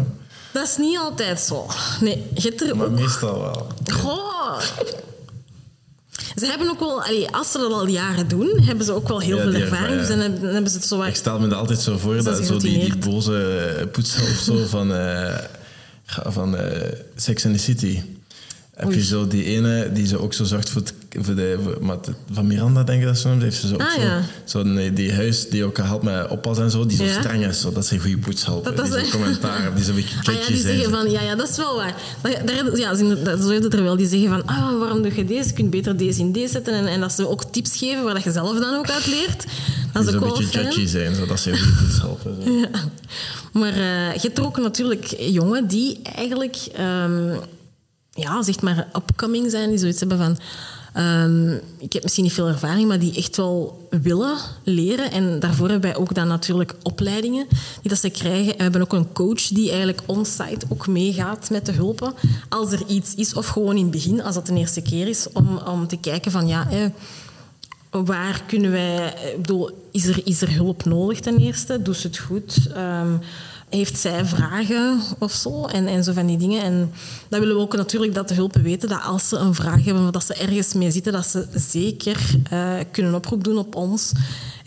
Dat 0.52 0.68
is 0.68 0.76
niet 0.76 0.98
altijd 0.98 1.40
zo. 1.40 1.66
Nee, 2.00 2.22
je 2.34 2.40
hebt 2.48 2.62
er 2.62 2.76
maar 2.76 2.86
ook... 2.86 2.92
meestal 2.98 3.40
wel. 3.40 3.66
Goh. 3.92 4.60
Ze 6.36 6.46
hebben 6.46 6.70
ook 6.70 6.80
wel, 6.80 7.02
allee, 7.02 7.30
als 7.30 7.52
ze 7.52 7.58
dat 7.58 7.72
al 7.72 7.86
jaren 7.86 8.28
doen, 8.28 8.60
hebben 8.62 8.84
ze 8.84 8.92
ook 8.92 9.08
wel 9.08 9.20
heel 9.20 9.36
Ja, 9.36 9.42
veel 9.42 9.54
ervaring. 9.54 9.98
Dus 9.98 10.08
dan 10.08 10.18
hebben, 10.18 10.40
dan 10.40 10.52
hebben 10.52 10.70
ze 10.70 10.76
het 10.76 10.86
zo 10.86 11.02
Ik 11.02 11.14
stel 11.14 11.38
me 11.38 11.48
dat 11.48 11.58
altijd 11.58 11.78
zo 11.80 11.98
voor, 11.98 12.22
dat 12.22 12.46
zo 12.46 12.58
die, 12.58 12.96
boze 12.98 13.88
poetshelp 13.92 14.28
zo 14.28 14.66
van, 14.66 14.94
eh, 14.94 15.38
van 16.06 16.56
eh, 16.56 16.92
Sex 17.16 17.46
and 17.46 17.54
the 17.54 17.60
City. 17.60 18.02
Heb 18.76 18.92
je 18.92 19.04
zo 19.04 19.26
die 19.26 19.44
ene 19.44 19.90
die 19.92 20.06
ze 20.06 20.18
ook 20.20 20.32
zo 20.34 20.44
zorgt 20.44 20.70
voor, 20.70 20.82
het, 20.82 20.94
voor 21.24 21.34
de... 21.34 21.58
Voor, 21.62 21.78
maar 21.80 21.96
van 22.32 22.46
Miranda, 22.46 22.82
denk 22.82 23.00
ik 23.00 23.06
dat 23.06 23.18
ze 23.18 23.28
noemt. 23.28 23.42
Heeft 23.42 23.60
ze 23.60 23.66
zo 23.68 23.76
Ah, 23.76 23.90
zo, 23.94 24.00
ja. 24.00 24.22
zo 24.44 24.62
nee, 24.62 24.92
die 24.92 25.12
huis 25.14 25.48
die 25.48 25.64
ook 25.64 25.76
helpt 25.76 26.04
met 26.04 26.28
oppas 26.28 26.58
en 26.58 26.70
zo, 26.70 26.86
die 26.86 26.96
zo 26.96 27.04
Ja. 27.04 27.20
streng 27.20 27.46
is. 27.46 27.60
Zo, 27.60 27.72
dat 27.72 27.86
zijn 27.86 28.00
goede 28.00 28.18
poetshelpen. 28.18 28.76
Dat- 28.76 28.86
dat 28.90 29.00
die 29.00 29.10
commentaar, 29.10 29.74
die 29.74 29.84
zo 29.84 29.90
een 29.90 29.96
beetje 29.96 30.16
Ah 30.24 30.24
ja, 30.24 30.46
die 30.46 30.56
zijn. 30.56 30.74
zeggen 30.76 30.90
van, 30.90 31.10
ja, 31.10 31.22
ja, 31.22 31.34
dat 31.34 31.48
is 31.48 31.56
wel 31.56 31.76
waar. 31.76 31.94
Daar, 32.22 32.76
ja, 32.78 32.94
ze- 32.94 33.36
zo 33.42 33.48
is 33.50 33.64
het 33.64 33.74
er 33.74 33.82
wel. 33.82 33.96
Die 33.96 34.08
zeggen 34.08 34.28
van, 34.28 34.46
ah, 34.46 34.78
waarom 34.78 35.02
doe 35.02 35.14
je 35.14 35.24
deze? 35.24 35.48
Je 35.48 35.54
kunt 35.54 35.70
beter 35.70 35.96
deze 35.96 36.20
in 36.20 36.32
deze 36.32 36.52
zetten. 36.52 36.74
En, 36.74 36.86
en 36.86 37.00
dat 37.00 37.12
ze 37.12 37.28
ook 37.28 37.44
tips 37.44 37.76
geven 37.76 38.04
waar 38.04 38.14
dat 38.14 38.22
je 38.24 38.32
zelf 38.32 38.58
dan 38.58 38.74
ook 38.74 38.90
uit 38.90 39.06
leert. 39.06 39.44
Dat 39.92 40.02
die 40.02 40.10
is 40.12 40.16
ook 40.18 40.22
een 40.24 40.28
beetje 40.28 40.44
fijn. 40.46 40.64
judgy 40.64 40.86
zijn, 40.86 41.14
zodat 41.14 41.40
ze 41.40 41.56
goede 41.58 41.76
poetshelpen. 41.82 42.36
Zo. 42.44 42.50
Ja. 42.60 42.68
Maar 43.52 43.72
eh, 43.72 44.14
je 44.14 44.20
hebt 44.20 44.38
er 44.38 44.44
ook 44.44 44.58
natuurlijk 44.58 45.14
jongen 45.18 45.66
die 45.66 45.98
eigenlijk, 46.02 46.56
ehm, 46.74 47.34
ja, 48.16 48.42
zeg 48.42 48.60
maar, 48.60 48.88
upcoming 48.96 49.50
zijn, 49.50 49.70
die 49.70 49.78
zoiets 49.78 50.00
hebben 50.00 50.18
van. 50.18 50.38
ehm, 50.94 51.52
ik 51.78 51.92
heb 51.92 52.02
misschien 52.02 52.24
niet 52.24 52.32
veel 52.32 52.48
ervaring, 52.48 52.88
maar 52.88 52.98
die 52.98 53.16
echt 53.16 53.36
wel 53.36 53.88
willen 54.02 54.36
leren. 54.64 55.10
En 55.10 55.40
daarvoor 55.40 55.68
hebben 55.68 55.90
wij 55.90 56.00
ook 56.00 56.14
dan 56.14 56.28
natuurlijk 56.28 56.74
opleidingen 56.82 57.46
die 57.80 57.90
dat 57.90 57.98
ze 57.98 58.10
krijgen. 58.10 58.50
En 58.52 58.56
we 58.56 58.62
hebben 58.62 58.80
ook 58.82 58.92
een 58.92 59.12
coach 59.12 59.42
die 59.48 59.68
eigenlijk 59.68 60.02
on-site 60.06 60.66
ook 60.68 60.86
meegaat 60.86 61.50
met 61.50 61.66
de 61.66 61.72
hulpen. 61.72 62.14
Als 62.48 62.72
er 62.72 62.82
iets 62.86 63.14
is, 63.14 63.34
of 63.34 63.46
gewoon 63.46 63.76
in 63.76 63.82
het 63.82 63.90
begin, 63.90 64.22
als 64.22 64.34
dat 64.34 64.46
de 64.46 64.54
eerste 64.54 64.82
keer 64.82 65.08
is, 65.08 65.26
om, 65.32 65.56
om 65.58 65.86
te 65.86 65.96
kijken 65.96 66.30
van 66.30 66.46
ja. 66.46 66.70
eh, 66.70 66.84
Waar 68.04 68.42
kunnen 68.46 68.70
wij... 68.70 69.06
Ik 69.06 69.36
bedoel, 69.40 69.70
is 69.92 70.06
er, 70.06 70.20
is 70.24 70.42
er 70.42 70.52
hulp 70.54 70.84
nodig 70.84 71.20
ten 71.20 71.36
eerste? 71.38 71.82
Doet 71.82 71.96
ze 71.96 72.06
het 72.06 72.18
goed? 72.18 72.66
Ehm, 72.74 73.12
heeft 73.76 73.98
zij 73.98 74.24
vragen 74.24 75.00
of 75.18 75.32
zo? 75.32 75.64
En, 75.64 75.86
en 75.86 76.04
zo 76.04 76.12
van 76.12 76.26
die 76.26 76.36
dingen. 76.36 76.62
En 76.62 76.92
dat 77.28 77.40
willen 77.40 77.56
we 77.56 77.62
ook 77.62 77.76
natuurlijk 77.76 78.14
dat 78.14 78.28
de 78.28 78.34
hulpen 78.34 78.62
weten 78.62 78.88
dat 78.88 79.02
als 79.02 79.28
ze 79.28 79.36
een 79.36 79.54
vraag 79.54 79.84
hebben 79.84 80.04
of 80.04 80.10
dat 80.10 80.24
ze 80.24 80.34
ergens 80.34 80.72
mee 80.74 80.90
zitten, 80.90 81.12
dat 81.12 81.26
ze 81.26 81.46
zeker 81.54 82.20
eh, 82.50 82.74
kunnen 82.90 83.14
oproep 83.14 83.44
doen 83.44 83.58
op 83.58 83.74
ons, 83.74 84.12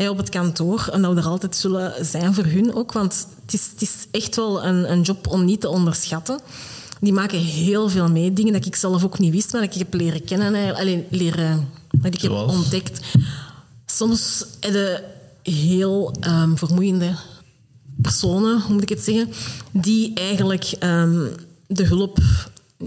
op 0.10 0.17
het 0.17 0.30
kantoor. 0.30 0.89
En 0.91 1.02
dat 1.02 1.13
we 1.13 1.19
er 1.19 1.28
altijd 1.28 1.56
zullen 1.56 2.06
zijn 2.06 2.34
voor 2.34 2.45
hun 2.45 2.76
ook. 2.76 2.91
Want 2.91 3.28
het 3.41 3.54
is, 3.54 3.69
het 3.72 3.82
is 3.82 4.08
echt 4.12 4.36
wel 4.36 4.63
een, 4.63 4.91
een 4.91 5.02
job 5.02 5.28
om 5.28 5.45
niet 5.45 5.62
te 5.62 5.69
onderschatten. 5.69 6.39
Die 7.02 7.13
maken 7.13 7.39
heel 7.39 7.89
veel 7.89 8.10
mee. 8.10 8.34
Dingen 8.34 8.54
dat 8.54 8.65
ik 8.65 8.76
zelf 8.76 9.04
ook 9.04 9.19
niet 9.19 9.34
wist, 9.34 9.52
maar 9.52 9.62
dat 9.62 9.74
ik 9.74 9.80
heb 9.80 9.93
leren 9.93 10.24
kennen. 10.24 10.54
hè. 10.54 10.74
Allee, 10.76 11.06
leren, 11.10 11.69
dat 11.91 12.13
ik 12.13 12.22
heb 12.22 12.32
ontdekt. 12.32 13.00
Soms 13.86 14.45
heb 14.60 14.74
je 14.74 15.04
heel 15.52 16.13
ehm, 16.19 16.56
vermoeiende 16.56 17.15
personen, 18.02 18.62
hoe 18.62 18.74
moet 18.74 18.82
ik 18.82 18.90
het 18.90 19.04
zeggen, 19.04 19.30
die 19.72 20.14
eigenlijk 20.14 20.64
ehm, 20.80 21.28
de 21.68 21.86
hulp 21.86 22.20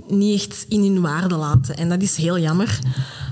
niet 0.09 0.35
echt 0.35 0.67
in 0.69 0.81
hun 0.81 1.01
waarde 1.01 1.35
laten. 1.35 1.77
En 1.77 1.89
dat 1.89 2.03
is 2.03 2.17
heel 2.17 2.39
jammer. 2.39 2.79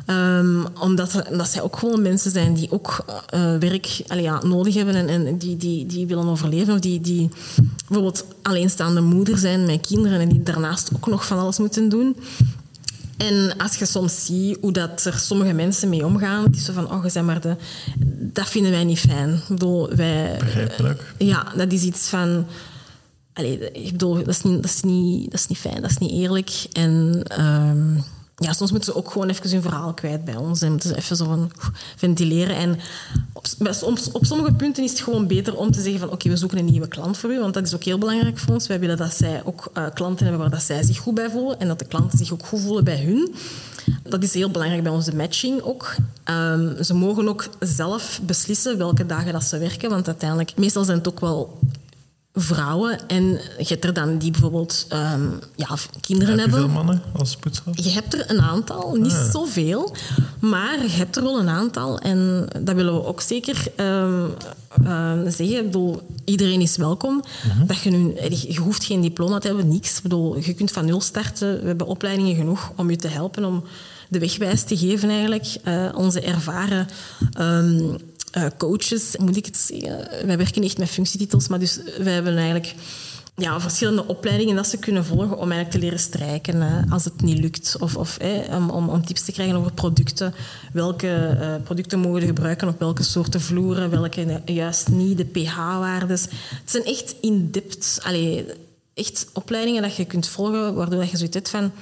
Ehm, 0.06 0.64
omdat, 0.80 1.22
omdat 1.30 1.48
zij 1.48 1.62
ook 1.62 1.76
gewoon 1.76 2.02
mensen 2.02 2.30
zijn 2.30 2.54
die 2.54 2.70
ook 2.72 3.04
eh, 3.26 3.56
werk 3.56 4.02
allee, 4.06 4.22
ja, 4.22 4.44
nodig 4.44 4.74
hebben 4.74 4.94
en, 4.94 5.08
en 5.08 5.38
die, 5.38 5.56
die, 5.56 5.86
die 5.86 6.06
willen 6.06 6.28
overleven. 6.28 6.74
Of 6.74 6.80
die, 6.80 7.00
die 7.00 7.28
bijvoorbeeld 7.88 8.24
alleenstaande 8.42 9.00
moeder 9.00 9.38
zijn 9.38 9.66
met 9.66 9.86
kinderen 9.86 10.20
en 10.20 10.28
die 10.28 10.42
daarnaast 10.42 10.90
ook 10.94 11.06
nog 11.06 11.26
van 11.26 11.38
alles 11.38 11.58
moeten 11.58 11.88
doen. 11.88 12.16
En 13.20 13.56
als 13.56 13.76
je 13.76 13.86
soms 13.86 14.24
ziet 14.24 14.58
hoe 14.60 14.72
dat 14.72 15.04
er 15.04 15.18
sommige 15.18 15.52
mensen 15.52 15.88
mee 15.88 16.06
omgaan, 16.06 16.44
het 16.44 16.56
is 16.56 16.64
zo 16.64 16.72
van, 16.72 16.92
oh, 16.92 17.04
je 17.04 17.10
bent 17.12 17.26
maar 17.26 17.40
de... 17.40 17.56
Dat 18.32 18.48
vinden 18.48 18.70
wij 18.70 18.84
niet 18.84 18.98
fijn. 18.98 19.32
Ik 19.32 19.48
bedoel, 19.48 19.94
wij... 19.94 20.36
Begrijpelijk. 20.38 21.14
Ja, 21.18 21.52
dat 21.56 21.72
is 21.72 21.82
iets 21.82 22.08
van... 22.08 22.46
Allee, 23.32 23.72
ik 23.72 23.90
bedoel, 23.90 24.14
dat 24.14 24.28
is 24.28 24.42
niet, 24.42 24.62
dat 24.62 24.70
is 24.70 24.82
niet, 24.82 25.30
dat 25.30 25.40
is 25.40 25.46
niet 25.46 25.58
fijn, 25.58 25.80
dat 25.80 25.90
is 25.90 25.98
niet 25.98 26.10
eerlijk. 26.10 26.66
En 26.72 27.22
ehm, 27.26 27.96
ja, 28.40 28.52
soms 28.52 28.70
moeten 28.70 28.92
ze 28.92 28.98
ook 28.98 29.10
gewoon 29.10 29.28
even 29.28 29.50
hun 29.50 29.62
verhaal 29.62 29.94
kwijt 29.94 30.24
bij 30.24 30.36
ons. 30.36 30.62
En 30.62 30.70
moeten 30.70 30.88
ze 30.88 30.96
even 30.96 31.16
zo 31.16 31.24
van 31.24 31.50
ventileren. 31.96 32.56
En 32.56 32.78
op, 33.32 33.46
op 34.12 34.24
sommige 34.24 34.52
punten 34.52 34.84
is 34.84 34.90
het 34.90 35.00
gewoon 35.00 35.26
beter 35.26 35.56
om 35.56 35.70
te 35.70 35.80
zeggen 35.80 36.00
van 36.00 36.10
oké, 36.10 36.28
we 36.28 36.36
zoeken 36.36 36.58
een 36.58 36.64
nieuwe 36.64 36.88
klant 36.88 37.18
voor 37.18 37.32
u. 37.32 37.40
Want 37.40 37.54
dat 37.54 37.66
is 37.66 37.74
ook 37.74 37.84
heel 37.84 37.98
belangrijk 37.98 38.38
voor 38.38 38.54
ons. 38.54 38.66
Wij 38.66 38.80
willen 38.80 38.96
dat 38.96 39.14
zij 39.14 39.42
ook 39.44 39.70
eh, 39.72 39.84
klanten 39.94 40.26
hebben 40.26 40.42
waar 40.42 40.50
dat 40.50 40.62
zij 40.62 40.82
zich 40.82 40.98
goed 40.98 41.14
bij 41.14 41.30
voelen. 41.30 41.60
En 41.60 41.68
dat 41.68 41.78
de 41.78 41.84
klanten 41.84 42.18
zich 42.18 42.32
ook 42.32 42.46
goed 42.46 42.60
voelen 42.60 42.84
bij 42.84 43.00
hun. 43.00 43.34
Dat 44.02 44.22
is 44.22 44.34
heel 44.34 44.50
belangrijk 44.50 44.82
bij 44.82 44.92
onze 44.92 45.16
matching 45.16 45.62
ook. 45.62 45.94
Ehm, 46.24 46.82
ze 46.82 46.94
mogen 46.94 47.28
ook 47.28 47.48
zelf 47.58 48.20
beslissen 48.22 48.78
welke 48.78 49.06
dagen 49.06 49.32
dat 49.32 49.44
ze 49.44 49.58
werken. 49.58 49.90
Want 49.90 50.06
uiteindelijk, 50.06 50.52
meestal 50.56 50.84
zijn 50.84 50.98
het 50.98 51.08
ook 51.08 51.20
wel 51.20 51.58
vrouwen. 52.40 53.08
En 53.08 53.22
je 53.58 53.66
hebt 53.68 53.84
er 53.84 53.92
dan 53.92 54.18
die 54.18 54.30
bijvoorbeeld 54.30 54.86
ehm, 54.88 55.22
ja, 55.56 55.68
kinderen 56.00 56.38
Heb 56.38 56.40
hebben. 56.50 56.58
veel 56.60 56.68
mannen 56.68 57.02
als 57.18 57.36
poetshelp? 57.36 57.76
Je 57.76 57.90
hebt 57.90 58.14
er 58.14 58.30
een 58.30 58.40
aantal, 58.40 58.94
niet 58.94 59.12
Ah. 59.12 59.30
zoveel, 59.30 59.94
maar 60.40 60.82
je 60.82 60.90
hebt 60.90 61.16
er 61.16 61.22
wel 61.22 61.38
een 61.38 61.48
aantal. 61.48 61.98
En 61.98 62.48
dat 62.60 62.74
willen 62.74 62.94
we 62.94 63.04
ook 63.04 63.20
zeker 63.20 63.64
ehm, 63.76 64.24
ehm, 64.84 65.30
zeggen. 65.30 65.56
Ik 65.56 65.64
bedoel, 65.64 66.02
iedereen 66.24 66.60
is 66.60 66.76
welkom. 66.76 67.22
dat 67.66 67.78
je, 67.80 67.90
nu, 67.90 68.14
je 68.48 68.58
hoeft 68.60 68.84
geen 68.84 69.00
diploma 69.00 69.38
te 69.38 69.46
hebben, 69.46 69.68
niks. 69.68 69.96
Ik 69.96 70.02
bedoel, 70.02 70.38
je 70.38 70.54
kunt 70.54 70.70
van 70.72 70.84
nul 70.84 71.00
starten. 71.00 71.60
We 71.60 71.66
hebben 71.66 71.86
opleidingen 71.86 72.34
genoeg 72.36 72.72
om 72.76 72.90
je 72.90 72.96
te 72.96 73.08
helpen, 73.08 73.44
om 73.44 73.64
de 74.08 74.18
wegwijs 74.18 74.62
te 74.62 74.76
geven 74.76 75.08
eigenlijk. 75.10 75.46
Eh, 75.64 75.88
onze 75.94 76.20
ervaren... 76.20 76.86
eh, 78.30 78.46
coaches, 78.58 79.16
moet 79.16 79.36
ik 79.36 79.46
het 79.46 79.56
zeggen. 79.56 80.26
Wij 80.26 80.36
werken 80.36 80.62
echt 80.62 80.78
met 80.78 80.88
functietitels, 80.88 81.48
maar 81.48 81.58
dus 81.58 81.80
wij 81.98 82.12
hebben 82.12 82.36
eigenlijk 82.36 82.74
ja, 83.40 83.60
verschillende 83.60 84.06
opleidingen 84.06 84.56
dat 84.56 84.66
ze 84.66 84.76
kunnen 84.76 85.04
volgen 85.04 85.38
om 85.38 85.50
eigenlijk 85.50 85.70
te 85.70 85.78
leren 85.78 85.98
strijken 85.98 86.62
eh, 86.62 86.92
als 86.92 87.04
het 87.04 87.22
niet 87.22 87.38
lukt. 87.38 87.76
Of, 87.78 87.96
of 87.96 88.18
eh, 88.18 88.56
om, 88.56 88.88
om, 88.88 89.04
tips 89.04 89.24
te 89.24 89.32
krijgen 89.32 89.56
over 89.56 89.72
producten. 89.72 90.34
Welke 90.72 91.36
eh, 91.40 91.54
producten 91.64 91.98
mogen 91.98 92.20
we 92.20 92.26
gebruiken 92.26 92.68
op 92.68 92.78
welke 92.78 93.02
soorten 93.02 93.40
vloeren, 93.40 93.90
welke 93.90 94.42
juist 94.44 94.88
niet, 94.88 95.16
de 95.16 95.24
pH-waardes. 95.24 96.22
Het 96.32 96.70
zijn 96.70 96.84
echt 96.84 97.14
in-depth, 97.20 98.00
echt 98.94 99.26
opleidingen 99.32 99.82
dat 99.82 99.96
je 99.96 100.04
kunt 100.04 100.28
volgen, 100.28 100.74
waardoor 100.74 101.00
dat 101.00 101.10
je 101.10 101.16
zoiets 101.16 101.36
hebt 101.36 101.50
van... 101.50 101.72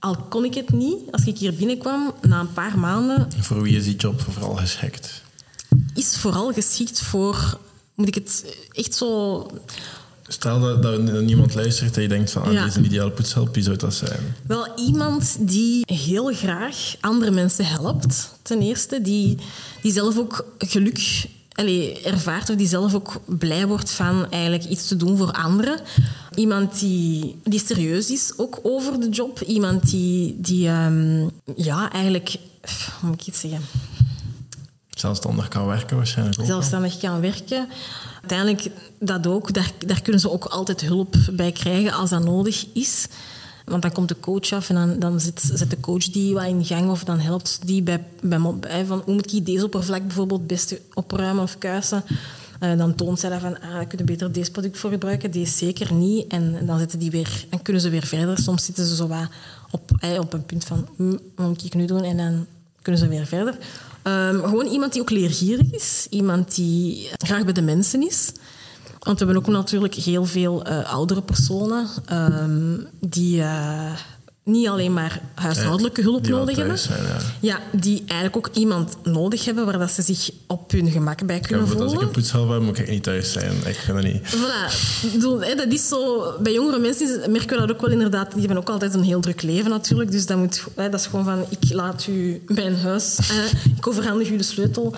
Al 0.00 0.16
kon 0.16 0.44
ik 0.44 0.54
het 0.54 0.70
niet, 0.70 0.98
als 1.10 1.24
ik 1.24 1.38
hier 1.38 1.54
binnenkwam, 1.54 2.12
na 2.22 2.40
een 2.40 2.52
paar 2.52 2.78
maanden, 2.78 3.28
Voor 3.40 3.62
wie 3.62 3.76
is 3.76 3.84
die 3.84 3.96
job 3.96 4.20
vooral 4.20 4.54
geschikt? 4.54 5.22
Is 5.98 6.16
vooral 6.16 6.52
geschikt 6.52 7.00
voor... 7.00 7.58
Moet 7.94 8.08
ik 8.08 8.14
het 8.14 8.44
echt 8.72 8.94
zo 8.94 9.46
Stel 10.30 10.60
dat, 10.60 10.82
dat 10.82 11.00
niemand 11.00 11.54
luistert 11.54 11.96
en 11.96 12.02
je 12.02 12.08
denkt 12.08 12.30
van 12.30 12.42
ah, 12.42 12.52
Ja. 12.52 12.64
deze 12.64 12.80
ideale 12.80 13.10
poetshelp, 13.10 13.54
wie 13.54 13.62
zou 13.62 13.76
dat 13.76 13.94
zijn? 13.94 14.34
Wel 14.46 14.66
iemand 14.76 15.36
die 15.40 15.82
heel 15.86 16.34
graag 16.34 16.94
andere 17.00 17.30
mensen 17.30 17.66
helpt, 17.66 18.30
ten 18.42 18.60
eerste. 18.60 19.00
Die, 19.02 19.36
die 19.82 19.92
zelf 19.92 20.18
ook 20.18 20.46
geluk 20.58 21.26
allee, 21.52 22.00
ervaart 22.02 22.50
of 22.50 22.56
die 22.56 22.68
zelf 22.68 22.94
ook 22.94 23.20
blij 23.26 23.66
wordt 23.66 23.90
van 23.90 24.30
eigenlijk 24.30 24.64
iets 24.64 24.88
te 24.88 24.96
doen 24.96 25.16
voor 25.16 25.32
anderen. 25.32 25.80
Iemand 26.34 26.78
die, 26.78 27.36
die 27.44 27.62
serieus 27.66 28.10
is, 28.10 28.32
ook 28.36 28.58
over 28.62 29.00
de 29.00 29.08
job. 29.08 29.40
Iemand 29.40 29.90
die, 29.90 30.36
die 30.38 30.68
ehm, 30.68 31.28
ja, 31.56 31.92
eigenlijk... 31.92 32.36
Hoe 33.00 33.10
moet 33.10 33.20
ik 33.20 33.26
het 33.26 33.36
zeggen? 33.36 33.60
Zelfstandig 35.00 35.48
kan 35.48 35.66
werken 35.66 35.96
waarschijnlijk 35.96 36.40
ook. 36.40 36.46
zelfstandig 36.46 36.98
kan 36.98 37.20
werken. 37.20 37.68
Uiteindelijk 38.20 38.70
dat 38.98 39.26
ook. 39.26 39.52
Daar, 39.52 39.70
daar 39.86 40.02
kunnen 40.02 40.20
ze 40.20 40.30
ook 40.30 40.44
altijd 40.44 40.80
hulp 40.80 41.16
bij 41.32 41.52
krijgen 41.52 41.92
als 41.92 42.10
dat 42.10 42.24
nodig 42.24 42.66
is. 42.72 43.08
Want 43.64 43.82
dan 43.82 43.92
komt 43.92 44.08
de 44.08 44.20
coach 44.20 44.52
af 44.52 44.68
en 44.68 44.74
dan, 44.74 44.98
dan 44.98 45.20
zet 45.20 45.70
de 45.70 45.80
coach 45.80 46.04
die 46.04 46.34
wat 46.34 46.44
in 46.44 46.64
gang 46.64 46.90
of 46.90 47.04
dan 47.04 47.18
helpt 47.18 47.58
die 47.66 47.82
bij, 47.82 48.04
bij, 48.22 48.38
bij 48.60 48.84
van 48.84 49.02
hoe 49.04 49.14
moet 49.14 49.32
ik 49.32 49.46
deze 49.46 49.64
oppervlak 49.64 50.02
bijvoorbeeld 50.02 50.40
het 50.40 50.48
beste 50.48 50.80
opruimen 50.94 51.42
of 51.42 51.58
kuisen. 51.58 52.04
Eh, 52.58 52.76
dan 52.76 52.94
toont 52.94 53.20
zij 53.20 53.30
dat 53.30 53.40
van, 53.40 53.60
ah, 53.60 53.72
daar 53.72 53.86
kun 53.86 53.98
je 53.98 54.04
beter 54.04 54.32
deze 54.32 54.50
product 54.50 54.78
voor 54.78 54.90
gebruiken, 54.90 55.30
deze 55.30 55.56
zeker 55.56 55.92
niet. 55.92 56.26
En 56.26 56.66
dan, 56.66 56.78
zitten 56.78 56.98
die 56.98 57.10
weer, 57.10 57.44
dan 57.50 57.62
kunnen 57.62 57.82
ze 57.82 57.90
weer 57.90 58.06
verder. 58.06 58.38
Soms 58.38 58.64
zitten 58.64 58.86
ze 58.86 58.96
zo 58.96 59.06
wat 59.06 59.28
op, 59.70 59.90
eh, 60.00 60.18
op 60.20 60.32
een 60.32 60.44
punt 60.44 60.64
van, 60.64 60.88
hm, 60.96 61.16
wat 61.36 61.48
moet 61.48 61.64
ik 61.64 61.74
nu 61.74 61.86
doen? 61.86 62.02
En 62.02 62.16
dan 62.16 62.46
kunnen 62.82 63.00
ze 63.00 63.08
weer 63.08 63.26
verder. 63.26 63.58
Ehm, 64.08 64.44
gewoon 64.44 64.66
iemand 64.66 64.92
die 64.92 65.00
ook 65.00 65.10
leergierig 65.10 65.70
is. 65.70 66.06
Iemand 66.10 66.54
die 66.54 67.08
graag 67.16 67.44
bij 67.44 67.52
de 67.52 67.62
mensen 67.62 68.06
is. 68.06 68.32
Want 68.98 69.18
we 69.18 69.24
hebben 69.24 69.36
ook 69.36 69.52
natuurlijk 69.52 69.94
heel 69.94 70.24
veel 70.24 70.68
uh, 70.68 70.92
oudere 70.92 71.22
personen 71.22 71.86
ehm, 72.04 72.76
die 73.00 73.38
uh, 73.38 73.92
niet 74.48 74.68
alleen 74.68 74.92
maar 74.92 75.20
huishoudelijke 75.34 76.02
hulp 76.02 76.28
nodig 76.28 76.56
hebben. 76.56 76.78
Zijn, 76.78 77.02
ja. 77.02 77.18
ja. 77.40 77.60
die 77.72 78.02
eigenlijk 78.06 78.36
ook 78.36 78.56
iemand 78.56 78.96
nodig 79.02 79.44
hebben 79.44 79.64
waar 79.64 79.78
dat 79.78 79.90
ze 79.90 80.02
zich 80.02 80.30
op 80.46 80.70
hun 80.70 80.90
gemak 80.90 81.26
bij 81.26 81.40
kunnen 81.40 81.64
ja, 81.64 81.70
voelen. 81.70 81.88
Als 81.88 81.96
ik 81.96 82.00
een 82.00 82.10
poetshal 82.10 82.50
heb, 82.50 82.62
moet 82.62 82.78
ik 82.78 82.88
niet 82.88 83.02
thuis 83.02 83.32
zijn. 83.32 83.52
Ik 83.66 83.76
vind 83.76 84.02
dat 84.02 84.12
niet. 84.12 84.36
Voilà. 84.36 85.56
dat 85.56 85.72
is 85.72 85.88
zo... 85.88 86.32
Bij 86.42 86.52
jongere 86.52 86.78
mensen 86.78 87.30
merken 87.30 87.60
we 87.60 87.66
dat 87.66 87.76
ook 87.76 87.80
wel 87.80 87.90
inderdaad. 87.90 88.30
Die 88.30 88.40
hebben 88.40 88.58
ook 88.58 88.68
altijd 88.68 88.94
een 88.94 89.02
heel 89.02 89.20
druk 89.20 89.42
leven 89.42 89.70
natuurlijk. 89.70 90.10
Dus 90.10 90.26
dat, 90.26 90.36
moet, 90.36 90.64
dat 90.74 90.94
is 90.94 91.06
gewoon 91.06 91.24
van, 91.24 91.44
ik 91.48 91.72
laat 91.72 92.06
u 92.06 92.42
mijn 92.46 92.76
huis... 92.76 93.18
ik 93.76 93.86
overhandig 93.86 94.30
u 94.30 94.36
de 94.36 94.42
sleutel 94.42 94.94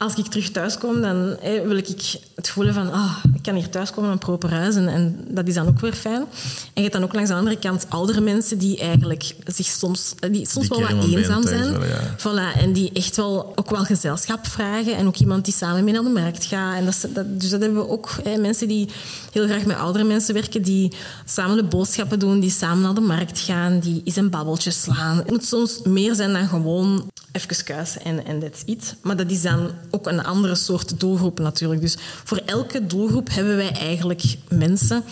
als 0.00 0.14
ik 0.14 0.26
terug 0.26 0.50
thuis 0.50 0.78
kom, 0.78 1.00
dan 1.00 1.36
wil 1.42 1.76
ik 1.76 1.86
het 2.34 2.48
voelen 2.48 2.74
van 2.74 2.92
ah, 2.92 3.16
ik 3.34 3.42
kan 3.42 3.54
hier 3.54 3.68
thuiskomen 3.68 4.04
in 4.04 4.12
een 4.12 4.18
proper 4.18 4.50
huis. 4.50 4.74
En, 4.74 4.88
en, 4.88 5.24
dat 5.28 5.48
is 5.48 5.54
dan 5.54 5.68
ook 5.68 5.80
weer 5.80 5.92
fijn. 5.92 6.20
En 6.20 6.26
je 6.74 6.80
hebt 6.80 6.92
dan 6.92 7.02
ook 7.02 7.14
langs 7.14 7.30
de 7.30 7.36
andere 7.36 7.58
kant 7.58 7.86
oudere 7.88 8.20
mensen 8.20 8.58
die 8.58 8.78
eigenlijk 8.78 9.34
zich 9.46 9.66
soms, 9.66 10.14
die 10.30 10.46
soms 10.48 10.68
wel 10.68 10.80
wat 10.80 11.04
eenzaam 11.04 11.46
zijn. 11.46 11.76
voilà, 12.16 12.58
en 12.60 12.72
die 12.72 12.90
echt 12.92 13.16
wel 13.16 13.52
ook 13.54 13.70
wel 13.70 13.84
gezelschap 13.84 14.46
vragen. 14.46 14.96
En 14.96 15.06
ook 15.06 15.16
iemand 15.16 15.44
die 15.44 15.54
samen 15.54 15.84
mee 15.84 15.92
naar 15.92 16.02
de 16.02 16.08
markt 16.08 16.44
gaat. 16.44 16.76
En 16.76 16.84
dat, 16.84 17.06
dat, 17.14 17.40
dus 17.40 17.50
dat 17.50 17.60
hebben 17.60 17.78
we 17.78 17.88
ook. 17.88 18.10
mensen 18.38 18.68
die 18.68 18.88
heel 19.32 19.46
graag 19.46 19.64
met 19.64 19.76
oudere 19.76 20.04
mensen 20.04 20.34
werken, 20.34 20.62
die 20.62 20.92
samen 21.24 21.56
de 21.56 21.64
boodschappen 21.64 22.18
doen, 22.18 22.40
die 22.40 22.50
samen 22.50 22.82
naar 22.82 22.94
de 22.94 23.00
markt 23.00 23.38
gaan, 23.38 23.78
die 23.78 24.00
eens 24.04 24.16
een 24.16 24.30
babbeltje 24.30 24.70
slaan. 24.70 25.16
Het 25.16 25.30
moet 25.30 25.44
soms 25.44 25.80
meer 25.84 26.14
zijn 26.14 26.32
dan 26.32 26.48
gewoon 26.48 27.10
even 27.32 27.64
kuisen 27.64 28.04
en, 28.04 28.26
en 28.26 28.40
that's 28.40 28.62
it. 28.64 28.94
Maar 29.02 29.16
dat 29.16 29.30
is 29.30 29.42
dan 29.42 29.70
ook 29.90 30.06
een 30.06 30.24
andere 30.24 30.54
soort 30.54 31.00
doelgroep 31.00 31.38
natuurlijk. 31.38 31.80
Dus 31.80 31.96
voor 32.24 32.40
elke 32.46 32.86
doelgroep 32.86 33.28
hebben 33.30 33.56
wij 33.56 33.72
eigenlijk 33.72 34.22
mensen. 34.48 35.04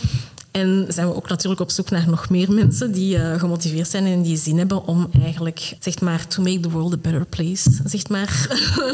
En 0.59 0.87
zijn 0.89 1.09
we 1.09 1.15
ook 1.15 1.29
natuurlijk 1.29 1.61
op 1.61 1.71
zoek 1.71 1.91
naar 1.91 2.09
nog 2.09 2.31
meer 2.31 2.53
mensen 2.53 2.93
die 2.93 3.17
uh, 3.17 3.39
gemotiveerd 3.39 3.89
zijn 3.89 4.07
en 4.07 4.23
die 4.23 4.37
zin 4.37 4.59
hebben 4.59 4.87
om 4.87 5.09
eigenlijk, 5.23 5.77
zeg 5.81 6.01
maar, 6.01 6.27
to 6.27 6.43
make 6.43 6.61
the 6.61 6.71
world 6.71 6.93
a 6.93 6.97
better 6.97 7.27
place. 7.27 7.71
Zeg 7.85 8.09
maar, 8.09 8.47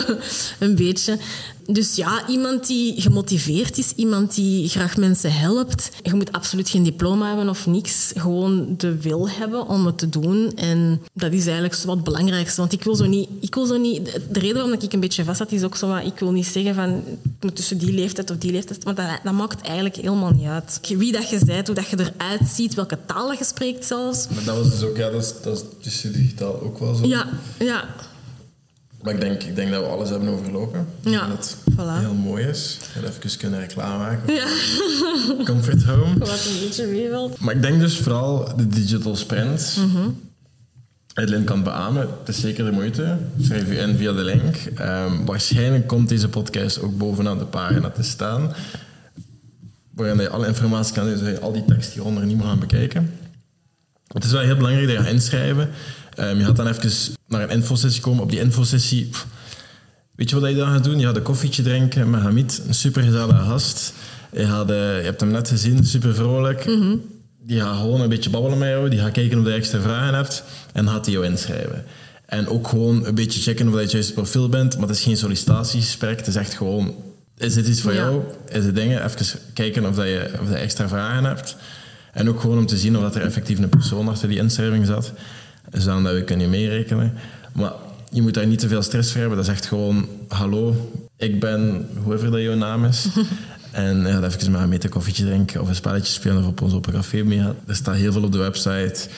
een 0.58 0.74
beetje. 0.74 1.18
Dus 1.66 1.94
ja, 1.94 2.28
iemand 2.28 2.66
die 2.66 3.00
gemotiveerd 3.00 3.78
is, 3.78 3.92
iemand 3.96 4.34
die 4.34 4.68
graag 4.68 4.96
mensen 4.96 5.32
helpt. 5.32 5.90
Je 6.02 6.14
moet 6.14 6.32
absoluut 6.32 6.68
geen 6.68 6.82
diploma 6.82 7.26
hebben 7.26 7.48
of 7.48 7.66
niks. 7.66 8.12
Gewoon 8.16 8.74
de 8.76 9.00
wil 9.00 9.28
hebben 9.30 9.68
om 9.68 9.86
het 9.86 9.98
te 9.98 10.08
doen. 10.08 10.52
En 10.56 11.00
dat 11.12 11.32
is 11.32 11.44
eigenlijk 11.44 11.74
wat 11.74 11.94
het 11.94 12.04
belangrijkste. 12.04 12.60
Want 12.60 12.72
ik 12.72 12.82
wil 12.82 12.94
zo 12.94 13.06
niet... 13.06 13.28
Ik 13.40 13.54
wil 13.54 13.66
zo 13.66 13.76
niet 13.76 14.20
de 14.30 14.38
reden 14.38 14.54
waarom 14.54 14.72
ik 14.72 14.92
een 14.92 15.00
beetje 15.00 15.24
vast 15.24 15.38
zat, 15.38 15.52
is 15.52 15.62
ook 15.62 15.76
zo 15.76 15.88
wat... 15.88 16.04
Ik 16.04 16.18
wil 16.18 16.32
niet 16.32 16.46
zeggen 16.46 16.74
van... 16.74 17.02
Tussen 17.54 17.78
die 17.78 17.92
leeftijd 17.92 18.30
of 18.30 18.36
die 18.36 18.52
leeftijd... 18.52 18.84
Want 18.84 18.96
dat, 18.96 19.06
dat 19.22 19.32
maakt 19.32 19.62
eigenlijk 19.62 19.96
helemaal 19.96 20.30
niet 20.30 20.46
uit. 20.46 20.80
Wie 20.96 21.12
dat 21.12 21.30
je 21.30 21.38
bent, 21.44 21.53
hoe 21.62 21.74
dat 21.74 21.88
je 21.88 21.98
eruit 21.98 22.48
ziet, 22.48 22.74
welke 22.74 22.98
taal 23.06 23.28
dat 23.28 23.38
je 23.38 23.44
spreekt 23.44 23.84
zelfs. 23.84 24.28
Maar 24.28 24.44
dat 24.44 24.56
was 24.56 24.70
dus 24.70 24.82
ook... 24.82 24.96
Ja, 24.96 25.10
dat 25.10 25.22
is, 25.22 25.34
dat 25.42 25.56
is 25.56 25.62
tussen 25.82 26.12
digitaal 26.12 26.60
ook 26.60 26.78
wel 26.78 26.94
zo. 26.94 27.06
Ja, 27.06 27.28
ja. 27.58 27.84
Maar 29.04 29.14
ik 29.14 29.20
denk, 29.20 29.42
ik 29.42 29.56
denk 29.56 29.70
dat 29.70 29.82
we 29.82 29.88
alles 29.88 30.08
hebben 30.08 30.28
overlopen. 30.28 30.86
Ja, 31.00 31.26
dat 31.26 31.56
voilà. 31.72 32.00
heel 32.00 32.14
mooi 32.14 32.44
is. 32.44 32.78
Dat 33.02 33.10
even 33.10 33.38
kunnen 33.38 33.60
reclame 33.60 33.98
maken. 33.98 34.34
Ja. 34.34 34.46
Comfort 35.44 35.82
Home. 35.82 36.18
Wat 36.18 36.28
een 36.28 36.60
beetje 36.60 36.86
wilt. 36.86 37.40
Maar 37.40 37.54
ik 37.54 37.62
denk 37.62 37.80
dus 37.80 37.98
vooral 37.98 38.56
de 38.56 38.66
digital 38.66 39.16
sprint. 39.16 39.76
Mm 39.78 40.16
-hmm. 41.14 41.44
kan 41.44 41.62
beamen. 41.62 42.08
Het 42.18 42.28
is 42.28 42.40
zeker 42.40 42.64
de 42.64 42.70
moeite. 42.70 43.18
Schrijf 43.40 43.68
je 43.68 43.76
in 43.76 43.96
via 43.96 44.12
de 44.12 44.24
link. 44.24 44.56
Um, 44.80 45.24
waarschijnlijk 45.24 45.86
komt 45.86 46.08
deze 46.08 46.28
podcast 46.28 46.80
ook 46.80 46.98
bovenaan 46.98 47.38
de 47.38 47.44
pagina 47.44 47.90
te 47.90 48.02
staan. 48.02 48.54
Waarin 49.94 50.20
je 50.20 50.28
alle 50.28 50.46
informatie 50.46 50.94
kan, 50.94 51.04
dus 51.04 51.20
je 51.20 51.40
al 51.40 51.52
die 51.52 51.64
tekst 51.64 51.92
hieronder 51.92 52.26
niet 52.26 52.36
meer 52.36 52.46
gaan 52.46 52.58
bekijken. 52.58 53.10
Het 54.08 54.24
is 54.24 54.30
wel 54.30 54.40
heel 54.40 54.56
belangrijk 54.56 54.86
dat 54.86 54.96
je 54.96 55.02
gaat 55.02 55.12
inschrijven. 55.12 55.70
Um, 56.18 56.38
je 56.38 56.44
gaat 56.44 56.56
dan 56.56 56.66
even 56.66 56.90
naar 57.28 57.42
een 57.42 57.50
infosessie 57.50 58.02
komen. 58.02 58.22
Op 58.22 58.30
die 58.30 58.40
infosessie, 58.40 59.10
weet 60.14 60.30
je 60.30 60.40
wat 60.40 60.50
je 60.50 60.56
dan 60.56 60.72
gaat 60.72 60.84
doen? 60.84 60.98
Je 60.98 61.06
gaat 61.06 61.16
een 61.16 61.22
koffietje 61.22 61.62
drinken 61.62 62.10
met 62.10 62.20
Hamid, 62.20 62.62
een 62.66 62.74
supergezellige 62.74 63.42
gast. 63.42 63.92
Je, 64.32 64.46
gaat, 64.46 64.70
uh, 64.70 64.76
je 64.76 65.04
hebt 65.04 65.20
hem 65.20 65.30
net 65.30 65.48
gezien, 65.48 65.84
super 65.84 66.14
vrolijk. 66.14 66.66
Mm 66.66 67.02
Die 67.40 67.60
gaat 67.60 67.76
gewoon 67.76 68.00
een 68.00 68.08
beetje 68.08 68.30
babbelen 68.30 68.58
met 68.58 68.68
jou. 68.68 68.88
Die 68.88 68.98
gaat 68.98 69.12
kijken 69.12 69.38
of 69.38 69.46
je 69.46 69.52
extra 69.52 69.80
vragen 69.80 70.14
hebt. 70.14 70.44
En 70.72 70.88
gaat 70.88 71.04
hij 71.04 71.14
jou 71.14 71.26
inschrijven. 71.26 71.84
En 72.26 72.48
ook 72.48 72.68
gewoon 72.68 73.06
een 73.06 73.14
beetje 73.14 73.40
checken 73.40 73.68
of 73.68 73.74
je 73.74 73.80
het 73.80 73.90
juiste 73.90 74.12
profiel 74.12 74.48
bent. 74.48 74.78
Maar 74.78 74.88
het 74.88 74.96
is 74.96 75.02
geen 75.02 75.16
sollicitatiegesprek. 75.16 76.18
Het 76.18 76.26
is 76.26 76.36
echt 76.36 76.54
gewoon... 76.54 76.94
Is 77.36 77.54
dit 77.54 77.66
iets 77.66 77.80
voor 77.80 77.94
jou? 77.94 78.22
Is 78.48 78.64
het 78.64 78.74
dingen? 78.74 79.04
Even 79.04 79.38
kijken 79.52 79.86
of, 79.86 79.94
dat 79.94 80.06
je, 80.06 80.30
of 80.40 80.48
je 80.48 80.54
extra 80.54 80.88
vragen 80.88 81.24
hebt. 81.24 81.56
En 82.12 82.28
ook 82.28 82.40
gewoon 82.40 82.58
om 82.58 82.66
te 82.66 82.76
zien 82.76 82.96
of 82.96 83.02
dat 83.02 83.14
er 83.14 83.22
effectief 83.22 83.58
een 83.58 83.68
persoon 83.68 84.08
achter 84.08 84.28
die 84.28 84.38
inschrijving 84.38 84.86
zat. 84.86 85.12
Zodat 85.72 86.12
we 86.12 86.24
kunnen 86.24 86.50
meerekenen. 86.50 87.12
Maar 87.52 87.72
je 88.10 88.22
moet 88.22 88.34
daar 88.34 88.46
niet 88.46 88.58
te 88.58 88.68
veel 88.68 88.82
stress 88.82 89.10
voor 89.10 89.20
hebben. 89.20 89.38
Dat 89.38 89.46
is 89.46 89.52
echt 89.52 89.66
gewoon, 89.66 90.08
hallo, 90.28 90.90
ik 91.16 91.40
ben, 91.40 91.88
whoever 92.02 92.30
dat 92.30 92.40
jouw 92.40 92.54
naam 92.54 92.84
is. 92.84 93.06
en 93.70 94.06
ja, 94.06 94.22
even 94.22 94.50
maar 94.50 94.62
een 94.62 94.88
koffietje 94.88 95.24
drinken 95.24 95.60
of 95.60 95.68
een 95.68 95.74
spelletje 95.74 96.12
spelen 96.12 96.38
of 96.38 96.46
op 96.46 96.60
ons 96.60 96.74
open 96.74 96.92
café 96.92 97.22
mee 97.22 97.40
Er 97.66 97.76
staat 97.76 97.94
heel 97.94 98.12
veel 98.12 98.22
op 98.22 98.32
de 98.32 98.38
website. 98.38 99.08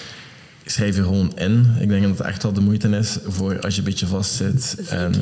Schrijf 0.68 0.96
je 0.96 1.02
gewoon 1.02 1.32
in. 1.36 1.74
Ik 1.80 1.88
denk 1.88 2.02
dat 2.02 2.18
het 2.18 2.26
echt 2.26 2.42
wel 2.42 2.52
de 2.52 2.60
moeite 2.60 2.88
is 2.88 3.18
voor 3.26 3.60
als 3.60 3.74
je 3.74 3.80
een 3.80 3.86
beetje 3.86 4.06
vastzit 4.06 4.76
en, 4.88 5.14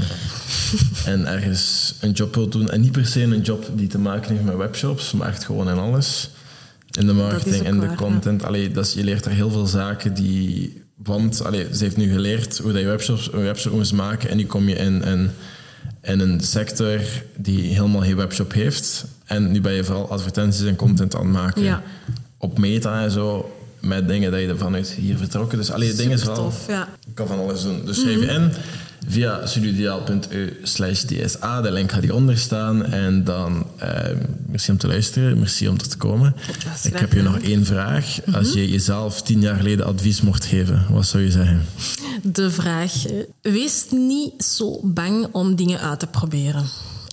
en 1.04 1.26
ergens 1.26 1.94
een 2.00 2.10
job 2.10 2.34
wilt 2.34 2.52
doen. 2.52 2.68
En 2.68 2.80
niet 2.80 2.92
per 2.92 3.06
se 3.06 3.22
een 3.22 3.40
job 3.40 3.70
die 3.74 3.88
te 3.88 3.98
maken 3.98 4.30
heeft 4.30 4.44
met 4.44 4.56
webshops, 4.56 5.12
maar 5.12 5.28
echt 5.28 5.44
gewoon 5.44 5.68
in 5.68 5.78
alles. 5.78 6.30
In 6.98 7.06
de 7.06 7.12
marketing, 7.12 7.66
in 7.66 7.80
de 7.80 7.94
content. 7.94 8.40
Ja. 8.40 8.46
Allee, 8.46 8.70
dat 8.70 8.86
is, 8.86 8.92
je 8.92 9.04
leert 9.04 9.24
er 9.24 9.30
heel 9.30 9.50
veel 9.50 9.66
zaken 9.66 10.14
die 10.14 10.82
want 10.96 11.44
allee, 11.44 11.66
ze 11.72 11.84
heeft 11.84 11.96
nu 11.96 12.12
geleerd 12.12 12.58
hoe 12.58 12.72
dat 12.72 12.80
je 12.80 12.86
webshops, 12.86 13.32
een 13.32 13.42
webshop 13.42 13.72
moest 13.72 13.92
maken. 13.92 14.30
En 14.30 14.36
nu 14.36 14.46
kom 14.46 14.68
je 14.68 14.74
in, 14.74 15.02
in, 15.02 15.30
in 16.02 16.20
een 16.20 16.40
sector 16.40 17.00
die 17.36 17.62
helemaal 17.62 18.02
geen 18.02 18.16
webshop 18.16 18.52
heeft. 18.52 19.04
En 19.24 19.50
nu 19.50 19.60
ben 19.60 19.72
je 19.72 19.84
vooral 19.84 20.10
advertenties 20.10 20.64
en 20.64 20.76
content 20.76 21.14
aan 21.14 21.24
het 21.24 21.32
maken. 21.32 21.62
Ja. 21.62 21.82
Op 22.38 22.58
meta 22.58 23.02
en 23.02 23.10
zo. 23.10 23.53
Met 23.84 24.08
dingen 24.08 24.30
dat 24.30 24.40
je 24.40 24.56
vanuit 24.56 24.88
hier 24.88 25.16
vertrokken. 25.16 25.58
Dus 25.58 25.70
alleen 25.70 25.96
dingen 25.96 26.12
is 26.12 26.24
wel... 26.24 26.34
Tof, 26.34 26.66
ja. 26.68 26.88
Ik 27.06 27.14
kan 27.14 27.26
van 27.26 27.38
alles 27.38 27.62
doen. 27.62 27.84
Dus 27.84 28.00
schrijf 28.00 28.20
je 28.20 28.26
in 28.26 28.52
via 29.08 29.46
studiodiaal.eu 29.46 30.56
slash 30.62 31.02
DSA. 31.02 31.60
De 31.60 31.72
link 31.72 31.92
gaat 31.92 32.02
hieronder 32.02 32.38
staan. 32.38 32.84
En 32.84 33.24
dan, 33.24 33.66
uh, 33.82 33.88
merci 34.46 34.70
om 34.70 34.78
te 34.78 34.86
luisteren. 34.86 35.38
Merci 35.38 35.68
om 35.68 35.74
er 35.74 35.88
te 35.88 35.96
komen. 35.96 36.34
Ik 36.82 36.98
heb 36.98 37.12
je 37.12 37.22
nog 37.22 37.38
één 37.38 37.64
vraag. 37.64 38.18
Als 38.32 38.52
je 38.52 38.70
jezelf 38.70 39.22
tien 39.22 39.40
jaar 39.40 39.56
geleden 39.56 39.86
advies 39.86 40.20
mocht 40.20 40.44
geven, 40.44 40.86
wat 40.90 41.06
zou 41.06 41.22
je 41.22 41.30
zeggen? 41.30 41.62
De 42.22 42.50
vraag, 42.50 43.06
eh, 43.06 43.14
wees 43.40 43.86
niet 43.90 44.44
zo 44.44 44.80
bang 44.82 45.26
om 45.32 45.56
dingen 45.56 45.80
uit 45.80 45.98
te 45.98 46.06
proberen. 46.06 46.64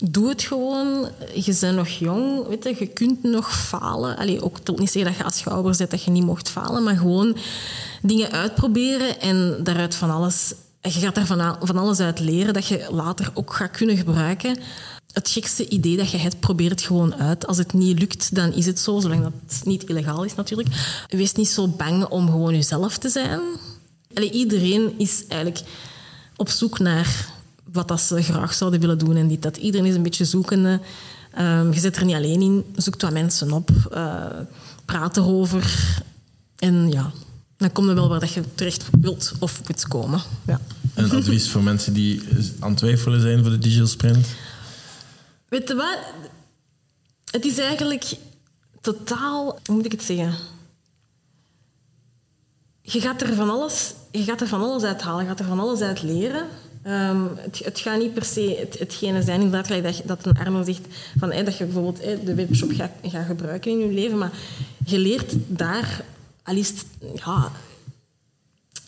Doe 0.04 0.30
het 0.30 0.42
gewoon. 0.42 1.10
Je 1.34 1.58
bent 1.60 1.76
nog 1.76 1.88
jong, 1.88 2.48
weet 2.48 2.64
je, 2.64 2.76
je 2.80 2.88
kunt 2.88 3.24
nog 3.24 3.60
falen. 3.68 4.18
Allee, 4.18 4.44
ook 4.44 4.58
wil 4.64 4.76
niet 4.76 4.92
zeggen 4.92 5.12
dat 5.12 5.20
je 5.20 5.26
als 5.26 5.38
schouder 5.38 5.76
zit 5.76 5.92
dat 5.92 6.04
je 6.04 6.12
niet 6.12 6.24
mocht 6.24 6.50
falen, 6.50 6.84
maar 6.84 6.98
gewoon 6.98 7.38
dingen 8.02 8.32
uitproberen 8.32 9.20
en 9.20 9.60
daaruit 9.64 9.96
van 9.96 10.10
alles 10.10 10.54
je 10.82 11.00
gaat 11.00 11.16
daar 11.16 11.26
van, 11.26 11.78
alles 11.78 12.00
uit 12.00 12.20
leren 12.20 12.54
dat 12.54 12.68
je 12.68 12.88
later 12.92 13.32
ook 13.34 13.54
gaat 13.54 13.72
kunnen 13.72 13.98
gebruiken. 13.98 14.58
Het 15.12 15.30
gekste 15.30 15.68
idee 15.70 15.98
dat 15.98 16.12
je 16.12 16.18
hebt, 16.18 16.40
probeer 16.40 16.70
het 16.70 16.82
gewoon 16.82 17.16
uit. 17.16 17.48
Als 17.48 17.58
het 17.58 17.74
niet 17.74 18.00
lukt, 18.00 18.36
dan 18.36 18.54
is 18.54 18.66
het 18.66 18.80
zo, 18.80 19.00
zolang 19.00 19.24
dat 19.24 19.32
het 19.48 19.66
niet 19.66 19.84
illegaal 19.84 20.24
is 20.24 20.36
natuurlijk. 20.36 20.70
Wees 21.08 21.34
niet 21.34 21.50
zo 21.50 21.68
bang 21.68 22.06
om 22.06 22.26
gewoon 22.30 22.54
jezelf 22.54 22.98
te 22.98 23.10
zijn. 23.10 23.40
Allee, 24.14 24.32
iedereen 24.32 24.94
is 24.98 25.24
eigenlijk 25.28 25.62
op 26.36 26.50
zoek 26.50 26.80
naar 26.80 27.30
wat 27.72 27.88
dat 27.88 28.02
ze 28.02 28.22
graag 28.22 28.54
zouden 28.54 28.80
willen 28.80 28.98
doen 28.98 29.16
en 29.16 29.28
dit, 29.28 29.42
dat. 29.42 29.58
Iedereen 29.58 29.88
is 29.88 29.96
een 29.96 30.04
beetje 30.04 30.26
zoekende. 30.26 30.80
Um, 31.40 31.74
je 31.74 31.80
zit 31.80 31.96
er 31.96 32.06
niet 32.06 32.16
alleen 32.16 32.42
in. 32.42 32.66
Zoek 32.76 33.02
wat 33.02 33.12
mensen 33.12 33.52
op. 33.52 33.70
Uh, 33.94 34.26
praat 34.86 35.18
erover. 35.18 35.94
En 36.58 36.92
ja, 36.92 37.12
dan 37.58 37.72
kom 37.72 37.88
je 37.88 37.94
wel 37.94 38.10
waar 38.10 38.20
dat 38.20 38.32
je 38.34 38.44
terecht 38.56 38.90
wilt 39.02 39.32
of 39.40 39.62
moet 39.68 39.88
komen. 39.88 40.22
Ja. 40.46 40.60
Een 40.94 41.12
advies 41.12 41.50
voor 41.50 41.64
mensen 41.64 41.94
die 41.94 42.22
aan 42.60 42.70
het 42.70 42.78
twijfelen 42.78 43.22
zijn 43.22 43.42
voor 43.42 43.52
de 43.52 43.58
digital 43.58 43.88
sprint? 43.88 44.28
Weet 45.50 45.68
je 45.68 45.76
wat? 45.76 45.98
Het 47.32 47.46
is 47.46 47.58
eigenlijk 47.58 48.14
totaal... 48.82 49.60
Hoe 49.66 49.76
moet 49.76 49.86
ik 49.86 49.92
het 49.92 50.04
zeggen? 50.04 50.34
Je 52.82 53.02
gaat 53.02 53.22
er 53.22 53.36
van 53.36 53.50
alles, 53.50 53.94
je 54.12 54.24
gaat 54.24 54.42
er 54.42 54.48
van 54.48 54.62
alles 54.62 54.84
uit 54.84 55.02
halen. 55.02 55.24
Je 55.24 55.30
gaat 55.30 55.40
er 55.40 55.46
van 55.46 55.60
alles 55.60 55.82
uit 55.82 56.02
leren. 56.02 56.48
Um, 56.88 57.30
het, 57.64 57.80
gaat 57.80 58.00
niet 58.00 58.14
per 58.14 58.26
se 58.26 58.56
het, 58.60 58.80
hetgene 58.80 59.22
zijn, 59.22 59.42
inderdaad, 59.42 59.84
dat, 59.84 60.02
dat 60.06 60.26
een 60.26 60.38
Arno 60.38 60.64
zegt, 60.64 60.82
van, 61.20 61.30
dat 61.30 61.58
je 61.58 61.66
bijvoorbeeld 61.66 62.26
de 62.26 62.36
webshop 62.36 62.72
gaat, 62.72 62.92
gaat 63.04 63.26
gebruiken 63.26 63.72
in 63.72 63.80
je 63.80 63.94
leven, 63.94 64.18
maar 64.18 64.32
je 64.86 64.98
leert 65.00 65.34
daar 65.48 66.04
al 66.44 66.56
is 66.56 66.74
ja, 67.16 67.52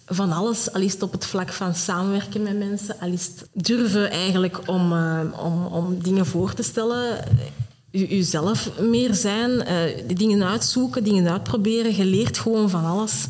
van 0.06 0.32
alles. 0.32 0.72
Al 0.72 0.82
het 0.82 1.02
op 1.02 1.12
het 1.12 1.26
vlak 1.26 1.52
van 1.52 1.76
samenwerken 1.76 2.42
met 2.42 2.58
mensen, 2.58 3.00
al 3.00 3.12
het 3.12 3.48
durven 3.54 4.12
eigenlijk 4.12 4.60
om, 4.66 4.94
uh, 4.94 5.20
om, 5.44 5.66
om 5.66 6.02
dingen 6.02 6.26
voor 6.26 6.54
te 6.54 6.64
stellen. 6.64 7.26
Jezelf 7.92 8.80
meer 8.80 9.14
zijn, 9.14 9.52
uh, 9.52 10.18
dingen 10.18 10.44
uitzoeken, 10.44 11.04
dingen 11.04 11.32
uitproberen. 11.32 11.96
Je 11.96 12.06
leert 12.06 12.38
gewoon 12.38 12.70
van 12.70 12.86
alles. 12.86 13.26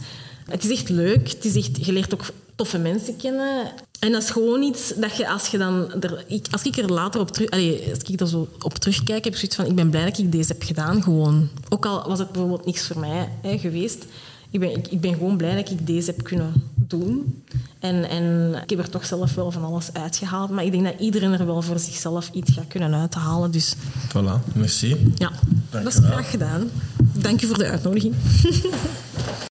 Het 0.45 0.63
is 0.63 0.69
echt 0.69 0.89
leuk. 0.89 1.29
Het 1.29 1.45
is 1.45 1.55
echt, 1.55 1.85
je 1.85 1.91
leert 1.91 2.13
ook 2.13 2.25
toffe 2.55 2.77
mensen 2.77 3.15
kennen. 3.15 3.71
En 4.03 4.11
dat 4.11 4.23
is 4.23 4.29
gewoon 4.29 4.61
iets 4.61 4.93
dat 4.95 5.17
je 5.17 5.29
als 5.29 5.47
je 5.47 5.57
dan... 5.57 6.01
Er, 6.01 6.23
ik, 6.27 6.47
als 6.51 6.63
ik 6.63 6.77
er 6.77 6.91
later 6.91 7.21
op 7.21 7.31
terug... 7.31 7.49
Als 7.49 8.09
ik 8.09 8.19
er 8.19 8.27
zo 8.27 8.47
op 8.59 8.73
terugkijk, 8.73 9.23
heb 9.23 9.33
ik 9.33 9.39
zoiets 9.39 9.55
van... 9.55 9.65
Ik 9.65 9.75
ben 9.75 9.89
blij 9.89 10.05
dat 10.05 10.17
ik 10.17 10.31
deze 10.31 10.51
heb 10.51 10.63
gedaan, 10.63 11.03
gewoon. 11.03 11.49
Ook 11.69 11.85
al 11.85 12.07
was 12.07 12.19
het 12.19 12.31
bijvoorbeeld 12.31 12.65
niks 12.65 12.87
voor 12.87 12.99
mij 12.99 13.29
hè, 13.41 13.57
geweest. 13.57 14.05
Ik 14.49 14.59
ben, 14.59 14.75
ik, 14.75 14.87
ik, 14.87 15.01
ben 15.01 15.13
gewoon 15.13 15.37
blij 15.37 15.55
dat 15.55 15.69
ik 15.69 15.87
deze 15.87 16.11
heb 16.11 16.23
kunnen 16.23 16.53
doen. 16.75 17.43
En, 17.79 18.09
en 18.09 18.53
ik 18.63 18.69
heb 18.69 18.79
er 18.79 18.89
toch 18.89 19.05
zelf 19.05 19.35
wel 19.35 19.51
van 19.51 19.63
alles 19.63 19.93
uitgehaald. 19.93 20.49
Maar 20.49 20.65
ik 20.65 20.71
denk 20.71 20.83
dat 20.83 20.99
iedereen 20.99 21.31
er 21.31 21.45
wel 21.45 21.61
voor 21.61 21.79
zichzelf 21.79 22.29
iets 22.33 22.51
gaat 22.51 22.67
kunnen 22.67 22.93
uithalen. 22.93 23.51
Dus... 23.51 23.75
Voilà, 24.07 24.53
merci. 24.53 25.13
Ja, 25.15 25.31
dat 25.69 25.85
is 25.85 25.95
graag 25.95 26.29
gedaan. 26.29 26.69
Dank 27.13 27.39
je 27.39 27.47
voor 27.47 27.57
de 27.57 27.65
uitnodiging. 27.65 28.15